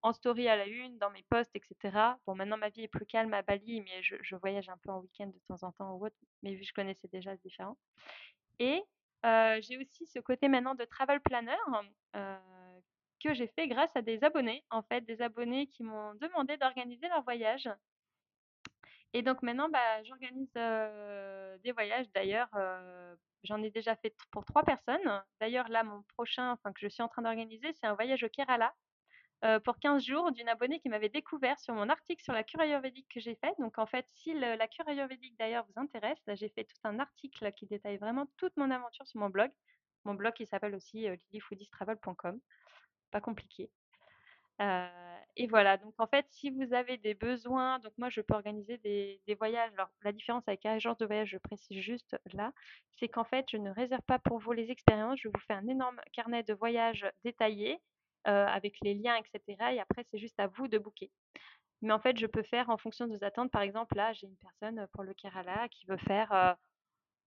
en 0.02 0.12
story 0.12 0.48
à 0.48 0.56
la 0.56 0.66
une, 0.66 0.98
dans 0.98 1.10
mes 1.10 1.22
posts, 1.24 1.54
etc. 1.54 2.16
Bon, 2.26 2.34
maintenant 2.34 2.56
ma 2.56 2.68
vie 2.68 2.82
est 2.82 2.88
plus 2.88 3.06
calme 3.06 3.32
à 3.34 3.42
Bali, 3.42 3.80
mais 3.80 4.02
je, 4.02 4.36
voyage 4.36 4.68
un 4.68 4.76
peu 4.78 4.90
en 4.90 5.00
week-end 5.00 5.28
de 5.28 5.40
temps 5.48 5.66
en 5.66 5.72
temps 5.72 5.94
ou 5.94 6.06
autre, 6.06 6.16
mais 6.42 6.54
vu 6.54 6.60
que 6.60 6.66
je 6.66 6.72
connaissais 6.72 7.08
déjà, 7.08 7.32
c'est 7.36 7.42
différent. 7.42 7.76
Et 8.58 8.82
j'ai 9.24 9.78
aussi 9.78 10.06
ce 10.06 10.18
côté 10.18 10.48
maintenant 10.48 10.74
de 10.74 10.84
travel 10.84 11.20
planner 11.20 11.56
que 13.22 13.34
j'ai 13.34 13.46
fait 13.46 13.68
grâce 13.68 13.94
à 13.94 14.02
des 14.02 14.24
abonnés, 14.24 14.64
en 14.70 14.82
fait, 14.82 15.02
des 15.02 15.22
abonnés 15.22 15.68
qui 15.68 15.84
m'ont 15.84 16.14
demandé 16.14 16.56
d'organiser 16.56 17.08
leur 17.08 17.22
voyage. 17.22 17.68
Et 19.12 19.22
donc 19.22 19.42
maintenant, 19.42 19.68
bah, 19.68 20.02
j'organise 20.04 20.52
des 21.62 21.72
voyages. 21.72 22.10
D'ailleurs, 22.12 22.48
j'en 23.44 23.62
ai 23.62 23.70
déjà 23.70 23.94
fait 23.96 24.14
pour 24.32 24.44
trois 24.44 24.64
personnes. 24.64 25.22
D'ailleurs, 25.40 25.68
là, 25.68 25.84
mon 25.84 26.02
prochain, 26.14 26.50
enfin 26.52 26.72
que 26.72 26.80
je 26.80 26.88
suis 26.88 27.02
en 27.02 27.08
train 27.08 27.22
d'organiser, 27.22 27.72
c'est 27.74 27.86
un 27.86 27.94
voyage 27.94 28.24
au 28.24 28.28
Kerala 28.28 28.74
pour 29.64 29.78
15 29.78 30.04
jours 30.04 30.32
d'une 30.32 30.48
abonnée 30.48 30.78
qui 30.80 30.88
m'avait 30.88 31.08
découvert 31.08 31.58
sur 31.58 31.74
mon 31.74 31.88
article 31.88 32.22
sur 32.22 32.32
la 32.32 32.44
cure 32.44 32.60
ayurvédique 32.60 33.08
que 33.12 33.20
j'ai 33.20 33.34
fait. 33.34 33.54
Donc 33.58 33.78
en 33.78 33.86
fait, 33.86 34.06
si 34.14 34.34
la 34.34 34.68
cure 34.68 34.88
ayurvédique 34.88 35.36
d'ailleurs 35.38 35.66
vous 35.66 35.80
intéresse, 35.80 36.18
j'ai 36.34 36.48
fait 36.48 36.64
tout 36.64 36.78
un 36.84 36.98
article 36.98 37.52
qui 37.52 37.66
détaille 37.66 37.96
vraiment 37.96 38.26
toute 38.36 38.56
mon 38.56 38.70
aventure 38.70 39.06
sur 39.06 39.20
mon 39.20 39.30
blog. 39.30 39.50
Mon 40.04 40.14
blog 40.14 40.32
qui 40.34 40.46
s'appelle 40.46 40.74
aussi 40.74 41.08
lilyfoodistravel.com. 41.32 42.40
Pas 43.10 43.20
compliqué 43.20 43.70
et 45.36 45.46
voilà, 45.46 45.78
donc 45.78 45.94
en 45.98 46.06
fait, 46.06 46.26
si 46.28 46.50
vous 46.50 46.74
avez 46.74 46.98
des 46.98 47.14
besoins, 47.14 47.78
donc 47.78 47.92
moi 47.96 48.10
je 48.10 48.20
peux 48.20 48.34
organiser 48.34 48.76
des, 48.78 49.34
voyages. 49.38 49.72
Alors 49.74 49.88
la 50.02 50.12
différence 50.12 50.46
avec 50.46 50.66
agence 50.66 50.98
de 50.98 51.06
voyage, 51.06 51.30
je 51.30 51.38
précise 51.38 51.78
juste 51.78 52.16
là, 52.34 52.52
c'est 52.98 53.08
qu'en 53.08 53.24
fait, 53.24 53.46
je 53.50 53.56
ne 53.56 53.70
réserve 53.70 54.02
pas 54.02 54.18
pour 54.18 54.38
vous 54.38 54.52
les 54.52 54.70
expériences, 54.70 55.20
je 55.20 55.28
vous 55.28 55.40
fais 55.46 55.54
un 55.54 55.66
énorme 55.68 56.00
carnet 56.12 56.42
de 56.42 56.54
voyage 56.54 57.06
détaillé 57.24 57.80
avec 58.24 58.76
les 58.82 58.94
liens, 58.94 59.16
etc. 59.16 59.74
Et 59.74 59.80
après, 59.80 60.04
c'est 60.10 60.18
juste 60.18 60.38
à 60.40 60.46
vous 60.48 60.68
de 60.68 60.78
booker. 60.78 61.10
Mais 61.82 61.92
en 61.92 61.98
fait, 62.00 62.18
je 62.18 62.26
peux 62.26 62.42
faire 62.42 62.70
en 62.70 62.78
fonction 62.78 63.06
de 63.06 63.16
vos 63.16 63.24
attentes. 63.24 63.50
Par 63.50 63.62
exemple, 63.62 63.96
là, 63.96 64.12
j'ai 64.12 64.26
une 64.26 64.36
personne 64.36 64.86
pour 64.92 65.02
le 65.04 65.14
Kerala 65.14 65.68
qui 65.68 65.86
veut 65.86 65.98
faire 65.98 66.56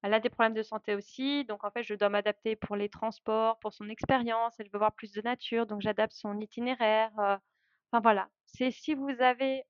Elle 0.02 0.14
a 0.14 0.20
des 0.20 0.30
problèmes 0.30 0.54
de 0.54 0.62
santé 0.62 0.94
aussi, 0.94 1.44
donc 1.44 1.64
en 1.64 1.70
fait, 1.70 1.82
je 1.82 1.94
dois 1.94 2.08
m'adapter 2.08 2.56
pour 2.56 2.76
les 2.76 2.88
transports, 2.88 3.58
pour 3.60 3.72
son 3.74 3.88
expérience. 3.88 4.54
Elle 4.58 4.70
veut 4.70 4.78
voir 4.78 4.92
plus 4.94 5.12
de 5.12 5.20
nature, 5.22 5.66
donc 5.66 5.80
j'adapte 5.82 6.14
son 6.14 6.38
itinéraire. 6.40 7.12
enfin 7.92 8.00
voilà, 8.02 8.28
c'est 8.46 8.70
si 8.70 8.94
vous 8.94 9.10
avez 9.20 9.64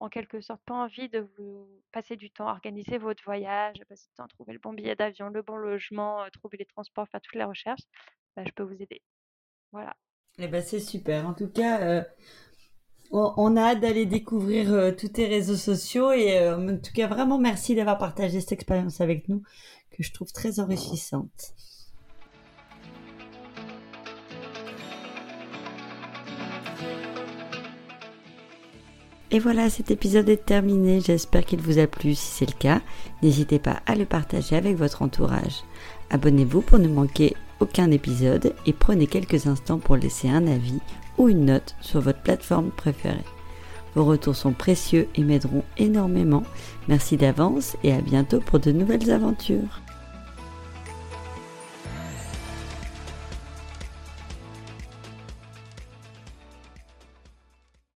en 0.00 0.08
quelque 0.08 0.40
sorte 0.40 0.62
pas 0.64 0.74
envie 0.74 1.08
de 1.08 1.20
vous 1.38 1.82
passer 1.92 2.16
du 2.16 2.30
temps 2.30 2.48
à 2.48 2.52
organiser 2.52 2.98
votre 2.98 3.22
voyage, 3.24 3.76
passer 3.88 4.06
du 4.08 4.14
temps 4.14 4.24
à 4.24 4.28
trouver 4.28 4.52
le 4.54 4.58
bon 4.58 4.72
billet 4.72 4.96
d'avion, 4.96 5.28
le 5.28 5.42
bon 5.42 5.56
logement, 5.56 6.26
trouver 6.32 6.58
les 6.58 6.66
transports, 6.66 7.08
faire 7.08 7.20
toutes 7.20 7.34
les 7.36 7.44
recherches, 7.44 7.82
bah, 8.36 8.44
je 8.46 8.52
peux 8.52 8.62
vous 8.62 8.80
aider. 8.82 9.02
Voilà. 9.72 9.96
Eh 10.38 10.48
ben 10.48 10.62
c'est 10.62 10.80
super. 10.80 11.26
En 11.26 11.34
tout 11.34 11.48
cas, 11.48 12.04
on, 13.12 13.56
a 13.56 13.62
hâte 13.62 13.80
d'aller 13.80 14.06
découvrir 14.06 14.72
euh, 14.72 14.92
tous 14.92 15.08
tes 15.08 15.26
réseaux 15.26 15.56
sociaux 15.56 16.12
et 16.12 16.38
euh, 16.38 16.56
en 16.56 16.76
tout 16.76 16.92
cas 16.94 17.08
vraiment 17.08 17.38
merci 17.38 17.74
d'avoir 17.74 17.98
partagé 17.98 18.40
cette 18.40 18.52
expérience 18.52 19.00
avec 19.00 19.28
nous 19.28 19.42
que 19.90 20.02
je 20.04 20.12
trouve 20.12 20.32
très 20.32 20.60
enrichissante. 20.60 21.54
Et 29.32 29.38
voilà, 29.38 29.70
cet 29.70 29.92
épisode 29.92 30.28
est 30.28 30.44
terminé. 30.44 31.00
J'espère 31.00 31.44
qu'il 31.44 31.60
vous 31.60 31.78
a 31.78 31.86
plu. 31.86 32.16
Si 32.16 32.26
c'est 32.26 32.50
le 32.50 32.58
cas, 32.58 32.80
n'hésitez 33.22 33.60
pas 33.60 33.80
à 33.86 33.94
le 33.94 34.04
partager 34.04 34.56
avec 34.56 34.76
votre 34.76 35.02
entourage. 35.02 35.62
Abonnez-vous 36.10 36.62
pour 36.62 36.80
ne 36.80 36.88
manquer 36.88 37.36
aucun 37.60 37.90
épisode 37.90 38.54
et 38.66 38.72
prenez 38.72 39.06
quelques 39.06 39.46
instants 39.46 39.78
pour 39.78 39.96
laisser 39.96 40.28
un 40.28 40.46
avis 40.46 40.80
ou 41.18 41.28
une 41.28 41.44
note 41.44 41.76
sur 41.80 42.00
votre 42.00 42.20
plateforme 42.20 42.70
préférée. 42.70 43.24
Vos 43.94 44.04
retours 44.04 44.36
sont 44.36 44.52
précieux 44.52 45.08
et 45.14 45.22
m'aideront 45.22 45.64
énormément. 45.76 46.44
Merci 46.88 47.16
d'avance 47.16 47.76
et 47.82 47.92
à 47.92 48.00
bientôt 48.00 48.40
pour 48.40 48.60
de 48.60 48.72
nouvelles 48.72 49.10
aventures. 49.10 49.80